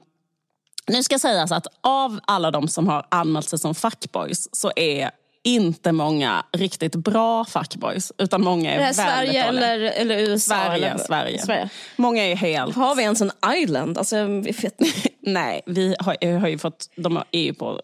nu 0.90 1.02
ska 1.02 1.18
sägas 1.18 1.52
att 1.52 1.66
av 1.80 2.20
alla 2.26 2.50
de 2.50 2.68
som 2.68 2.88
har 2.88 3.06
anmält 3.08 3.48
sig 3.48 3.58
som 3.58 3.74
fuckboys 3.74 4.48
så 4.52 4.72
är 4.76 5.10
inte 5.44 5.92
många 5.92 6.44
riktigt 6.52 6.96
bra 6.96 7.44
fuckboys. 7.44 8.12
Utan 8.18 8.42
många 8.42 8.70
är, 8.70 8.74
är 8.74 8.80
väldigt 8.80 8.96
Sverige 8.96 9.44
eller, 9.44 9.80
eller 9.80 10.18
USA? 10.18 10.54
Sverige, 10.54 10.90
eller? 10.90 11.04
Sverige. 11.04 11.38
Sverige. 11.38 11.68
Många 11.96 12.22
är 12.22 12.36
helt... 12.36 12.76
Har 12.76 12.94
vi 12.94 13.02
ens 13.02 13.20
en 13.20 13.32
island? 13.56 13.98
Alltså, 13.98 14.24
vi 14.24 14.50
vet 14.50 14.80
Nej, 15.20 15.62
vi 15.66 15.96
har, 15.98 16.38
har 16.38 16.48
ju 16.48 16.58
fått... 16.58 16.90
De 16.96 17.22
är 17.30 17.40
ju 17.40 17.54
på 17.54 17.80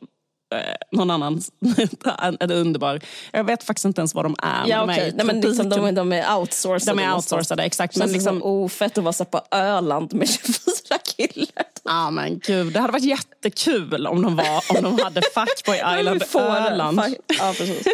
någon 0.92 1.10
annan, 1.10 1.42
en 2.40 2.50
underbar... 2.50 3.00
Jag 3.32 3.44
vet 3.44 3.62
faktiskt 3.62 3.84
inte 3.84 4.00
ens 4.00 4.14
vad 4.14 4.24
de 4.24 4.36
är. 4.42 4.68
Ja, 4.68 4.84
okay. 4.84 4.96
de, 4.96 5.02
är 5.02 5.12
Nej, 5.12 5.26
men 5.26 5.40
liksom, 5.40 5.68
de, 5.68 5.94
de 5.94 6.12
är 6.12 6.36
outsourcade. 6.36 6.92
De 6.92 6.98
är 6.98 7.14
outsourcade, 7.14 7.62
exakt. 7.62 7.96
Men 7.96 8.12
liksom, 8.12 8.42
ofett 8.42 8.98
att 8.98 9.04
vara 9.04 9.24
på 9.24 9.56
Öland 9.56 10.14
med 10.14 10.28
24 10.86 10.98
killar. 11.16 11.64
Ja 11.84 12.10
men 12.10 12.38
gud, 12.38 12.72
det 12.72 12.80
hade 12.80 12.92
varit 12.92 13.04
jättekul 13.04 14.06
om 14.06 14.22
de, 14.22 14.36
var, 14.36 14.76
om 14.76 14.82
de 14.82 15.02
hade 15.02 15.22
Fuckboy 15.22 15.76
Island 15.98 16.24
Öland. 16.34 17.00
Ja, 17.38 17.54
precis. 17.58 17.86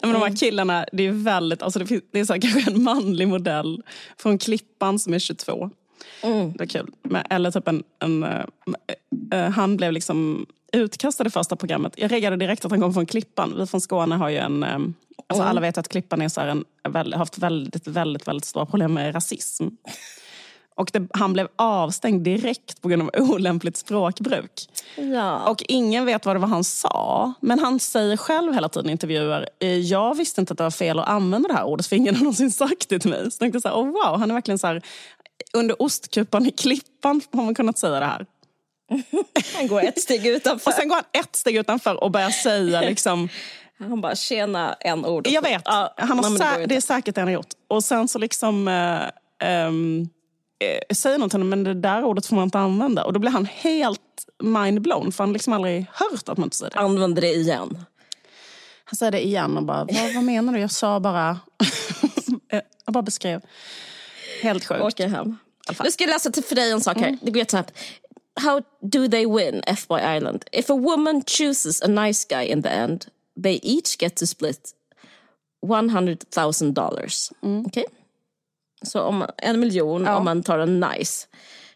men 0.00 0.12
de 0.12 0.22
här 0.22 0.36
killarna, 0.36 0.86
det 0.92 1.06
är 1.06 1.12
väldigt, 1.12 1.62
alltså 1.62 1.78
det, 1.78 1.86
finns, 1.86 2.02
det 2.12 2.20
är 2.20 2.24
så 2.24 2.40
kanske 2.40 2.70
en 2.70 2.82
manlig 2.82 3.28
modell 3.28 3.82
från 4.18 4.38
Klippan 4.38 4.98
som 4.98 5.14
är 5.14 5.18
22. 5.18 5.70
Mm. 6.22 6.52
Det 6.52 6.64
är 6.64 6.68
kul. 6.68 6.90
Eller 7.30 7.50
typ 7.50 7.68
en, 7.68 7.82
en 7.98 8.24
uh, 8.24 9.50
han 9.50 9.76
blev 9.76 9.92
liksom 9.92 10.46
utkastad 10.72 11.26
i 11.26 11.30
första 11.30 11.56
programmet. 11.56 11.92
Jag 11.96 12.12
reagerade 12.12 12.36
direkt 12.36 12.64
att 12.64 12.70
han 12.70 12.80
kom 12.80 12.94
från 12.94 13.06
Klippan. 13.06 13.54
Vi 13.58 13.66
från 13.66 13.80
Skåne 13.80 14.14
har 14.14 14.28
ju 14.28 14.36
en... 14.36 14.64
Um, 14.64 14.94
alltså 15.26 15.42
mm. 15.42 15.50
Alla 15.50 15.60
vet 15.60 15.78
att 15.78 15.88
Klippan 15.88 16.22
är 16.22 16.28
så 16.28 16.40
en, 16.40 16.64
har 16.84 17.16
haft 17.16 17.38
väldigt, 17.38 17.86
väldigt, 17.86 18.28
väldigt 18.28 18.44
stora 18.44 18.66
problem 18.66 18.94
med 18.94 19.14
rasism. 19.14 19.66
Och 20.80 20.90
det, 20.92 21.08
han 21.12 21.32
blev 21.32 21.48
avstängd 21.56 22.22
direkt 22.22 22.82
på 22.82 22.88
grund 22.88 23.02
av 23.02 23.10
olämpligt 23.18 23.76
språkbruk. 23.76 24.68
Ja. 24.96 25.48
Och 25.48 25.64
ingen 25.68 26.06
vet 26.06 26.26
vad 26.26 26.36
det 26.36 26.40
var 26.40 26.48
han 26.48 26.64
sa. 26.64 27.32
Men 27.40 27.58
han 27.58 27.80
säger 27.80 28.16
själv 28.16 28.54
hela 28.54 28.68
tiden 28.68 28.88
i 28.88 28.92
intervjuer, 28.92 29.48
jag 29.82 30.14
visste 30.14 30.40
inte 30.40 30.52
att 30.52 30.58
det 30.58 30.64
var 30.64 30.70
fel 30.70 30.98
att 30.98 31.08
använda 31.08 31.48
det 31.48 31.54
här 31.54 31.64
ordet 31.64 31.86
för 31.86 31.96
ingen 31.96 32.14
har 32.14 32.22
någonsin 32.22 32.50
sagt 32.50 32.88
det 32.88 32.98
till 32.98 33.10
mig. 33.10 33.20
Så 33.20 33.24
jag 33.24 33.38
tänkte 33.38 33.60
så 33.60 33.68
här, 33.68 33.76
oh 33.76 33.86
wow, 33.86 34.18
han 34.18 34.30
är 34.30 34.34
verkligen 34.34 34.58
så 34.58 34.66
här, 34.66 34.82
under 35.52 35.82
ostkupan 35.82 36.46
i 36.46 36.50
Klippan 36.50 37.20
har 37.32 37.42
man 37.42 37.54
kunnat 37.54 37.78
säga 37.78 38.00
det 38.00 38.06
här. 38.06 38.26
Han 39.56 39.66
går 39.66 39.82
ett 39.82 40.00
steg 40.00 40.26
utanför. 40.26 40.70
och 40.70 40.74
sen 40.74 40.88
går 40.88 40.94
han 40.94 41.04
ett 41.12 41.36
steg 41.36 41.56
utanför 41.56 42.04
och 42.04 42.10
börjar 42.10 42.30
säga 42.30 42.80
liksom 42.80 43.28
han 43.88 44.00
bara, 44.00 44.16
tjena 44.16 44.76
en 44.80 45.06
ord. 45.06 45.26
Jag 45.26 45.42
vet, 45.42 45.62
han 45.96 46.18
har 46.18 46.58
det, 46.58 46.66
det 46.66 46.76
är 46.76 46.80
säkert 46.80 47.14
det 47.14 47.20
han 47.20 47.28
har 47.28 47.34
gjort. 47.34 47.52
Och 47.68 47.84
sen 47.84 48.08
så 48.08 48.18
liksom 48.18 48.68
uh, 48.68 49.68
um, 49.68 50.08
eh, 50.58 50.94
säger 50.94 51.18
honom, 51.18 51.48
men 51.48 51.64
det 51.64 51.74
där 51.74 52.04
ordet 52.04 52.26
får 52.26 52.36
man 52.36 52.44
inte 52.44 52.58
använda. 52.58 53.04
Och 53.04 53.12
då 53.12 53.20
blir 53.20 53.30
han 53.30 53.46
helt 53.46 54.00
mindblown, 54.42 55.12
för 55.12 55.24
han 55.24 55.28
har 55.28 55.32
liksom 55.32 55.52
aldrig 55.52 55.86
hört 55.92 56.28
att 56.28 56.38
man 56.38 56.46
inte 56.46 56.56
säger 56.56 56.70
det. 56.70 56.78
Använder 56.78 57.22
det 57.22 57.32
igen? 57.32 57.84
Han 58.84 58.96
säger 58.96 59.12
det 59.12 59.26
igen 59.26 59.56
och 59.56 59.64
bara, 59.64 59.84
vad, 59.84 60.14
vad 60.14 60.24
menar 60.24 60.52
du? 60.52 60.60
Jag 60.60 60.70
sa 60.70 61.00
bara... 61.00 61.40
jag 62.84 62.94
bara 62.94 63.02
beskrev. 63.02 63.40
Helt 64.42 64.64
sjukt. 64.64 64.82
Åker 64.82 65.08
hem. 65.08 65.36
Nu 65.84 65.90
ska 65.90 66.04
jag 66.04 66.10
läsa 66.10 66.30
till 66.30 66.44
för 66.44 66.54
dig 66.54 66.70
en 66.70 66.80
sak 66.80 66.96
här. 66.96 67.08
Mm. 67.08 67.18
Det 67.22 67.30
går 67.30 67.38
jättesnabbt. 67.38 67.72
How 68.40 68.62
do 68.80 69.08
they 69.08 69.26
win 69.26 69.62
F-Boy 69.66 70.16
Island? 70.16 70.44
If 70.52 70.70
a 70.70 70.74
woman 70.74 71.22
chooses 71.26 71.82
a 71.82 71.86
nice 71.86 72.26
guy 72.28 72.44
in 72.44 72.62
the 72.62 72.68
end, 72.68 73.06
they 73.42 73.60
each 73.62 74.02
get 74.02 74.16
to 74.16 74.26
split 74.26 74.74
$100,000. 75.66 77.32
Mm. 77.42 77.66
Okay? 77.66 77.84
Så 78.82 79.02
om 79.02 79.26
en 79.36 79.60
miljon 79.60 80.04
ja. 80.04 80.16
om 80.16 80.24
man 80.24 80.42
tar 80.42 80.58
en 80.58 80.80
nice, 80.80 81.26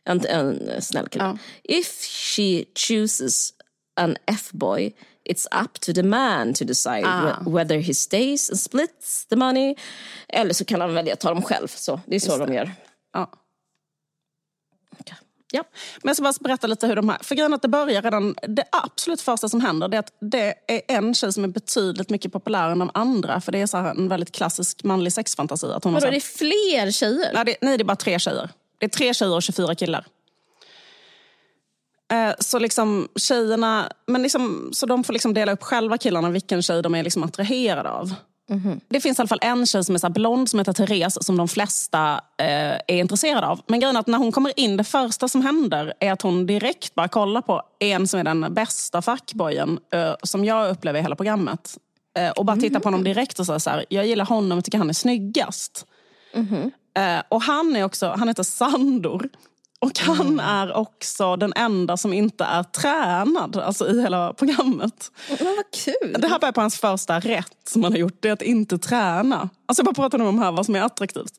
en, 0.05 0.27
en 0.27 0.83
snäll 0.83 1.09
kille. 1.09 1.25
Ja. 1.25 1.39
If 1.63 2.03
she 2.03 2.65
chooses 2.75 3.53
an 3.97 4.17
F-boy 4.27 4.93
it's 5.25 5.65
up 5.65 5.81
to 5.81 5.93
the 5.93 6.03
man 6.03 6.55
to 6.55 6.65
decide 6.65 7.05
ah. 7.07 7.43
whether 7.47 7.79
he 7.79 7.95
stays 7.95 8.51
and 8.51 8.61
splits 8.61 9.27
the 9.27 9.37
money 9.37 9.75
eller 10.29 10.55
så 10.55 10.65
kan 10.65 10.81
han 10.81 10.95
välja 10.95 11.13
att 11.13 11.21
ta 11.21 11.29
dem 11.29 11.43
själv. 11.43 11.69
Så, 11.69 12.01
det 12.07 12.17
är 12.17 12.21
så 12.21 12.33
Just 12.33 12.47
de 12.47 12.55
gör. 12.55 12.73
Ja. 13.13 13.31
Ja. 15.55 15.65
Men 16.03 16.09
jag 16.09 16.17
ska 16.17 16.23
bara 16.23 16.33
berätta 16.41 16.67
lite 16.67 16.87
hur 16.87 16.97
de 16.97 17.09
här... 17.09 17.19
För 17.23 17.35
grejen 17.35 17.55
att 17.55 17.63
det 17.63 17.69
börjar 17.69 18.03
redan... 18.03 18.35
Det 18.49 18.65
absolut 18.71 19.21
första 19.21 19.49
som 19.49 19.61
händer 19.61 19.89
det 19.89 19.97
är 19.97 19.99
att 19.99 20.13
det 20.21 20.55
är 20.67 20.81
en 20.89 21.15
tjej 21.15 21.33
som 21.33 21.45
är 21.45 21.49
betydligt 21.49 22.11
mycket 22.11 22.33
populärare 22.33 22.73
än 22.73 22.79
de 22.79 22.91
andra. 22.95 23.41
För 23.41 23.53
det 23.53 23.61
är 23.61 23.67
så 23.67 23.77
en 23.77 24.09
väldigt 24.09 24.33
klassisk 24.33 24.85
manlig 24.85 25.13
sexfantasi. 25.13 25.67
Att 25.67 25.85
hon 25.85 25.93
Vadå, 25.93 26.07
så... 26.07 26.11
det 26.11 26.17
är 26.17 26.21
fler 26.21 26.91
tjejer? 26.91 27.31
Nej 27.35 27.45
det, 27.45 27.57
nej, 27.61 27.79
det 27.79 27.83
är 27.83 27.85
bara 27.85 27.97
tre 27.97 28.19
tjejer. 28.19 28.51
Det 28.79 28.87
är 28.87 28.91
tre 28.91 29.15
tjejer 29.15 29.35
och 29.35 29.43
24 29.43 29.75
killar. 29.75 30.07
Eh, 32.13 32.35
så 32.39 32.59
liksom 32.59 33.09
tjejerna, 33.17 33.93
men 34.07 34.23
liksom, 34.23 34.71
så 34.73 34.87
de 34.87 35.05
får 35.05 35.13
liksom 35.13 35.35
dela 35.35 35.53
upp 35.53 35.63
själva 35.63 35.99
killarna 35.99 36.31
vilken 36.31 36.63
tjej 36.63 36.83
de 36.83 36.95
är 36.95 37.03
liksom 37.03 37.23
attraherade 37.23 37.91
av. 37.91 38.15
Mm-hmm. 38.51 38.81
Det 38.89 39.01
finns 39.01 39.19
i 39.19 39.23
alla 39.23 39.29
fall 39.29 39.39
en 39.43 39.67
tjej 39.67 39.85
som 39.85 39.95
är 39.95 39.99
så 39.99 40.09
blond 40.09 40.51
som 40.51 40.59
heter 40.59 40.73
Therese 40.73 41.19
som 41.21 41.37
de 41.37 41.49
flesta 41.49 42.21
eh, 42.39 42.73
är 42.73 42.97
intresserade 42.97 43.47
av. 43.47 43.61
Men 43.67 43.81
grejen 43.81 43.97
är 43.97 44.01
att 44.01 44.07
när 44.07 44.19
hon 44.19 44.33
kommer 44.33 44.61
in, 44.61 44.77
det 44.77 44.85
första 44.85 45.29
som 45.29 45.43
händer 45.43 45.95
är 46.01 46.13
att 46.13 46.23
hon 46.23 46.47
direkt 46.47 46.95
bara 46.95 47.09
kollar 47.09 47.41
på 47.41 47.63
en 47.81 48.09
som 48.09 48.21
är 48.21 48.25
den 48.25 48.55
bästa 48.55 49.03
fuckboyen 49.03 49.79
eh, 49.93 50.15
som 50.23 50.45
jag 50.45 50.71
upplever 50.71 50.99
i 50.99 51.03
hela 51.03 51.17
programmet. 51.17 51.79
Eh, 52.19 52.31
och 52.31 52.45
bara 52.45 52.57
mm-hmm. 52.57 52.61
tittar 52.61 52.81
på 52.81 52.87
honom 52.87 53.05
direkt 53.05 53.39
och 53.39 53.47
säger 53.47 53.59
så 53.59 53.71
här, 53.71 53.85
jag 53.89 54.07
gillar 54.07 54.25
honom 54.25 54.59
och 54.59 54.65
tycker 54.65 54.79
han 54.79 54.89
är 54.89 54.95
snyggast. 54.95 55.87
Mm-hmm. 56.35 56.71
och 57.29 57.43
han 57.43 57.77
är 57.77 57.85
också, 57.85 58.15
han 58.19 58.29
heter 58.29 58.43
Sandor. 58.43 59.29
Och 59.85 59.99
han 59.99 60.27
mm. 60.27 60.41
är 60.41 60.77
också 60.77 61.37
den 61.37 61.53
enda 61.57 61.97
som 61.97 62.13
inte 62.13 62.45
är 62.45 62.63
tränad 62.63 63.57
alltså 63.57 63.89
i 63.89 64.03
hela 64.03 64.33
programmet. 64.33 65.11
Men 65.29 65.39
vad 65.57 65.65
kul! 65.85 66.17
Det 66.19 66.29
här 66.29 66.39
var 66.41 66.53
på 66.53 66.61
hans 66.61 66.79
första 66.79 67.21
rätt 67.21 67.59
som 67.69 67.85
han 67.85 67.93
har 67.93 67.99
gjort, 67.99 68.17
det 68.21 68.29
är 68.29 68.33
att 68.33 68.43
inte 68.43 68.79
träna. 68.79 69.49
Alltså 69.67 69.81
jag 69.81 69.85
bara 69.85 69.95
pratar 69.95 70.23
om 70.23 70.39
här 70.39 70.53
vad 70.53 70.67
som 70.67 70.77
är 70.77 70.83
attraktivt. 70.83 71.33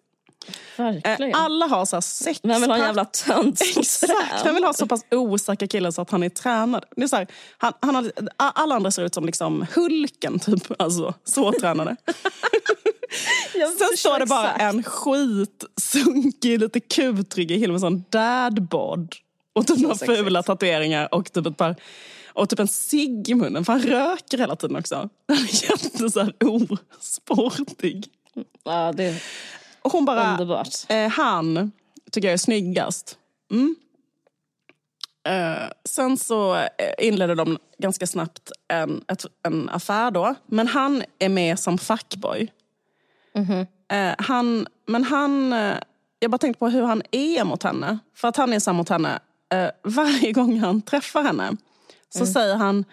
Verkligen. 0.77 1.31
Eh, 1.31 1.41
alla 1.43 1.65
har 1.65 1.85
så 1.85 1.95
här 1.95 2.01
sex... 2.01 2.39
Vem 2.43 2.61
vill 2.61 2.69
ha 2.69 2.77
en 2.77 2.83
jävla 2.83 3.05
tönt 3.05 3.61
Exakt, 3.77 4.45
vem 4.45 4.55
vill 4.55 4.63
ha 4.63 4.73
så 4.73 4.87
pass 4.87 5.05
osäker 5.11 5.67
kille 5.67 5.91
så 5.91 6.01
att 6.01 6.09
han 6.09 6.23
är 6.23 6.29
tränad? 6.29 6.85
Det 6.95 7.03
är 7.03 7.07
så 7.07 7.15
här, 7.15 7.27
han, 7.57 7.73
han 7.79 7.95
har, 7.95 8.11
alla 8.37 8.75
andra 8.75 8.91
ser 8.91 9.03
ut 9.03 9.13
som 9.13 9.25
liksom 9.25 9.65
Hulken, 9.75 10.39
typ. 10.39 10.81
Alltså, 10.81 11.13
så 11.23 11.51
tränade. 11.51 11.95
Sen 13.77 13.97
står 13.97 14.19
det 14.19 14.25
bara 14.25 14.53
en 14.53 14.83
skitsunkig, 14.83 16.59
lite 16.59 16.79
med 17.71 17.81
sån 17.81 18.05
dadbod. 18.09 19.15
Och 19.53 19.67
typ 19.67 19.79
några 19.79 19.95
fula 19.95 20.43
tatueringar 20.43 21.15
och 21.15 21.33
typ 21.33 21.45
ett 21.45 21.57
par 21.57 21.75
och 22.27 22.49
typ 22.49 22.59
en 22.59 22.67
cigg 22.67 23.29
i 23.29 23.35
munnen, 23.35 23.65
för 23.65 23.73
han 23.73 23.81
röker 23.81 24.37
hela 24.37 24.55
tiden 24.55 24.75
också. 24.75 24.95
Han 25.27 25.37
är 25.37 25.71
jätte 25.71 26.09
så 26.09 26.19
här 26.19 26.33
osportig. 26.39 28.05
Ja, 28.63 28.91
det 28.91 29.21
och 29.85 29.91
hon 29.91 30.05
bara, 30.05 30.31
underbart. 30.31 30.75
Eh, 30.89 31.07
han 31.07 31.71
tycker 32.11 32.27
jag 32.27 32.33
är 32.33 32.37
snyggast. 32.37 33.17
Mm. 33.51 33.75
Eh, 35.27 35.69
sen 35.83 36.17
så 36.17 36.55
eh, 36.55 37.07
inledde 37.07 37.35
de 37.35 37.57
ganska 37.77 38.07
snabbt 38.07 38.51
en, 38.67 39.03
ett, 39.07 39.25
en 39.43 39.69
affär 39.69 40.11
då. 40.11 40.35
Men 40.45 40.67
han 40.67 41.03
är 41.19 41.29
med 41.29 41.59
som 41.59 41.77
fuckboy. 41.77 42.51
Mm-hmm. 43.35 43.67
Eh, 43.91 44.15
han, 44.17 44.67
men 44.87 45.03
han, 45.03 45.53
eh, 45.53 45.77
jag 46.19 46.31
bara 46.31 46.37
tänkte 46.37 46.59
på 46.59 46.69
hur 46.69 46.83
han 46.83 47.01
är 47.11 47.43
mot 47.43 47.63
henne. 47.63 47.99
För 48.15 48.27
att 48.27 48.37
han 48.37 48.53
är 48.53 48.59
så 48.59 48.73
mot 48.73 48.89
henne. 48.89 49.19
Eh, 49.53 49.69
varje 49.83 50.31
gång 50.31 50.59
han 50.59 50.81
träffar 50.81 51.23
henne 51.23 51.57
så 52.09 52.19
mm. 52.19 52.33
säger 52.33 52.55
han 52.55 52.85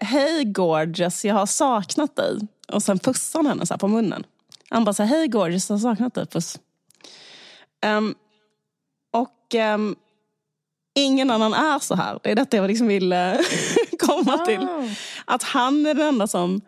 Hej 0.00 0.44
gorgeous, 0.44 1.24
jag 1.24 1.34
har 1.34 1.46
saknat 1.46 2.16
dig. 2.16 2.38
Och 2.68 2.82
sen 2.82 2.98
pussar 2.98 3.38
han 3.38 3.46
henne 3.46 3.66
så 3.66 3.78
på 3.78 3.88
munnen. 3.88 4.24
Han 4.70 4.84
bara 4.84 4.92
så 4.92 5.02
hej 5.02 5.28
gorgeous, 5.28 5.70
jag 5.70 5.76
har 5.76 5.80
saknat 5.80 6.14
dig, 6.14 6.26
puss. 6.26 6.58
Um, 7.86 8.14
och 9.12 9.54
um, 9.74 9.96
ingen 10.94 11.30
annan 11.30 11.54
är 11.54 11.78
så 11.78 11.94
här. 11.94 12.18
Det 12.22 12.30
är 12.30 12.34
detta 12.34 12.56
jag 12.56 12.68
liksom 12.68 12.86
vill 12.86 13.14
komma 13.98 14.38
till. 14.38 14.66
Att 15.24 15.42
han 15.42 15.86
är 15.86 15.94
den 15.94 16.06
enda 16.06 16.26
som 16.26 16.60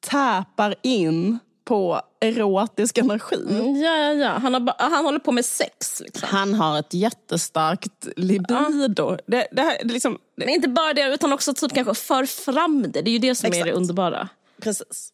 täpar 0.00 0.74
in 0.82 1.38
på 1.66 2.00
erotisk 2.20 2.98
energi. 2.98 3.46
Mm, 3.50 3.76
ja, 3.76 3.96
ja, 3.96 4.12
ja. 4.12 4.28
Han, 4.28 4.54
har, 4.54 4.74
han 4.78 5.04
håller 5.04 5.18
på 5.18 5.32
med 5.32 5.44
sex. 5.44 6.00
Liksom. 6.00 6.28
Han 6.32 6.54
har 6.54 6.78
ett 6.78 6.94
jättestarkt 6.94 8.08
libido. 8.16 8.94
Ja. 8.96 9.18
Det, 9.26 9.48
det 9.52 9.62
här, 9.62 9.78
det 9.84 9.92
liksom, 9.92 10.12
det... 10.12 10.44
Men 10.46 10.54
inte 10.54 10.68
bara 10.68 10.94
det, 10.94 11.14
utan 11.14 11.32
också 11.32 11.54
typ 11.54 11.74
kanske 11.74 11.94
för 11.94 12.26
fram 12.26 12.82
det. 12.82 13.02
Det 13.02 13.10
är 13.10 13.12
ju 13.12 13.18
det 13.18 13.34
som 13.34 13.46
Exakt. 13.46 13.66
är 13.66 13.70
det 13.70 13.76
underbara. 13.76 14.28
Precis. 14.62 15.10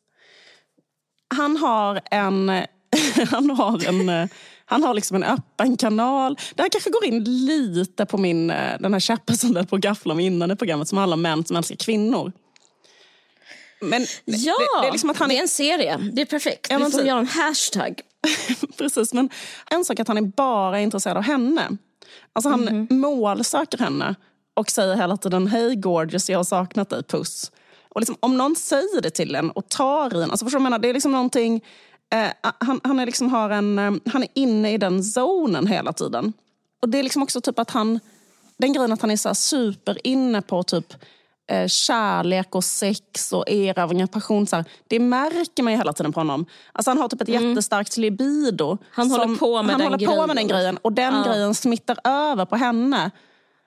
Han 1.35 1.57
har 1.57 2.01
en... 2.11 2.53
han 3.31 3.51
har 3.51 3.89
en 3.89 4.29
han 4.65 4.83
har 4.83 4.95
liksom 4.95 5.17
en 5.17 5.25
öppen 5.25 5.77
kanal. 5.77 6.39
Det 6.55 6.63
här 6.63 6.69
kanske 6.69 6.91
går 6.91 7.05
in 7.05 7.25
lite 7.25 8.07
på 8.07 8.19
min, 8.19 8.47
den 8.81 8.93
här 8.93 9.01
käpphästen 9.01 9.67
på 9.67 9.77
gafflar 9.77 10.15
med 10.15 10.25
innan 10.25 10.51
i 10.51 10.57
programmet 10.57 10.89
som 10.89 10.99
handlar 10.99 11.15
om 11.15 11.23
män 11.23 11.45
som 11.45 11.57
älskar 11.57 11.77
kvinnor. 11.77 12.33
Men 13.83 14.07
ja, 14.25 14.55
det, 14.59 14.83
det, 14.83 14.89
är 14.89 14.93
liksom 14.93 15.11
att 15.11 15.17
han... 15.17 15.29
det 15.29 15.39
är 15.39 15.43
en 15.43 15.49
serie. 15.49 16.11
Det 16.13 16.23
är 16.23 16.27
perfekt. 16.27 16.67
Ja, 16.71 16.79
Vi 16.79 16.91
får 16.91 17.03
göra 17.03 17.19
en 17.19 17.27
hashtag. 17.27 18.01
Precis, 18.79 19.13
men 19.13 19.31
en 19.71 19.85
sak 19.85 19.99
är 19.99 20.03
att 20.03 20.09
han 20.09 20.19
är 20.19 20.23
bara 20.23 20.81
intresserad 20.81 21.17
av 21.17 21.23
henne. 21.23 21.77
Alltså 22.33 22.49
han 22.49 22.69
mm 22.69 22.87
-hmm. 22.87 22.93
målsöker 22.93 23.79
henne 23.79 24.15
och 24.55 24.71
säger 24.71 24.97
hela 24.97 25.17
tiden 25.17 25.47
hej 25.47 25.77
gorgeous, 25.77 26.31
jag 26.31 26.39
har 26.39 26.45
saknat 26.45 26.91
dig, 26.91 27.03
puss. 27.03 27.53
Och 27.89 28.01
liksom, 28.01 28.17
om 28.21 28.39
någon 28.39 28.57
säger 28.57 29.01
det 29.01 29.11
till 29.11 29.35
en 29.35 29.51
och 29.51 29.69
tar 29.69 30.17
i 30.17 30.23
en, 30.23 30.31
alltså 30.31 30.47
förstår 30.47 30.59
du 30.59 30.63
menar? 30.63 30.79
Det 30.79 30.89
är 30.89 30.95
liksom 30.95 31.13
någonting, 31.13 31.65
eh, 32.13 32.53
han, 32.59 32.81
han, 32.85 33.01
är 33.01 33.07
liksom 33.07 33.29
har 33.29 33.51
en, 33.51 33.79
eh, 33.79 33.93
han 34.13 34.23
är 34.23 34.29
inne 34.35 34.73
i 34.73 34.79
den 34.79 35.05
zonen 35.05 35.67
hela 35.67 35.93
tiden. 35.93 36.33
Och 36.83 36.89
det 36.89 36.99
är 36.99 37.03
liksom 37.03 37.23
också 37.23 37.41
typ 37.41 37.59
att 37.59 37.71
han, 37.71 38.01
den 38.57 38.73
grejen 38.73 38.93
att 38.93 39.01
han 39.01 39.11
är 39.11 39.17
så 39.17 39.35
super 39.35 40.07
inne 40.07 40.43
på 40.43 40.63
typ 40.63 40.95
eh, 41.53 41.69
kärlek 41.69 42.55
och 42.55 42.65
sex 42.65 43.33
och 43.33 43.51
erövring 43.51 44.03
av 44.03 44.07
passion. 44.07 44.47
Så 44.47 44.57
här, 44.57 44.65
det 44.89 44.99
märker 44.99 45.63
man 45.63 45.73
ju 45.73 45.79
hela 45.79 45.93
tiden 45.93 46.13
på 46.13 46.21
honom. 46.21 46.47
Alltså 46.73 46.91
han 46.91 46.99
har 46.99 47.09
typ 47.09 47.21
ett 47.21 47.29
mm. 47.29 47.49
jättestarkt 47.49 47.97
libido. 47.97 48.79
Han 48.91 49.11
som, 49.11 49.21
håller 49.21 49.37
på 49.37 49.63
med, 49.63 49.71
han 49.71 49.81
den, 49.81 49.93
håller 49.93 50.07
på 50.07 50.27
med 50.27 50.37
den 50.37 50.49
grejen. 50.49 50.77
Och 50.83 50.93
den 50.93 51.15
ja. 51.15 51.23
grejen 51.23 51.55
smittar 51.55 51.99
över 52.05 52.45
på 52.45 52.57
henne. 52.57 53.11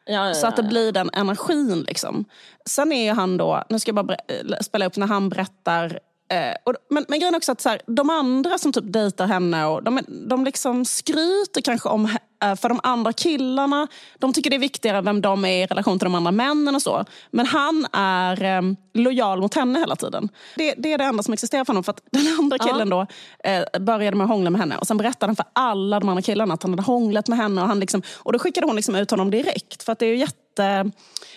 Ja, 0.05 0.27
ja, 0.27 0.33
så 0.33 0.47
att 0.47 0.55
det 0.55 0.63
blir 0.63 0.91
den 0.91 1.09
energin. 1.13 1.81
Liksom. 1.88 2.25
Sen 2.65 2.91
är 2.91 3.13
han 3.13 3.38
då, 3.38 3.63
nu 3.69 3.79
ska 3.79 3.89
jag 3.89 4.05
bara 4.05 4.17
eh, 4.27 4.59
spela 4.61 4.86
upp 4.86 4.97
när 4.97 5.07
han 5.07 5.29
berättar 5.29 5.99
Eh, 6.30 6.55
och, 6.63 6.73
men, 6.89 7.05
men 7.07 7.19
grejen 7.19 7.36
också 7.36 7.51
att 7.51 7.61
så 7.61 7.69
här, 7.69 7.82
de 7.88 8.09
andra 8.09 8.57
som 8.57 8.71
typ 8.71 8.93
dejtar 8.93 9.28
henne, 9.28 9.65
och 9.65 9.84
de, 9.84 9.99
de 10.07 10.45
liksom 10.45 10.86
skryter 10.86 11.61
kanske 11.61 11.89
om 11.89 12.05
eh, 12.43 12.55
för 12.55 12.69
de 12.69 12.80
andra 12.84 13.13
killarna. 13.13 13.88
De 14.19 14.34
tycker 14.34 14.49
det 14.49 14.55
är 14.55 14.59
viktigare 14.59 15.01
vem 15.01 15.21
de 15.21 15.45
är 15.45 15.63
i 15.63 15.65
relation 15.65 15.99
till 15.99 16.05
de 16.05 16.15
andra 16.15 16.32
männen 16.32 16.76
och 16.76 16.82
så. 16.82 17.05
Men 17.32 17.45
han 17.45 17.88
är 17.93 18.43
eh, 18.43 18.61
lojal 18.93 19.41
mot 19.41 19.53
henne 19.53 19.80
hela 19.80 19.95
tiden. 19.95 20.30
Det, 20.55 20.73
det, 20.78 20.93
är 20.93 20.97
det 20.97 21.03
enda 21.03 21.23
som 21.23 21.34
existerar 21.34 21.65
för 21.65 21.73
honom. 21.73 21.84
För 21.84 21.91
att 21.91 22.01
den 22.11 22.28
andra 22.39 22.57
killen 22.57 22.89
ja. 22.89 23.07
då 23.43 23.49
eh, 23.49 23.82
började 23.82 24.17
med 24.17 24.26
att 24.26 24.32
hångla 24.32 24.49
med 24.49 24.61
henne 24.61 24.78
och 24.78 24.88
sen 24.88 24.97
berättade 24.97 25.30
han 25.30 25.36
för 25.36 25.45
alla 25.53 25.99
de 25.99 26.09
andra 26.09 26.21
killarna 26.21 26.53
att 26.53 26.63
han 26.63 26.71
hade 26.71 26.84
hånglat 26.84 27.28
med 27.28 27.38
henne. 27.38 27.61
Och, 27.61 27.67
han 27.67 27.80
liksom, 27.80 28.01
och 28.15 28.34
då 28.34 28.39
skickade 28.39 28.67
hon 28.67 28.76
liksom 28.76 28.95
ut 28.95 29.11
honom 29.11 29.32
direkt. 29.32 29.84
För 29.84 29.91
att 29.91 29.99
det 29.99 30.05
är 30.05 30.09
ju 30.09 30.17
jätte... 30.17 30.45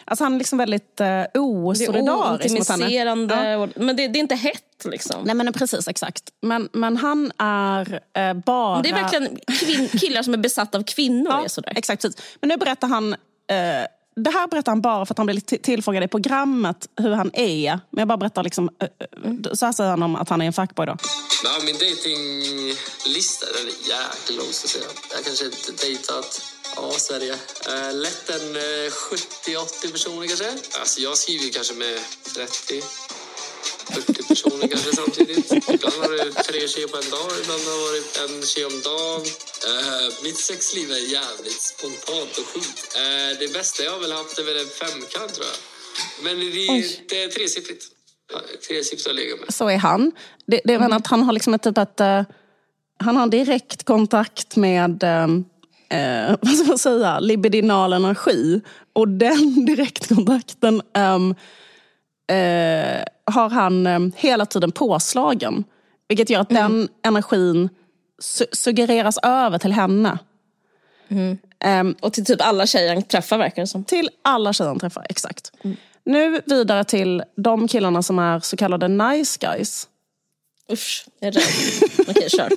Alltså 0.05 0.25
han 0.25 0.35
är 0.35 0.39
liksom 0.39 0.59
väldigt 0.59 1.01
eh, 1.01 1.25
osolidarisk 1.35 2.59
mot 2.59 2.69
henne. 2.69 2.95
Ja. 2.95 3.69
Men 3.77 3.97
det, 3.97 4.09
det 4.09 4.19
är 4.19 4.21
inte 4.21 4.35
hett 4.35 4.65
Liksom. 4.85 5.23
Nej 5.25 5.35
men 5.35 5.53
precis, 5.53 5.89
exakt. 5.89 6.23
Men, 6.43 6.69
men 6.73 6.97
han 6.97 7.33
är 7.39 8.01
eh, 8.17 8.35
bara... 8.35 8.83
Det 8.83 8.89
är 8.89 8.95
verkligen 8.95 9.39
kvin- 9.47 9.99
killar 9.99 10.23
som 10.23 10.35
är 10.35 10.39
besatta 10.39 10.79
av 10.79 10.83
kvinnor. 10.83 11.33
Ja, 11.33 11.45
är 11.45 11.49
sådär. 11.49 11.73
Exakt. 11.77 12.05
Men 12.41 12.49
nu 12.49 12.57
berättar 12.57 12.89
han... 12.89 13.13
Eh, 13.13 13.87
det 14.19 14.31
här 14.31 14.47
berättar 14.47 14.73
han 14.73 14.81
bara 14.81 15.07
för 15.07 15.15
att 15.15 15.19
han 15.19 15.27
blev 15.27 15.41
tillfrågad 15.41 16.05
i 16.05 16.09
programmet 16.09 16.87
hur 16.97 17.13
han 17.15 17.31
är. 17.35 17.81
Men 17.91 17.99
jag 18.01 18.09
bara 18.09 18.19
berättar 18.19 18.43
liksom... 18.43 18.71
Mm. 19.25 19.45
Så 19.53 19.67
här 19.67 19.73
säger 19.73 19.91
han 19.91 20.03
om 20.03 20.17
att 20.17 20.29
han 20.29 20.41
är 20.41 20.47
en 20.47 20.53
fuckboy 20.53 20.87
då. 20.87 20.97
Ja, 21.45 21.51
min 21.65 21.75
datinglista 21.75 23.47
är 23.47 23.67
jäkligt 23.67 24.39
lång 24.39 24.53
ska 24.53 24.65
jag 24.65 24.71
säga. 24.71 24.85
Jag 25.11 25.17
har 25.17 25.25
kanske 25.25 25.45
inte 25.45 25.87
dejtat 25.87 26.43
Ja, 26.77 26.93
Sverige. 26.93 27.33
Eh, 27.69 27.95
lätt 27.95 28.31
en 28.31 28.57
eh, 28.57 28.91
70-80 28.91 29.93
personer 29.93 30.27
kanske. 30.27 30.51
Alltså 30.81 31.01
jag 31.01 31.19
skriver 31.19 31.53
kanske 31.53 31.75
med 31.75 31.99
30. 32.35 32.83
40 33.95 34.29
personer 34.29 34.67
kanske 34.73 34.91
samtidigt. 35.01 35.47
Ibland 35.75 35.97
har 36.03 36.11
det 36.17 36.33
tre 36.49 36.61
tjejer 36.73 36.89
på 36.93 36.99
en 37.03 37.11
dag, 37.17 37.29
ibland 37.43 37.63
har 37.69 37.75
det 37.77 37.85
varit 37.89 38.11
en 38.25 38.35
tjej 38.51 38.65
om 38.71 38.79
dagen. 38.91 39.25
Uh, 39.71 40.07
mitt 40.27 40.41
sexliv 40.49 40.87
är 40.99 41.05
jävligt 41.19 41.63
spontant 41.73 42.33
och 42.41 42.47
sjukt. 42.53 42.81
Uh, 43.01 43.31
det 43.43 43.49
bästa 43.59 43.79
jag 43.87 43.93
har 43.93 44.01
väl 44.07 44.13
haft 44.13 44.39
är 44.39 44.45
väl 44.51 44.59
en 44.65 44.73
femkant 44.83 45.33
tror 45.35 45.47
jag. 45.53 45.59
Men 46.25 46.35
det, 46.41 46.67
det 47.09 47.23
är 47.25 47.29
tresiffrigt. 47.29 47.85
Tresiffrigt 48.69 49.07
har 49.07 49.11
jag 49.15 49.21
legat 49.23 49.41
med. 49.41 49.55
Så 49.55 49.69
är 49.69 49.77
han. 49.77 50.13
Det, 50.47 50.61
det 50.65 50.73
är 50.73 50.77
mm. 50.77 50.93
att 50.93 51.07
han 51.07 51.23
har 51.23 51.33
liksom 51.33 51.55
ett 51.55 51.63
typ 51.63 51.79
ett... 51.79 52.01
Uh 52.01 52.23
han 52.99 53.17
har 53.17 53.27
direkt 53.27 53.85
kontakt 53.85 54.57
med 54.57 55.03
eh, 55.03 55.27
vad 56.41 56.57
ska 56.57 56.69
man 56.69 56.79
säga, 56.79 57.21
libidinal 57.21 57.93
energi. 57.93 58.61
Och 58.93 59.09
den 59.09 59.65
direktkontakten 59.67 60.83
um, 60.95 61.35
eh, 62.29 63.05
har 63.25 63.51
han 63.51 63.87
um, 63.87 64.13
hela 64.17 64.47
tiden 64.47 64.73
påslagen. 64.73 65.65
Vilket 66.09 66.31
gör 66.31 66.41
att 66.41 66.51
mm. 66.51 66.63
den 66.63 66.89
energin 67.03 67.69
su 68.19 68.45
suggereras 68.53 69.19
över 69.23 69.59
till 69.59 69.73
henne. 69.73 70.19
Mm. 71.09 71.39
Um, 71.65 71.97
och 72.01 72.13
till 72.13 72.25
typ 72.25 72.41
alla 72.41 72.67
tjejer 72.67 72.95
han 72.95 73.03
träffar 73.03 73.39
verkar 73.39 73.63
det 73.63 73.67
som. 73.67 73.85
Till 73.85 74.11
alla 74.23 74.53
tjejer 74.53 74.69
han 74.69 74.79
träffar, 74.79 75.07
exakt. 75.09 75.53
Mm. 75.65 75.77
Nu 76.05 76.41
vidare 76.47 76.85
till 76.85 77.23
de 77.37 77.69
killarna 77.69 78.03
som 78.03 78.19
är 78.19 78.41
så 78.41 78.57
kallade 78.57 78.89
nice 78.89 79.39
guys. 79.41 79.89
Usch, 80.73 81.07
jag 81.21 81.29
är 81.29 81.33
rädd. 81.33 82.09
Okej, 82.09 82.31
kör. 82.31 82.49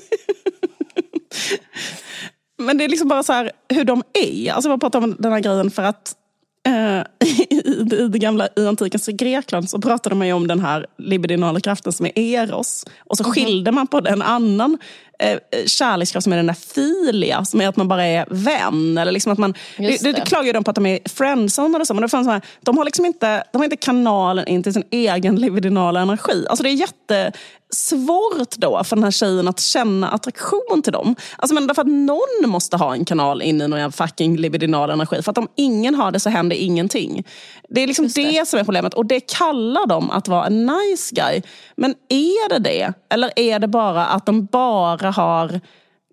Men 2.57 2.77
det 2.77 2.83
är 2.83 2.89
liksom 2.89 3.07
bara 3.07 3.23
så 3.23 3.33
här, 3.33 3.51
hur 3.69 3.83
de 3.83 4.03
är. 4.13 4.51
Alltså 4.51 4.69
jag 4.69 4.79
pratar 4.79 4.99
om 4.99 5.15
den 5.19 5.31
här 5.31 5.39
grejen 5.39 5.71
för 5.71 5.83
att 5.83 6.15
eh, 6.15 6.20
i, 7.25 7.53
i 7.53 8.07
det 8.07 8.19
gamla 8.19 8.47
i 8.55 8.67
antikens 8.67 9.07
Grekland 9.07 9.69
så 9.69 9.81
pratade 9.81 10.15
man 10.15 10.27
ju 10.27 10.33
om 10.33 10.47
den 10.47 10.59
här 10.59 10.85
libidinala 10.97 11.59
kraften 11.59 11.93
som 11.93 12.05
är 12.05 12.19
eros. 12.19 12.85
Och 12.99 13.17
så 13.17 13.23
-hmm. 13.23 13.33
skilde 13.33 13.71
man 13.71 13.87
på 13.87 13.97
en 13.97 14.21
annan 14.21 14.77
eh, 15.21 15.65
kärlekskraft 15.65 16.23
som 16.23 16.33
är 16.33 16.37
den 16.37 16.47
där 16.47 16.53
filia, 16.53 17.45
som 17.45 17.61
är 17.61 17.67
att 17.67 17.75
man 17.75 17.87
bara 17.87 18.05
är 18.05 18.25
vän. 18.29 18.97
Eller 18.97 19.11
liksom 19.11 19.31
att 19.31 19.39
man, 19.39 19.53
det. 19.77 20.03
det, 20.03 20.11
det 20.11 20.21
klagar 20.21 20.45
ju 20.45 20.53
de 20.53 20.63
på 20.63 20.71
att 20.71 20.75
de 20.75 20.85
är 20.85 20.99
friendzonade 21.09 21.81
och 21.81 21.87
så, 21.87 21.93
men 21.93 22.01
det 22.01 22.09
fanns 22.09 22.27
så 22.27 22.31
här, 22.31 22.41
de 22.61 22.77
har 22.77 22.85
liksom 22.85 23.05
inte, 23.05 23.43
de 23.51 23.57
har 23.57 23.63
inte 23.63 23.75
kanalen 23.75 24.47
in 24.47 24.63
till 24.63 24.73
sin 24.73 24.83
egen 24.91 25.35
libidinala 25.35 26.01
energi. 26.01 26.45
Alltså 26.49 26.63
det 26.63 26.69
är 26.69 26.73
jättesvårt 26.73 28.55
då 28.57 28.83
för 28.83 28.95
den 28.95 29.03
här 29.03 29.11
tjejen 29.11 29.47
att 29.47 29.59
känna 29.59 30.09
attraktion 30.09 30.81
till 30.83 30.93
dem. 30.93 31.15
Alltså 31.35 31.53
men 31.53 31.67
därför 31.67 31.81
att 31.81 31.87
någon 31.87 32.49
måste 32.49 32.77
ha 32.77 32.93
en 32.93 33.05
kanal 33.05 33.41
in 33.41 33.61
i 33.61 33.67
någon 33.67 33.91
fucking 33.91 34.37
libidinal 34.37 34.89
energi. 34.89 35.21
För 35.21 35.31
att 35.31 35.37
om 35.37 35.47
ingen 35.55 35.95
har 35.95 36.11
det 36.11 36.19
så 36.19 36.29
händer 36.29 36.55
ingenting. 36.55 37.23
Det 37.69 37.81
är 37.81 37.87
liksom 37.87 38.07
det. 38.07 38.39
det. 38.39 38.47
som 38.47 38.59
är 38.59 38.63
problemet 38.63 38.93
och 38.93 39.05
det 39.05 39.19
kallar 39.19 39.87
de 39.87 40.11
att 40.11 40.27
vara 40.27 40.45
en 40.45 40.65
nice 40.65 41.15
guy. 41.15 41.41
Men 41.75 41.95
är 42.09 42.49
det 42.49 42.59
det? 42.59 42.93
Eller 43.09 43.31
är 43.35 43.59
det 43.59 43.67
bara 43.67 44.05
att 44.05 44.25
de 44.25 44.45
bara 44.45 45.10
har 45.11 45.61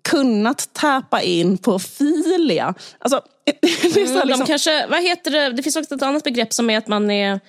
kunnat 0.09 0.73
tappa 0.73 1.21
in 1.21 1.57
på 1.57 1.79
filia? 1.79 2.73
Alltså, 2.99 3.21
det, 3.93 4.01
är 4.01 4.05
så 4.05 4.13
mm, 4.13 4.27
liksom... 4.27 4.45
de 4.45 4.45
kanske, 4.45 4.87
vad 4.87 5.03
heter 5.03 5.31
det? 5.31 5.49
det 5.49 5.63
finns 5.63 5.75
också 5.75 5.95
ett 5.95 6.01
annat 6.01 6.23
begrepp 6.23 6.53
som 6.53 6.69
är 6.69 6.77
att 6.77 6.87
man 6.87 7.11
är 7.11 7.39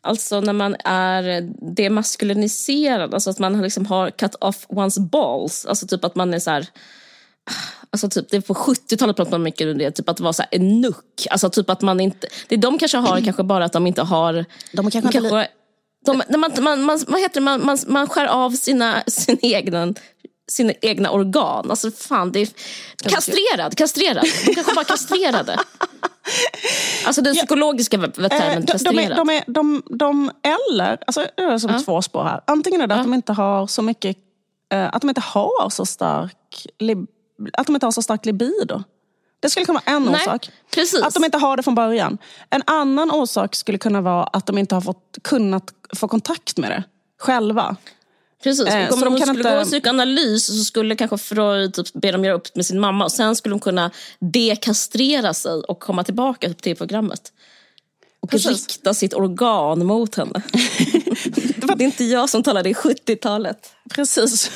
Alltså 0.00 0.40
när 0.40 0.52
man 0.52 0.76
är 0.84 1.40
demaskuliniserad, 1.74 3.14
alltså 3.14 3.30
att 3.30 3.38
man 3.38 3.62
liksom 3.62 3.86
har 3.86 4.10
cut 4.10 4.34
off 4.34 4.66
one's 4.68 5.00
balls. 5.00 5.66
Alltså 5.66 5.86
typ 5.86 6.04
att 6.04 6.14
man 6.14 6.34
är 6.34 6.38
så 6.38 6.50
här, 6.50 6.66
Alltså 7.90 8.08
typ, 8.08 8.30
det 8.30 8.40
på 8.40 8.54
70-talet 8.54 9.16
pratade 9.16 9.34
man 9.34 9.42
mycket 9.42 9.66
om 9.66 9.78
det, 9.78 9.90
typ 9.90 10.08
att 10.08 10.20
vara 10.20 10.32
så 10.32 10.42
en 10.50 10.80
nuck. 10.80 11.26
Alltså 11.30 11.50
typ 11.50 11.70
att 11.70 11.82
man 11.82 12.00
inte, 12.00 12.28
det 12.48 12.56
de 12.56 12.78
kanske 12.78 12.98
har 12.98 13.20
kanske 13.20 13.42
bara 13.42 13.64
att 13.64 13.72
de 13.72 13.86
inte 13.86 14.02
har... 14.02 14.44
De 14.72 14.90
kanske, 14.90 15.12
kanske 15.12 15.48
de, 16.06 16.22
man, 16.36 16.52
man, 16.60 16.82
man, 16.82 17.04
vad 17.08 17.20
heter 17.20 17.34
det, 17.34 17.44
man, 17.44 17.66
man, 17.66 17.78
man 17.86 18.08
skär 18.08 18.26
av 18.26 18.50
sina, 18.50 19.02
sin 19.06 19.38
egna, 19.42 19.94
sina 20.48 20.72
egna 20.82 21.10
organ. 21.10 21.70
Alltså 21.70 21.90
fan, 21.90 22.32
det 22.32 22.40
är 22.40 22.48
kastrerad, 23.08 23.76
kastrerad. 23.76 24.26
De 24.46 24.54
kanske 24.54 24.74
bara 24.74 24.84
kastrerade. 24.84 25.58
Alltså 27.06 27.22
den 27.22 27.34
psykologiska 27.34 27.96
ja. 27.96 28.28
termen 28.28 28.58
eh, 28.58 28.66
kastrerad. 28.66 28.96
De, 28.96 29.00
är, 29.00 29.16
de, 29.16 29.30
är, 29.30 29.44
de, 29.46 29.82
de, 29.90 30.30
eller, 30.42 30.98
alltså 31.06 31.26
det 31.36 31.42
är 31.42 31.58
som 31.58 31.70
ja. 31.70 31.80
två 31.84 32.02
spår 32.02 32.24
här. 32.24 32.40
Antingen 32.46 32.80
är 32.80 32.86
det 32.86 32.94
att 32.94 33.02
de 33.02 33.14
inte 33.14 33.32
har 33.32 33.66
så 33.66 33.82
mycket, 33.82 34.16
eh, 34.72 34.88
att 34.92 35.00
de 35.00 35.08
inte 35.08 35.20
har 35.20 35.70
så 35.70 35.86
stark, 35.86 36.66
att 37.52 37.66
de 37.66 37.74
inte 37.74 37.86
har 37.86 37.92
så 37.92 38.02
stark 38.02 38.26
libido. 38.26 38.82
Det 39.40 39.50
skulle 39.50 39.66
kunna 39.66 39.80
vara 39.86 39.96
en 39.96 40.02
Nej, 40.02 40.14
orsak. 40.14 40.50
Precis. 40.74 41.02
Att 41.02 41.14
de 41.14 41.24
inte 41.24 41.38
har 41.38 41.56
det 41.56 41.62
från 41.62 41.74
början. 41.74 42.18
En 42.50 42.62
annan 42.66 43.10
orsak 43.10 43.54
skulle 43.54 43.78
kunna 43.78 44.00
vara 44.00 44.24
att 44.24 44.46
de 44.46 44.58
inte 44.58 44.74
har 44.74 44.82
fått, 44.82 45.18
kunnat 45.24 45.72
få 45.96 46.08
kontakt 46.08 46.58
med 46.58 46.70
det 46.70 46.84
själva. 47.18 47.76
Precis, 48.42 48.66
eh, 48.66 48.92
om 48.92 49.00
de, 49.00 49.14
de 49.14 49.20
skulle 49.20 49.38
inte... 49.38 49.56
gå 49.56 49.64
psykoanalys 49.64 50.46
så 50.46 50.64
skulle 50.64 50.96
kanske 50.96 51.18
Freud 51.18 51.74
typ 51.74 51.92
be 51.92 52.12
dem 52.12 52.24
göra 52.24 52.34
upp 52.34 52.56
med 52.56 52.66
sin 52.66 52.80
mamma 52.80 53.04
och 53.04 53.12
sen 53.12 53.36
skulle 53.36 53.52
de 53.52 53.60
kunna 53.60 53.90
dekastrera 54.18 55.34
sig 55.34 55.52
och 55.52 55.80
komma 55.80 56.04
tillbaka 56.04 56.52
till 56.52 56.76
programmet. 56.76 57.32
Och 58.20 58.30
Precis. 58.30 58.68
rikta 58.68 58.94
sitt 58.94 59.14
organ 59.14 59.86
mot 59.86 60.14
henne. 60.14 60.42
det 61.54 61.70
är 61.70 61.82
inte 61.82 62.04
jag 62.04 62.30
som 62.30 62.42
talade 62.42 62.70
i 62.70 62.72
70-talet. 62.72 63.72
Precis. 63.90 64.50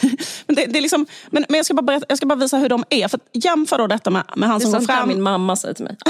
Men, 0.46 0.56
det, 0.56 0.66
det 0.66 0.78
är 0.78 0.82
liksom, 0.82 1.06
men, 1.30 1.44
men 1.48 1.56
jag, 1.56 1.64
ska 1.64 1.74
bara 1.74 1.82
berätta, 1.82 2.06
jag 2.08 2.18
ska 2.18 2.26
bara 2.26 2.38
visa 2.38 2.58
hur 2.58 2.68
de 2.68 2.84
är. 2.90 3.08
För 3.08 3.20
jämför 3.32 3.78
då 3.78 3.86
detta 3.86 4.10
med, 4.10 4.24
med 4.36 4.48
han 4.48 4.60
som 4.60 4.72
går 4.72 4.80
fram... 4.80 5.08
min 5.08 5.22
mamma 5.22 5.56
säger 5.56 5.74
till 5.74 5.84
mig. 5.84 5.96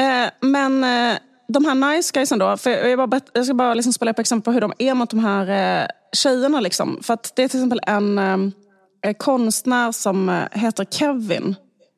Eh, 0.00 0.30
men 0.40 0.84
eh, 0.84 1.18
de 1.48 1.64
här 1.64 1.74
nice 1.74 2.10
guysen 2.14 2.38
då. 2.38 2.56
För 2.56 2.70
jag, 2.70 3.10
bara, 3.10 3.20
jag 3.32 3.44
ska 3.44 3.54
bara 3.54 3.74
liksom 3.74 3.92
spela 3.92 4.10
upp 4.10 4.18
exempel 4.18 4.44
på 4.44 4.52
hur 4.52 4.60
de 4.60 4.72
är 4.78 4.94
mot 4.94 5.10
de 5.10 5.18
här 5.18 5.82
eh, 5.82 5.88
tjejerna. 6.12 6.60
Liksom. 6.60 6.98
För 7.02 7.14
att 7.14 7.32
det 7.36 7.42
är 7.42 7.48
till 7.48 7.58
exempel 7.58 7.80
en 7.86 8.18
eh, 8.18 9.12
konstnär 9.18 9.92
som 9.92 10.46
heter 10.52 10.84
Kevin. 10.84 11.54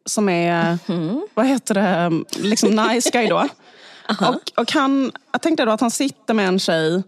Som 0.07 0.29
är, 0.29 0.79
mm. 0.89 1.21
vad 1.35 1.47
heter 1.47 1.75
det, 1.75 2.25
liksom 2.43 2.71
nice 2.71 3.11
guy 3.11 3.29
då. 3.29 3.49
och, 4.29 4.61
och 4.61 4.73
han, 4.73 5.13
jag 5.33 5.43
tänkte 5.43 5.65
då 5.65 5.73
att 5.73 5.81
han 5.81 5.91
sitter 5.91 6.35
med 6.35 6.49
en 6.49 6.59
tjej 6.59 7.03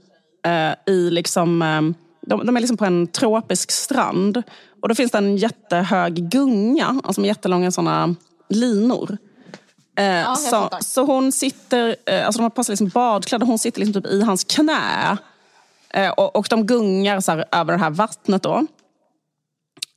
eh, 0.47 0.93
i 0.95 1.11
liksom, 1.11 1.63
eh, 1.63 1.81
de, 2.27 2.47
de, 2.47 2.57
är 2.57 2.61
liksom 2.61 2.77
på 2.77 2.85
en 2.85 3.07
tropisk 3.07 3.71
strand. 3.71 4.43
Och 4.83 4.89
då 4.89 4.95
finns 4.95 5.11
det 5.11 5.19
en 5.19 5.37
jättehög 5.37 6.15
gunga, 6.15 7.01
alltså 7.05 7.21
med 7.21 7.29
jättelånga 7.29 7.71
såna 7.71 8.15
linor. 8.49 9.19
Eh, 9.97 10.05
ja, 10.05 10.37
så, 10.37 10.71
så 10.81 11.05
hon 11.05 11.33
sitter, 11.33 11.97
eh, 12.07 12.27
alltså 12.27 12.39
de 12.39 12.43
har 12.43 12.51
på 12.51 12.65
sig 12.65 12.73
liksom 12.73 12.89
badkläder, 12.89 13.47
hon 13.47 13.59
sitter 13.59 13.81
liksom 13.81 14.03
typ 14.03 14.13
i 14.13 14.23
hans 14.23 14.45
knä. 14.45 15.17
Eh, 15.91 16.11
och, 16.11 16.37
och 16.37 16.47
de 16.51 16.67
gungar 16.67 17.21
så 17.21 17.33
här, 17.33 17.45
över 17.53 17.73
det 17.73 17.79
här 17.79 17.91
vattnet 17.91 18.43
då. 18.43 18.67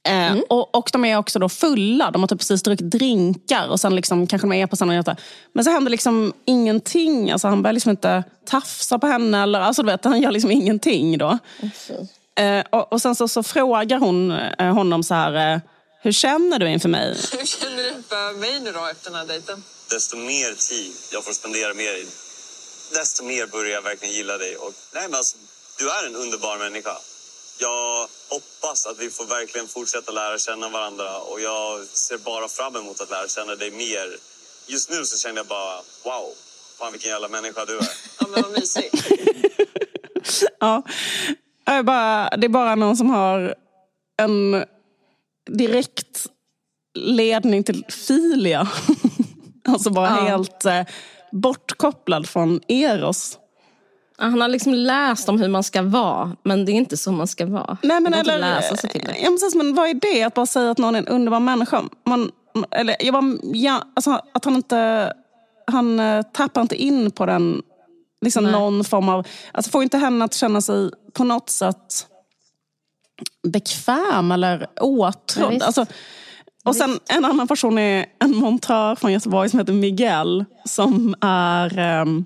Eh, 0.08 0.32
mm. 0.32 0.44
och, 0.50 0.76
och 0.76 0.90
de 0.94 1.06
är 1.06 1.18
också 1.18 1.40
då 1.40 1.50
fulla. 1.50 2.12
De 2.12 2.22
har 2.22 2.28
typ 2.28 2.40
precis 2.40 2.64
druckit 2.64 2.92
drinkar 2.92 3.68
och 3.68 3.80
sen 3.80 3.96
liksom, 3.96 4.28
kanske 4.28 4.48
de 4.48 4.54
är 4.54 4.68
på 4.68 4.76
samma. 4.76 5.16
Men 5.54 5.66
så 5.66 5.72
händer 5.72 5.92
liksom 5.92 6.34
ingenting. 6.46 7.32
Alltså, 7.32 7.48
han 7.48 7.62
börjar 7.62 7.74
liksom 7.74 7.90
inte 7.90 8.24
tafsa 8.46 9.00
på 9.00 9.08
henne. 9.08 9.44
Eller, 9.44 9.60
alltså, 9.60 9.84
du 9.84 9.92
vet, 9.92 10.06
han 10.06 10.22
gör 10.22 10.32
liksom 10.32 10.52
ingenting 10.52 11.18
då. 11.18 11.38
Mm. 11.60 12.08
Eh, 12.60 12.66
och, 12.70 12.94
och, 12.94 13.02
sen 13.02 13.16
så, 13.16 13.28
så 13.28 13.44
frågar 13.44 14.00
hon 14.00 14.32
eh, 14.32 14.74
honom 14.74 15.04
så 15.04 15.14
här. 15.14 15.54
Eh, 15.54 15.60
hur 16.02 16.12
känner 16.12 16.60
du 16.60 16.70
inför 16.70 16.90
mig? 16.90 17.08
Hur 17.32 17.46
känner 17.46 17.76
du 17.76 17.90
inför 17.90 18.40
mig 18.40 18.60
nu 18.60 18.72
då 18.72 18.86
efter 18.92 19.10
den 19.12 19.20
här 19.20 19.28
dejten? 19.28 19.64
Desto 19.90 20.18
mer 20.18 20.54
tid 20.70 20.94
jag 21.12 21.24
får 21.24 21.34
spendera 21.34 21.74
med 21.74 21.94
dig, 21.94 22.08
desto 22.92 23.24
mer 23.24 23.48
börjar 23.48 23.72
jag 23.72 23.82
verkligen 23.82 24.14
gilla 24.14 24.38
dig. 24.38 24.58
Och, 24.58 24.74
nej, 24.94 25.04
men 25.04 25.16
alltså, 25.16 25.38
du 25.78 25.90
är 25.90 26.06
en 26.06 26.16
underbar 26.16 26.58
människa 26.58 26.98
jag 27.60 28.08
hoppas 28.30 28.86
att 28.86 29.00
vi 29.00 29.10
får 29.10 29.26
verkligen 29.26 29.68
fortsätta 29.68 30.12
lära 30.12 30.38
känna 30.38 30.70
varandra 30.70 31.20
och 31.20 31.42
jag 31.42 31.86
ser 31.86 32.18
bara 32.18 32.48
fram 32.48 32.76
emot 32.76 33.02
att 33.02 33.10
lära 33.10 33.28
känna 33.28 33.56
dig 33.56 33.72
mer. 33.72 34.18
Just 34.68 34.90
nu 34.90 35.06
så 35.06 35.18
känner 35.18 35.38
jag 35.38 35.48
bara 35.48 35.76
wow, 36.04 36.30
fan 36.80 36.92
vilken 36.92 37.12
jävla 37.12 37.28
människa 37.28 37.66
du 37.66 37.78
är. 37.78 37.88
Ja 38.20 38.28
men 38.28 38.42
vad 38.42 38.52
mysigt. 38.52 38.96
ja, 40.60 40.84
det 41.66 41.72
är, 41.72 41.84
bara, 41.84 42.30
det 42.38 42.48
är 42.48 42.50
bara 42.50 42.76
någon 42.76 42.98
som 42.98 43.10
har 43.10 43.56
en 44.18 44.66
direkt 45.50 46.28
ledning 46.94 47.64
till 47.64 47.86
filia. 47.90 48.68
alltså 49.74 49.90
bara 49.90 50.08
ja. 50.08 50.16
helt 50.16 50.66
eh, 50.66 50.82
bortkopplad 51.32 52.30
från 52.30 52.62
Eros. 52.68 53.40
Han 54.18 54.42
har 54.42 54.48
liksom 54.48 54.74
läst 54.74 55.30
om 55.30 55.42
hur 55.42 55.48
man 55.48 55.64
ska 55.64 55.82
vara, 55.82 56.36
men 56.44 56.66
det 56.66 56.72
är 56.72 56.74
inte 56.74 56.98
så 56.98 57.12
man 57.12 57.28
ska 57.28 57.46
vara. 57.46 57.78
Nej, 57.84 58.00
men 58.00 58.14
eller, 58.14 58.40
läsa 58.40 58.76
sig 58.76 58.90
till 58.90 59.02
det. 59.02 59.16
Ja, 59.22 59.30
precis, 59.30 59.56
men 59.56 59.76
vad 59.76 59.90
är 59.90 59.94
det 59.94 60.24
att 60.24 60.34
bara 60.34 60.46
säga 60.46 60.72
att 60.72 60.78
någon 60.78 60.96
är 60.96 61.00
en 61.00 61.08
underbar 61.08 61.40
människa? 61.40 61.84
Man, 62.06 62.32
eller, 62.72 62.96
jag 63.00 63.14
bara, 63.14 63.38
ja, 63.44 63.82
alltså, 63.96 64.22
att 64.34 64.46
han 64.46 64.56
inte 64.56 65.14
han 65.68 66.00
uh, 66.00 66.22
tappar 66.22 66.62
inte 66.62 66.76
in 66.76 67.12
på 67.12 67.26
den 67.26 67.62
liksom 68.22 68.52
någon 68.52 68.84
form 68.84 69.10
av... 69.10 69.28
Alltså 69.52 69.72
får 69.72 69.84
inte 69.84 69.98
henne 69.98 70.26
att 70.26 70.34
känna 70.34 70.62
sig 70.62 70.92
på 71.14 71.24
något 71.24 71.50
sätt 71.50 72.08
bekväm 73.48 74.32
eller 74.32 74.68
åtrådd. 74.82 75.58
Ja, 75.60 75.66
alltså, 75.66 75.86
och 76.66 76.76
sen 76.76 77.00
en 77.06 77.26
annan 77.26 77.48
person 77.48 77.78
är 77.78 78.06
en 78.20 78.36
montör 78.36 78.96
från 78.96 79.14
Göteborg 79.14 79.50
som 79.50 79.60
heter 79.60 79.74
Miguel. 79.74 80.46
Som 80.66 81.16
är 81.22 82.02
um, 82.02 82.26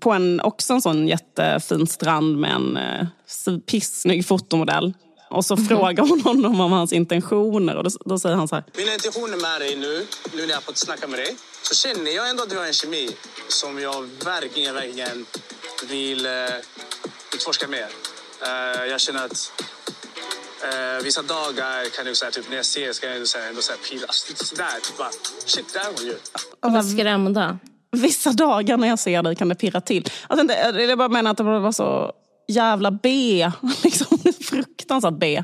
på 0.00 0.12
en, 0.12 0.40
också 0.40 0.72
en 0.72 0.82
sån 0.82 1.08
jättefin 1.08 1.86
strand 1.86 2.38
med 2.38 2.50
en 2.50 2.76
eh, 2.76 3.58
pissnygg 3.66 4.26
fotomodell. 4.26 4.94
Och 5.30 5.44
så 5.44 5.54
mm. 5.54 5.68
frågar 5.68 6.08
hon 6.08 6.20
honom 6.20 6.60
om 6.60 6.72
hans 6.72 6.92
intentioner 6.92 7.76
och 7.76 7.84
då, 7.84 7.90
då, 8.04 8.18
säger 8.18 8.36
han 8.36 8.48
så 8.48 8.54
här. 8.54 8.64
Mina 8.76 8.94
intentioner 8.94 9.36
med 9.36 9.60
dig 9.60 9.76
nu, 9.76 10.06
nu 10.32 10.42
när 10.42 10.48
jag 10.48 10.56
har 10.56 10.62
fått 10.62 10.78
snacka 10.78 11.08
med 11.08 11.18
dig, 11.18 11.36
så 11.62 11.74
känner 11.74 12.10
jag 12.10 12.30
ändå 12.30 12.42
att 12.42 12.52
vi 12.52 12.56
har 12.56 12.66
en 12.66 12.72
kemi 12.72 13.10
som 13.48 13.80
jag 13.80 14.08
verkligen, 14.24 14.74
verkligen 14.74 15.26
vill 15.88 16.26
uh, 16.26 16.32
utforska 17.34 17.68
mer. 17.68 17.86
Uh, 17.86 18.86
jag 18.90 19.00
känner 19.00 19.24
att 19.24 19.52
Eh, 20.62 21.04
vissa 21.04 21.22
dagar 21.22 21.96
kan 21.96 22.06
jag 22.06 22.16
så 22.16 22.24
här, 22.24 22.32
typ, 22.32 22.48
när 22.48 22.56
jag 22.56 22.66
ser 22.66 22.86
det 22.86 22.94
ska 22.94 23.06
jag 23.06 23.16
ändå, 23.16 23.26
här, 23.38 23.48
ändå 23.48 23.60
här, 23.70 23.76
pila. 23.90 24.06
Alltså, 24.06 24.28
lite 24.28 24.44
sådär. 24.44 24.70
Typ, 24.84 24.98
bara, 24.98 25.10
shit, 25.46 25.72
där 25.72 25.80
är 25.80 25.84
hon 25.96 26.06
ju. 26.06 26.16
Var 26.60 26.82
skrämda. 26.82 27.58
Vissa 27.90 28.32
dagar 28.32 28.76
när 28.76 28.88
jag 28.88 28.98
ser 28.98 29.22
dig 29.22 29.36
kan 29.36 29.48
det 29.48 29.54
pirra 29.54 29.80
till. 29.80 30.04
Alltså, 30.28 30.42
inte, 30.42 30.82
jag 30.82 30.98
bara 30.98 31.08
menar 31.08 31.30
att 31.30 31.36
det 31.36 31.42
var 31.44 31.72
så 31.72 32.12
jävla 32.48 32.90
B. 32.90 33.50
Liksom, 33.82 34.18
fruktansvärt 34.44 35.14
B. 35.18 35.42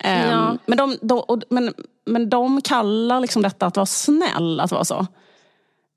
Ehm, 0.00 0.28
Ja. 0.30 0.56
men, 0.66 0.78
de, 0.78 0.96
de, 1.02 1.18
och, 1.20 1.42
men, 1.50 1.74
men 2.06 2.28
de 2.30 2.62
kallar 2.62 3.20
liksom 3.20 3.42
detta 3.42 3.66
att 3.66 3.76
vara 3.76 3.86
snäll 3.86 4.60
att 4.60 4.70
vara 4.72 4.84
så. 4.84 5.06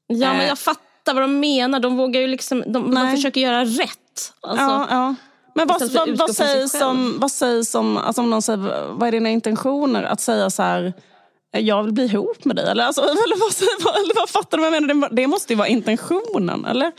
Ja, 0.08 0.28
men 0.34 0.42
Eh. 0.42 0.48
jag 0.48 0.60
fattar 0.60 1.14
vad 1.14 1.24
de 1.24 1.40
menar. 1.40 1.80
De 1.80 1.98
vågar 1.98 2.22
ju 2.22 2.28
liksom, 2.28 2.64
de, 2.68 2.96
de 2.96 3.12
försöker 3.16 3.42
göra 3.42 3.66
rätt. 3.66 4.34
Alltså, 4.42 4.64
ja, 4.66 4.88
ja. 4.90 5.16
Men 5.56 5.68
vad, 5.68 5.92
vad, 5.92 6.18
vad, 6.18 6.36
sägs 6.36 6.74
om, 6.82 7.20
vad 7.20 7.32
sägs 7.32 7.76
om, 7.76 7.98
alltså 7.98 8.22
om 8.22 8.30
någon 8.30 8.42
säger, 8.42 8.94
vad 8.94 9.08
är 9.08 9.12
dina 9.12 9.30
intentioner? 9.30 10.04
Att 10.04 10.22
säga 10.22 10.50
så 10.50 10.64
här, 10.64 10.94
jag 11.52 11.84
vill 11.84 11.94
bli 11.94 12.06
ihop 12.06 12.46
med 12.46 12.56
dig. 12.56 12.66
Eller, 12.70 12.84
alltså, 12.84 13.02
eller, 13.02 13.40
vad, 13.40 13.96
eller 13.96 14.16
vad 14.16 14.30
fattar 14.30 14.58
du 14.58 14.64
vad 14.64 14.74
jag 14.74 14.82
menar? 14.84 15.10
Det, 15.10 15.28
måste 15.28 15.54
ju 15.54 15.58
vara 15.58 15.68
intentionen, 15.68 16.66
eller? 16.66 16.92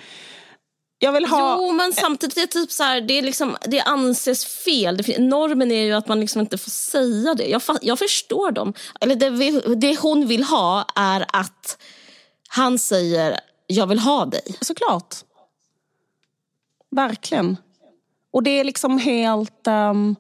Jag 0.98 1.12
vill 1.12 1.26
ha... 1.26 1.57
Jo, 1.59 1.72
men 1.72 1.92
samtidigt 1.92 2.36
är 2.36 2.46
typ 2.46 2.72
så 2.72 2.82
här, 2.82 3.00
det, 3.00 3.18
är 3.18 3.22
liksom, 3.22 3.57
det 3.66 3.80
anses 3.80 4.44
fel. 4.46 4.96
Det, 4.96 5.18
normen 5.18 5.72
är 5.72 5.82
ju 5.84 5.92
att 5.92 6.09
man 6.09 6.20
liksom 6.20 6.40
inte 6.40 6.59
får 6.59 6.70
säga 6.70 7.34
det. 7.34 7.44
Jag, 7.46 7.62
jag 7.82 7.98
förstår 7.98 8.50
dem. 8.50 8.74
Eller 9.00 9.14
det, 9.14 9.30
vi- 9.30 9.74
det 9.76 9.98
hon 10.00 10.26
vill 10.26 10.44
ha 10.44 10.86
är 10.94 11.26
att 11.32 11.78
han 12.48 12.78
säger 12.78 13.40
jag 13.66 13.86
vill 13.86 13.98
ha 13.98 14.24
dig. 14.24 14.57
Såklart. 14.61 15.14
Verkligen. 16.90 17.57
Och 18.33 18.43
det 18.43 18.51
är 18.61 18.64
liksom 18.64 18.99
helt... 18.99 19.66
ehm, 19.66 20.16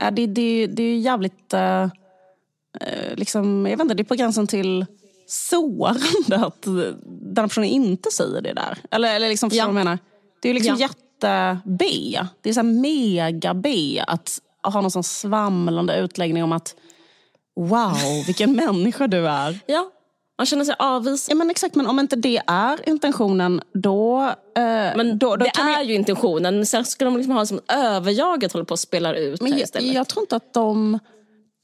ja, 0.00 0.10
det, 0.10 0.26
det, 0.26 0.66
det 0.66 0.82
är 0.82 0.96
jävligt... 0.98 1.52
eh, 1.54 1.88
liksom, 3.14 3.66
jag 3.66 3.76
vet 3.76 3.82
inte, 3.84 3.94
det 3.94 4.02
är 4.02 4.04
på 4.04 4.14
gränsen 4.14 4.46
till 4.46 4.86
sårande 5.28 6.46
att 6.46 6.62
den 7.34 7.48
personen 7.48 7.68
inte 7.68 8.10
säger 8.10 8.40
det 8.40 8.52
där. 8.52 8.78
Eller, 8.90 9.16
eller 9.16 9.28
liksom, 9.28 9.50
förstår 9.50 9.66
du 9.66 9.72
vad 9.72 9.80
jag 9.80 9.84
menar? 9.84 9.98
Det 10.42 10.48
är 10.48 10.54
liksom 10.54 10.76
Ja. 10.78 10.88
jätte-B. 10.88 11.84
Det 12.40 12.48
är 12.50 12.52
så 12.54 12.62
mega-B 12.62 14.00
att 14.06 14.40
ha 14.62 14.80
någon 14.80 14.90
sån 14.90 15.04
svamlande 15.04 15.96
utläggning 15.96 16.44
om 16.44 16.52
att 16.52 16.74
wow, 17.60 18.24
vilken 18.26 18.52
människa 18.56 19.06
du 19.06 19.28
är. 19.28 19.58
Ja, 19.66 19.90
man 20.38 20.46
känner 20.46 20.64
sig 20.64 20.74
avvisad. 20.78 21.32
Ja, 21.32 21.36
men 21.38 21.50
exakt, 21.50 21.74
men 21.74 21.86
om 21.86 21.98
inte 21.98 22.16
det 22.16 22.42
är 22.46 22.88
intentionen, 22.88 23.60
då... 23.74 24.20
Eh, 24.56 24.62
Men 24.96 25.18
då, 25.18 25.36
då 25.36 25.44
det 25.44 25.60
är 25.60 25.70
jag- 25.70 25.84
ju 25.84 25.94
intentionen. 25.94 26.66
Sen 26.66 26.84
ska 26.84 27.04
de 27.04 27.16
liksom 27.16 27.32
ha 27.36 27.46
som 27.46 27.60
överjaget 27.72 28.52
håller 28.52 28.64
på 28.64 28.74
att 28.74 28.80
spela 28.80 29.14
ut 29.14 29.40
Men 29.40 29.52
här 29.52 29.58
jag, 29.58 29.64
istället. 29.64 29.94
jag 29.94 30.08
tror 30.08 30.22
inte 30.22 30.36
att 30.36 30.52
de 30.54 30.98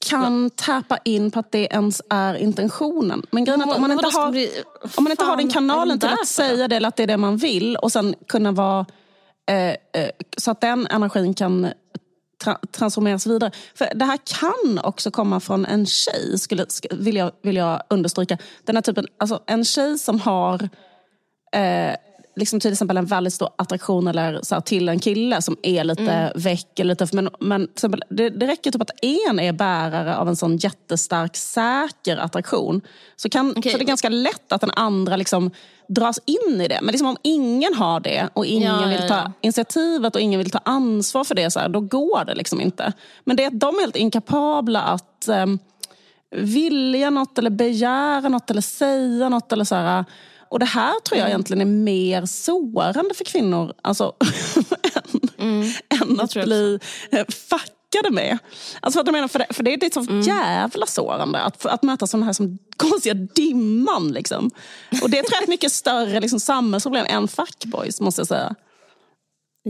kan 0.09 0.49
tappa 0.49 0.97
in 1.05 1.31
på 1.31 1.39
att 1.39 1.51
det 1.51 1.65
ens 1.71 2.01
är 2.09 2.35
intentionen. 2.35 3.25
Men 3.31 3.45
grejen 3.45 3.61
är 3.61 3.65
att 3.65 3.75
om 3.75 3.81
man 3.81 3.89
Men 3.89 4.05
inte 4.05 4.17
har, 4.19 4.31
bli- 4.31 4.51
om 4.95 5.03
man 5.03 5.11
inte 5.11 5.23
har 5.23 5.37
den 5.37 5.49
kanalen 5.49 5.99
till 5.99 6.09
att 6.09 6.27
säga 6.27 6.67
det 6.67 6.75
eller 6.75 6.87
att 6.87 6.95
det 6.95 7.03
är 7.03 7.07
det 7.07 7.17
man 7.17 7.37
vill 7.37 7.75
och 7.75 7.91
sen 7.91 8.15
kunna 8.27 8.51
vara... 8.51 8.85
Eh, 9.51 9.67
eh, 9.69 9.75
så 10.37 10.51
att 10.51 10.61
den 10.61 10.87
energin 10.87 11.33
kan 11.33 11.67
tra 12.43 12.59
transformeras 12.71 13.27
vidare. 13.27 13.51
För 13.75 13.89
det 13.95 14.05
här 14.05 14.19
kan 14.25 14.79
också 14.83 15.11
komma 15.11 15.39
från 15.39 15.65
en 15.65 15.85
tjej, 15.85 16.39
skulle, 16.39 16.65
vill, 16.91 17.15
jag, 17.15 17.31
vill 17.43 17.55
jag 17.55 17.83
understryka. 17.89 18.37
Den 18.63 18.75
här 18.75 18.81
typen, 18.81 19.07
alltså 19.17 19.43
en 19.45 19.65
tjej 19.65 19.97
som 19.97 20.19
har 20.19 20.69
eh, 21.55 21.95
liksom 22.35 22.59
till 22.59 22.71
exempel 22.71 22.97
en 22.97 23.05
väldigt 23.05 23.33
stor 23.33 23.49
attraktion 23.55 24.07
eller 24.07 24.39
så 24.43 24.55
här, 24.55 24.61
till 24.61 24.89
en 24.89 24.99
kille 24.99 25.41
som 25.41 25.57
är 25.63 25.83
lite 25.83 26.01
Mm. 26.11 26.31
väck. 26.35 26.79
Eller 26.79 26.93
lite, 27.01 27.15
men 27.15 27.29
men 27.39 27.61
till 27.67 27.73
exempel, 27.73 28.03
det, 28.09 28.29
det 28.29 28.47
räcker 28.47 28.71
typ 28.71 28.81
att 28.81 28.91
en 29.01 29.39
är 29.39 29.53
bärare 29.53 30.17
av 30.17 30.27
en 30.27 30.35
sån 30.35 30.57
jättestark, 30.57 31.35
säker 31.35 32.17
attraktion. 32.17 32.81
Så, 33.15 33.29
kan, 33.29 33.53
Okej. 33.57 33.71
så 33.71 33.77
det 33.77 33.83
är 33.83 33.87
ganska 33.87 34.09
lätt 34.09 34.51
att 34.51 34.61
den 34.61 34.71
andra 34.71 35.15
liksom 35.15 35.51
dras 35.87 36.19
in 36.25 36.61
i 36.61 36.67
det. 36.67 36.79
Men 36.81 36.91
liksom 36.91 37.07
om 37.07 37.17
ingen 37.21 37.73
har 37.73 37.99
det 37.99 38.29
och 38.33 38.45
ingen 38.45 38.81
Ja, 38.81 38.87
vill 38.87 39.07
ta 39.07 39.15
ja. 39.15 39.31
initiativet 39.41 40.15
och 40.15 40.21
ingen 40.21 40.37
vill 40.39 40.49
ta 40.51 40.59
ansvar 40.65 41.23
för 41.23 41.35
det, 41.35 41.51
så 41.51 41.59
här, 41.59 41.69
då 41.69 41.79
går 41.79 42.25
det 42.25 42.35
liksom 42.35 42.61
inte. 42.61 42.93
Men 43.23 43.35
det 43.35 43.43
är 43.43 43.47
att 43.47 43.59
de 43.59 43.75
är 43.75 43.79
helt 43.81 43.95
inkapabla 43.95 44.81
att 44.81 45.27
ehm, 45.27 45.59
vilja 46.35 47.09
något 47.09 47.37
eller 47.37 47.49
begära 47.49 48.29
något 48.29 48.51
eller 48.51 48.61
säga 48.61 49.29
något. 49.29 49.51
Eller 49.51 49.65
så 49.65 49.75
här. 49.75 50.05
Och 50.53 50.59
det 50.59 50.65
här 50.65 50.99
tror 50.99 51.19
jag 51.19 51.27
egentligen 51.27 51.61
är 51.61 51.65
mer 51.65 52.25
sårande 52.25 53.13
för 53.13 53.23
kvinnor 53.25 53.73
alltså, 53.81 54.13
än, 55.37 55.73
än 56.01 56.19
att 56.19 56.33
bli 56.33 56.79
eh, 57.11 57.25
fuckade 57.27 58.11
med. 58.11 58.37
Alltså, 58.81 58.99
att 58.99 59.07
jag 59.07 59.13
menar, 59.13 59.27
för, 59.27 59.39
det, 59.39 59.47
för 59.49 59.63
det 59.63 59.73
är 59.73 59.77
det 59.77 59.93
så 59.93 60.05
jävla 60.31 60.85
sårande 60.85 61.39
att, 61.39 61.65
att 61.65 61.83
möta 61.83 62.07
sådana 62.07 62.25
här 62.25 62.33
som 62.33 62.57
konstiga 62.77 63.13
dimman. 63.13 64.11
Liksom. 64.11 64.51
Och 65.01 65.09
det 65.09 65.17
tror 65.17 65.31
jag 65.31 65.39
är 65.39 65.43
ett 65.43 65.49
mycket 65.49 65.71
större 65.71 66.19
liksom, 66.19 66.39
samhällsproblem 66.39 67.05
än 67.09 67.27
fuckboys, 67.27 68.01
måste 68.01 68.19
jag 68.19 68.27
säga. 68.27 68.55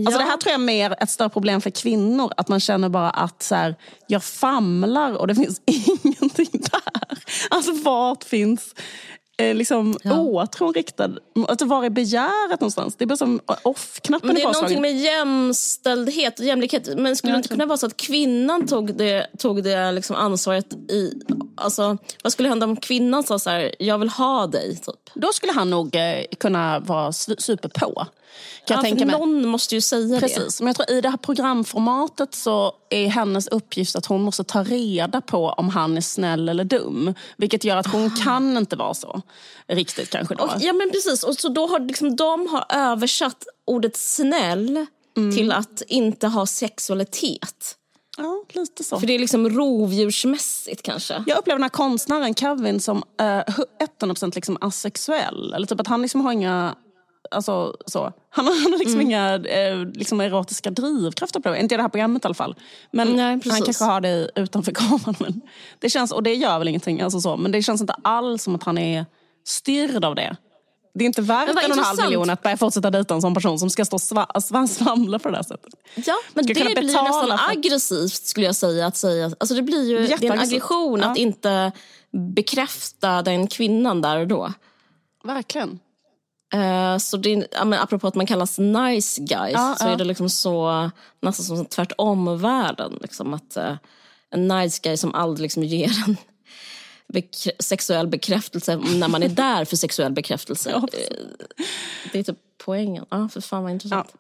Alltså 0.05 0.19
det 0.19 0.25
här 0.25 0.37
tror 0.37 0.51
jag 0.51 0.61
är 0.61 0.65
mer 0.65 0.95
ett 0.99 1.09
större 1.09 1.29
problem 1.29 1.61
för 1.61 1.69
kvinnor. 1.69 2.31
Att 2.37 2.47
man 2.47 2.59
känner 2.59 2.89
bara 2.89 3.09
att 3.09 3.43
så 3.43 3.55
här, 3.55 3.75
jag 4.07 4.23
famlar 4.23 5.13
och 5.13 5.27
det 5.27 5.35
finns 5.35 5.61
ingenting 5.65 6.49
där. 6.51 7.17
Alltså 7.49 7.71
vart 7.71 8.23
finns 8.23 8.75
eh, 9.37 9.55
liksom, 9.55 9.97
åtrån 10.11 10.73
riktad? 10.73 11.09
Alltså, 11.47 11.65
var 11.65 11.85
är 11.85 11.89
begäret 11.89 12.61
någonstans? 12.61 12.95
Det 12.95 13.03
är 13.03 13.07
bara 13.07 13.17
som 13.17 13.41
off-knappen 13.63 14.27
Men 14.27 14.35
det 14.35 14.41
är 14.41 14.53
någonting 14.53 14.81
med 14.81 14.99
jämställdhet 14.99 16.39
och 16.39 16.45
jämlikhet. 16.45 16.89
Men 16.97 17.15
skulle 17.15 17.31
Ja, 17.31 17.35
det 17.35 17.39
inte 17.39 17.49
kunna 17.49 17.65
vara 17.65 17.77
så 17.77 17.85
att 17.85 17.97
kvinnan 17.97 18.67
tog 18.67 18.97
det, 18.97 19.27
tog 19.37 19.63
det 19.63 19.91
liksom 19.91 20.15
ansvaret 20.15 20.73
i... 20.73 21.13
Alltså, 21.55 21.97
vad 22.23 22.33
skulle 22.33 22.49
hända 22.49 22.65
om 22.65 22.75
kvinnan 22.75 23.23
sa 23.23 23.39
så 23.39 23.49
här, 23.49 23.75
jag 23.79 23.97
vill 23.97 24.09
ha 24.09 24.47
dig? 24.47 24.75
Typ. 24.75 25.13
Då 25.13 25.33
skulle 25.33 25.51
han 25.51 25.69
nog 25.69 25.95
eh, 25.95 26.23
kunna 26.39 26.79
vara 26.79 27.11
superpå. 27.11 28.07
Kan 28.67 28.75
jag 28.75 28.77
Ja, 28.77 28.81
för 28.81 28.89
tänka 28.89 29.05
mig. 29.05 29.19
någon 29.19 29.47
måste 29.47 29.75
ju 29.75 29.81
säga 29.81 30.19
Precis, 30.19 30.61
men 30.61 30.67
jag 30.67 30.75
tror 30.75 30.91
i 30.97 31.01
det 31.01 31.09
här 31.09 31.17
programformatet 31.17 32.35
så 32.35 32.73
är 32.89 33.07
hennes 33.07 33.47
uppgift 33.47 33.95
att 33.95 34.05
hon 34.05 34.21
måste 34.21 34.43
ta 34.43 34.63
reda 34.63 35.21
på 35.21 35.49
om 35.49 35.69
han 35.69 35.97
är 35.97 36.01
snäll 36.01 36.49
eller 36.49 36.63
dum. 36.63 37.13
Vilket 37.37 37.63
gör 37.63 37.77
att 37.77 37.87
hon 37.87 38.09
kan 38.11 38.57
inte 38.57 38.75
vara 38.75 38.93
så. 38.93 39.21
Riktigt 39.67 40.09
kanske 40.09 40.35
då. 40.35 40.43
Och, 40.43 40.51
ja 40.59 40.73
men 40.73 40.91
precis, 40.91 41.23
och 41.23 41.35
så 41.35 41.49
då 41.49 41.67
har 41.67 41.79
liksom, 41.79 42.15
de 42.15 42.47
har 42.47 42.65
översatt 42.69 43.43
ordet 43.65 43.97
snäll 43.97 44.85
Mm. 45.17 45.35
till 45.35 45.51
att 45.51 45.81
inte 45.87 46.27
ha 46.27 46.45
sexualitet. 46.45 47.75
Ja, 48.17 48.43
lite 48.53 48.83
så. 48.83 48.99
För 48.99 49.07
det 49.07 49.13
är 49.15 49.19
liksom 49.19 49.49
rovdjursmässigt 49.49 50.81
kanske. 50.81 51.23
Jag 51.27 51.37
upplever 51.37 51.57
den 51.57 51.63
här 51.63 51.69
konstnären 51.69 52.35
Kevin 52.35 52.79
som 52.79 52.97
uh, 52.97 53.25
100% 54.01 54.35
liksom 54.35 54.57
asexuell. 54.61 55.53
Eller 55.53 55.67
typ 55.67 55.79
att 55.79 55.87
han 55.87 56.01
liksom 56.01 56.21
har 56.21 56.31
inga... 56.31 56.75
Alltså, 57.31 57.75
så. 57.85 58.13
Han, 58.29 58.45
har- 58.47 58.53
han 58.63 58.71
har 58.71 58.79
liksom 58.79 58.99
Mm. 58.99 59.07
inga 59.07 59.35
eh, 59.35 59.85
liksom 59.93 60.21
erotiska 60.21 60.71
drivkrafter 60.71 61.39
på 61.39 61.49
det. 61.49 61.59
Inte 61.59 61.75
i 61.75 61.77
det 61.77 61.81
här 61.81 61.89
programmet 61.89 62.25
i 62.25 62.27
alla 62.27 62.33
fall. 62.33 62.55
Men 62.91 63.07
Nej, 63.15 63.39
han 63.45 63.61
kanske 63.61 63.83
har 63.83 64.01
det 64.01 64.29
utanför 64.35 64.71
kameran. 64.75 65.15
Men 65.19 65.41
det 65.79 65.89
känns, 65.89 66.11
och 66.11 66.23
det 66.23 66.33
gör 66.33 66.59
väl 66.59 66.67
ingenting. 66.67 67.01
Alltså 67.01 67.21
så. 67.21 67.37
Men 67.37 67.51
det 67.51 67.63
känns 67.63 67.81
inte 67.81 67.95
alls 68.01 68.43
som 68.43 68.55
att 68.55 68.63
han 68.63 68.77
är 68.77 69.05
styrd 69.47 70.05
av 70.05 70.15
det. 70.15 70.35
Det 70.95 71.03
är 71.03 71.05
inte 71.05 71.21
värt 71.21 71.49
en 71.49 71.57
och 71.57 71.63
en 71.63 71.79
halv 71.83 71.99
miljon 72.05 72.29
att 72.29 72.43
börja 72.43 72.57
fortsätta 72.57 72.89
dejta 72.91 73.13
en 73.13 73.21
sån 73.21 73.33
person 73.33 73.59
som 73.59 73.69
ska 73.69 73.85
stå 73.85 73.95
och 73.95 74.01
sva, 74.01 74.27
sva, 74.41 74.67
svamla 74.67 75.19
på 75.19 75.29
det 75.29 75.35
där 75.35 75.43
sättet. 75.43 75.73
Ja, 75.95 76.15
men 76.33 76.43
Ska 76.45 76.53
det 76.53 76.63
blir 76.75 76.83
nästan 76.83 77.05
för- 77.27 77.49
aggressivt 77.51 78.13
skulle 78.25 78.45
jag 78.45 78.55
säga. 78.55 78.87
Att 78.87 78.97
säga. 78.97 79.25
Alltså 79.37 79.55
det 79.55 79.61
blir 79.61 79.89
ju 79.89 80.07
det 80.07 80.27
är 80.27 80.31
en 80.33 80.39
aggression 80.39 80.99
Ja. 80.99 81.05
att 81.11 81.17
inte 81.17 81.71
bekräfta 82.35 83.21
den 83.21 83.47
kvinnan 83.47 84.01
där 84.01 84.17
och 84.17 84.27
då. 84.27 84.53
Verkligen. 85.23 85.79
Eh, 86.53 86.97
så 86.97 87.17
det 87.17 87.33
är, 87.33 87.47
ja, 87.51 87.65
men 87.65 87.79
apropå 87.79 88.07
att 88.07 88.15
man 88.15 88.25
kallas 88.25 88.59
nice 88.59 89.21
guys 89.21 89.53
Ja, 89.53 89.75
så 89.79 89.85
ja. 89.85 89.91
är 89.91 89.95
det 89.97 90.03
liksom 90.03 90.29
så 90.29 90.91
nästan 91.21 91.45
som 91.45 91.65
tvärtom 91.65 92.37
världen. 92.41 92.97
Liksom 93.01 93.33
att 93.33 93.57
eh, 93.57 93.75
en 94.29 94.47
nice 94.47 94.79
guy 94.83 94.97
som 94.97 95.15
aldrig 95.15 95.41
liksom 95.43 95.63
ger 95.63 95.91
en 96.07 96.17
bekrä- 97.13 97.51
sexuell 97.59 98.07
bekräftelse 98.07 98.75
när 98.75 99.07
man 99.07 99.23
är 99.23 99.29
där 99.45 99.65
för 99.65 99.75
sexuell 99.77 100.11
bekräftelse. 100.13 100.69
Ja, 100.69 100.77
Eh, 100.77 101.17
det 102.11 102.19
är 102.19 102.23
typ 102.23 102.37
poängen. 102.65 103.05
Ja, 103.09 103.29
för 103.29 103.41
fan 103.41 103.63
vad 103.63 103.71
intressant. 103.71 104.13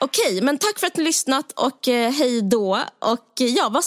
Okej, 0.00 0.40
men 0.42 0.58
tack 0.58 0.78
för 0.78 0.86
att 0.86 0.96
ni 0.96 1.04
lyssnat 1.04 1.52
och 1.52 1.88
eh, 1.88 2.10
hej 2.12 2.42
då. 2.42 2.78
Och 2.98 3.40
eh, 3.40 3.46
ja, 3.46 3.68
vad, 3.70 3.84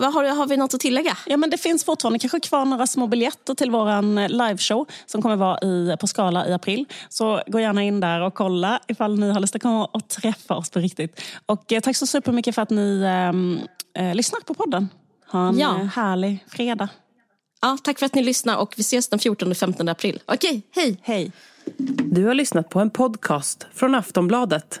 vad 0.00 0.14
har, 0.14 0.24
har 0.24 0.46
vi 0.46 0.56
något 0.56 0.74
att 0.74 0.80
tillägga? 0.80 1.16
Ja, 1.26 1.36
men 1.36 1.50
det 1.50 1.58
finns 1.58 1.84
fortfarande 1.84 2.18
kanske 2.18 2.40
kvar 2.40 2.64
några 2.64 2.86
små 2.86 3.06
biljetter 3.06 3.54
till 3.54 3.70
vår 3.70 4.28
liveshow 4.28 4.86
som 5.06 5.22
kommer 5.22 5.36
vara 5.36 5.58
i, 5.60 5.96
på 6.00 6.06
Skala 6.06 6.48
i 6.48 6.52
april. 6.52 6.84
Så 7.08 7.42
gå 7.46 7.60
gärna 7.60 7.82
in 7.82 8.00
där 8.00 8.20
och 8.20 8.34
kolla 8.34 8.80
ifall 8.88 9.18
ni 9.18 9.30
har 9.32 9.40
lust 9.40 9.54
att 9.56 9.62
komma 9.62 9.84
och 9.86 10.08
träffa 10.08 10.54
oss 10.56 10.70
på 10.70 10.78
riktigt. 10.78 11.20
Och 11.46 11.72
eh, 11.72 11.80
tack 11.80 11.96
så 11.96 12.06
supermycket 12.06 12.54
för 12.54 12.62
att 12.62 12.70
ni 12.70 13.02
ehm, 13.06 13.58
eh, 13.98 14.14
lyssnar 14.14 14.40
på 14.40 14.54
podden. 14.54 14.88
Ha 15.32 15.48
en 15.48 15.58
Ja. 15.58 15.80
eh, 15.80 15.86
härlig 15.86 16.44
fredag. 16.48 16.88
Ja, 17.60 17.78
tack 17.82 17.98
för 17.98 18.06
att 18.06 18.14
ni 18.14 18.22
lyssnade 18.22 18.58
och 18.58 18.74
vi 18.76 18.80
ses 18.80 19.08
den 19.08 19.18
14-15 19.18 19.90
april. 19.90 20.22
Okej, 20.26 20.62
hej! 20.74 21.00
Hej! 21.02 21.32
Du 22.12 22.24
har 22.26 22.34
lyssnat 22.34 22.68
på 22.68 22.80
en 22.80 22.90
podcast 22.90 23.66
från 23.74 23.94
Aftonbladet. 23.94 24.80